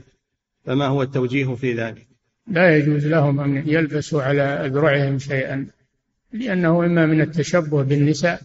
فما 0.65 0.87
هو 0.87 1.01
التوجيه 1.01 1.55
في 1.55 1.73
ذلك؟ 1.73 2.07
لا 2.47 2.77
يجوز 2.77 3.07
لهم 3.07 3.39
أن 3.39 3.63
يلبسوا 3.67 4.21
على 4.21 4.41
أذرعهم 4.41 5.19
شيئا 5.19 5.67
لأنه 6.33 6.85
إما 6.85 7.05
من 7.05 7.21
التشبه 7.21 7.83
بالنساء 7.83 8.41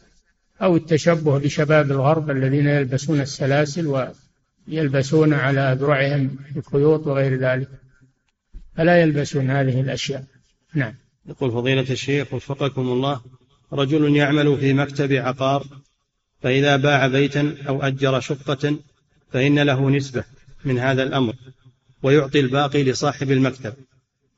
أو 0.62 0.76
التشبه 0.76 1.38
بشباب 1.38 1.90
الغرب 1.90 2.30
الذين 2.30 2.66
يلبسون 2.66 3.20
السلاسل 3.20 4.12
ويلبسون 4.68 5.34
على 5.34 5.60
أذرعهم 5.60 6.38
الخيوط 6.56 7.06
وغير 7.06 7.40
ذلك. 7.40 7.68
فلا 8.76 9.02
يلبسون 9.02 9.50
هذه 9.50 9.80
الأشياء. 9.80 10.24
نعم. 10.74 10.94
يقول 11.26 11.50
فضيلة 11.50 11.86
الشيخ 11.90 12.34
وفقكم 12.34 12.82
الله 12.82 13.20
رجل 13.72 14.16
يعمل 14.16 14.58
في 14.58 14.72
مكتب 14.72 15.12
عقار 15.12 15.66
فإذا 16.42 16.76
باع 16.76 17.06
بيتا 17.06 17.56
أو 17.68 17.82
أجر 17.82 18.20
شقة 18.20 18.76
فإن 19.32 19.58
له 19.58 19.90
نسبة 19.90 20.24
من 20.64 20.78
هذا 20.78 21.02
الأمر 21.02 21.34
ويعطي 22.02 22.40
الباقي 22.40 22.84
لصاحب 22.84 23.30
المكتب. 23.30 23.74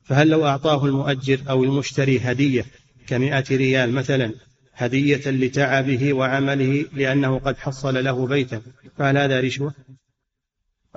فهل 0.03 0.29
لو 0.29 0.45
أعطاه 0.45 0.85
المؤجر 0.85 1.39
أو 1.49 1.63
المشتري 1.63 2.19
هدية 2.19 2.65
كمئة 3.07 3.45
ريال 3.51 3.91
مثلا 3.91 4.33
هدية 4.73 5.31
لتعبه 5.31 6.13
وعمله 6.13 6.85
لأنه 6.93 7.39
قد 7.39 7.57
حصل 7.57 8.03
له 8.03 8.27
بيتا 8.27 8.61
فهل 8.97 9.17
هذا 9.17 9.39
رشوة؟ 9.39 9.73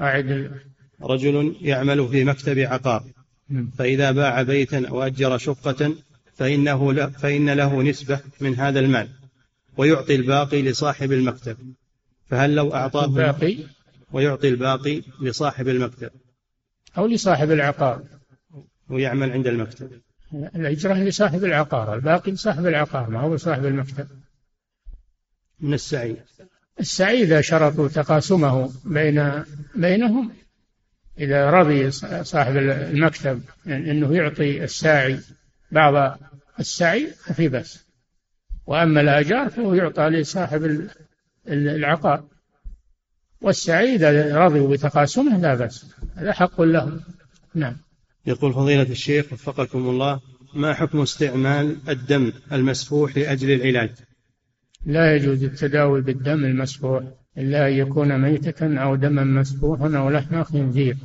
أعد. 0.00 0.50
رجل 1.02 1.56
يعمل 1.60 2.08
في 2.08 2.24
مكتب 2.24 2.58
عقار. 2.58 3.04
فإذا 3.78 4.10
باع 4.10 4.42
بيتا 4.42 4.88
أو 4.88 5.02
أجر 5.02 5.38
شقة 5.38 5.94
فإنه 6.34 6.92
لا 6.92 7.10
فإن 7.10 7.50
له 7.50 7.82
نسبة 7.82 8.20
من 8.40 8.54
هذا 8.54 8.80
المال 8.80 9.08
ويعطي 9.76 10.14
الباقي 10.14 10.62
لصاحب 10.62 11.12
المكتب. 11.12 11.56
فهل 12.26 12.54
لو 12.54 12.74
أعطاه 12.74 13.04
الباقي؟ 13.04 13.56
ويعطي 14.12 14.48
الباقي 14.48 15.02
لصاحب 15.22 15.68
المكتب. 15.68 16.10
أو 16.98 17.06
لصاحب 17.06 17.50
العقار. 17.50 18.02
ويعمل 18.88 19.32
عند 19.32 19.46
المكتب. 19.46 20.00
الأجرة 20.54 20.94
لصاحب 20.94 21.44
العقار 21.44 21.94
الباقي 21.94 22.32
لصاحب 22.32 22.66
العقار 22.66 23.10
ما 23.10 23.20
هو 23.20 23.34
لصاحب 23.34 23.66
المكتب. 23.66 24.08
من 25.60 25.74
السعي 25.74 26.16
السعي 26.80 27.22
إذا 27.22 27.40
شرطوا 27.40 27.88
تقاسمه 27.88 28.72
بين 28.84 29.44
بينهم 29.74 30.32
إذا 31.18 31.50
رضي 31.50 31.90
صاحب 32.24 32.56
المكتب 32.56 33.42
أنه 33.66 34.16
يعطي 34.16 34.64
الساعي 34.64 35.20
بعض 35.72 36.18
السعي 36.60 37.06
ففي 37.06 37.48
بس 37.48 37.86
وأما 38.66 39.00
الآجار 39.00 39.50
فهو 39.50 39.74
يعطى 39.74 40.02
لصاحب 40.02 40.88
العقار. 41.48 42.24
والسعي 43.40 43.94
إذا 43.94 44.38
رضوا 44.38 44.76
بتقاسمه 44.76 45.38
لا 45.38 45.54
بأس. 45.54 45.86
هذا 46.16 46.32
حق 46.32 46.60
لهم. 46.60 47.00
نعم. 47.54 47.76
يقول 48.26 48.52
فضيلة 48.52 48.82
الشيخ 48.82 49.32
وفقكم 49.32 49.78
الله 49.88 50.20
ما 50.54 50.74
حكم 50.74 51.00
استعمال 51.00 51.76
الدم 51.88 52.32
المسفوح 52.52 53.16
لأجل 53.16 53.50
العلاج؟ 53.50 53.90
لا 54.86 55.16
يجوز 55.16 55.44
التداوي 55.44 56.00
بالدم 56.00 56.44
المسفوح 56.44 57.02
إلا 57.38 57.68
أن 57.68 57.72
يكون 57.72 58.20
ميتة 58.20 58.78
أو 58.78 58.96
دما 58.96 59.24
مسفوحا 59.24 59.96
أو 59.96 60.10
لحم 60.10 60.42
خنزير. 60.42 60.96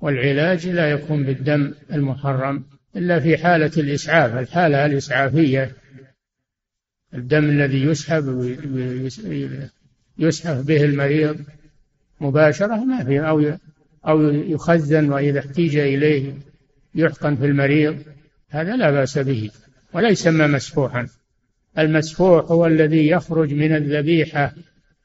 والعلاج 0.00 0.68
لا 0.68 0.90
يكون 0.90 1.22
بالدم 1.22 1.74
المحرم 1.92 2.64
إلا 2.96 3.20
في 3.20 3.36
حالة 3.36 3.72
الإسعاف. 3.76 4.34
الحالة 4.34 4.86
الإسعافية 4.86 5.72
الدم 7.14 7.44
الذي 7.44 7.82
يسحب 7.82 8.56
يسحب 10.18 10.66
به 10.66 10.84
المريض 10.84 11.36
مباشرة 12.20 12.84
ما 12.84 13.04
في 13.04 13.20
أو 13.20 13.58
أو 14.08 14.22
يخزن 14.30 15.12
وإذا 15.12 15.38
احتيج 15.40 15.76
إليه 15.76 16.32
يحقن 16.98 17.36
في 17.36 17.44
المريض 17.44 18.02
هذا 18.48 18.76
لا 18.76 18.90
بأس 18.90 19.18
به 19.18 19.50
ولا 19.92 20.08
يسمى 20.08 20.46
مسفوحا. 20.46 21.08
المسفوح 21.78 22.44
هو 22.50 22.66
الذي 22.66 23.08
يخرج 23.08 23.54
من 23.54 23.76
الذبيحة 23.76 24.54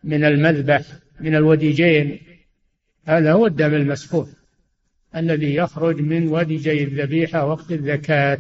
من 0.04 0.24
المذبح 0.24 0.82
من 1.20 1.36
الوديجين. 1.36 2.20
هذا 3.06 3.34
هو 3.34 3.48
الدم 3.48 3.74
المسفوح 3.74 4.28
الذي 5.16 5.56
يخرج 5.56 6.02
من 6.02 6.28
وديجي 6.28 6.84
الذبيحة 6.84 7.46
وقت 7.46 7.72
الزكاة 7.72 8.39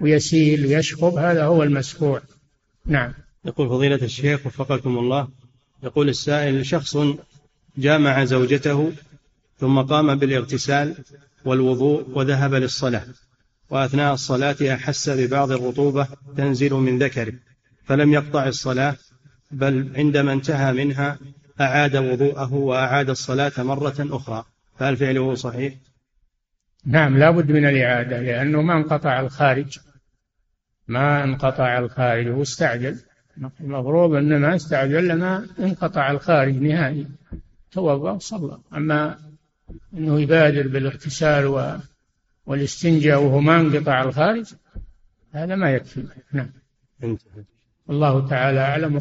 ويسيل 0.00 0.66
ويشخب 0.66 1.14
هذا 1.14 1.44
هو 1.44 1.62
المسفوح. 1.62 2.22
نعم. 2.86 3.12
يقول 3.44 3.68
فضيلة 3.68 4.04
الشيخ 4.04 4.46
وفقكم 4.46 4.98
الله 4.98 5.28
يقول 5.82 6.08
السائل 6.08 6.66
شخص 6.66 6.96
جامع 7.78 8.24
زوجته 8.24 8.92
ثم 9.58 9.80
قام 9.80 10.14
بالإغتسال 10.14 10.94
والوضوء 11.44 12.18
وذهب 12.18 12.54
للصلاة 12.54 13.06
وأثناء 13.70 14.14
الصلاة 14.14 14.56
أحس 14.74 15.10
ببعض 15.10 15.50
الرطوبة 15.50 16.08
تنزل 16.36 16.72
من 16.74 16.98
ذكره 16.98 17.32
فلم 17.84 18.12
يقطع 18.12 18.46
الصلاة 18.46 18.96
بل 19.50 19.92
عندما 19.96 20.32
انتهى 20.32 20.72
منها 20.72 21.18
أعاد 21.60 21.96
وضوءه 21.96 22.54
وأعاد 22.54 23.10
الصلاة 23.10 23.52
مرة 23.58 23.94
أخرى. 23.98 24.44
فهل 24.78 24.96
فعله 24.96 25.34
صحيح؟ 25.34 25.74
نعم 26.86 27.18
لا 27.18 27.30
بد 27.30 27.50
من 27.52 27.66
الإعادة 27.66 28.20
لأنه 28.20 28.62
ما 28.62 28.76
انقطع 28.76 29.20
الخارج. 29.20 29.78
ما 30.88 31.24
انقطع 31.24 31.78
الخارج 31.78 32.28
واستعجل 32.28 33.00
المفروض 33.60 34.14
أنه 34.14 34.38
ما 34.38 34.56
استعجل 34.56 35.08
لما 35.08 35.46
انقطع 35.58 36.10
الخارج 36.10 36.54
نهائي. 36.54 37.06
توضأ 37.72 38.10
وصلى 38.10 38.58
أما 38.74 39.18
أنه 39.94 40.20
يبادر 40.20 40.68
بالاغتسال. 40.68 41.80
والاستنجاء 42.46 43.22
وهو 43.22 43.40
ما 43.40 43.60
انقطع 43.60 44.02
الخارج 44.02 44.54
هذا 45.32 45.54
ما 45.54 45.70
يكفي 45.70 46.04
نعم 46.32 46.50
الله 47.90 48.28
تعالى 48.28 48.60
أعلم 48.60 48.96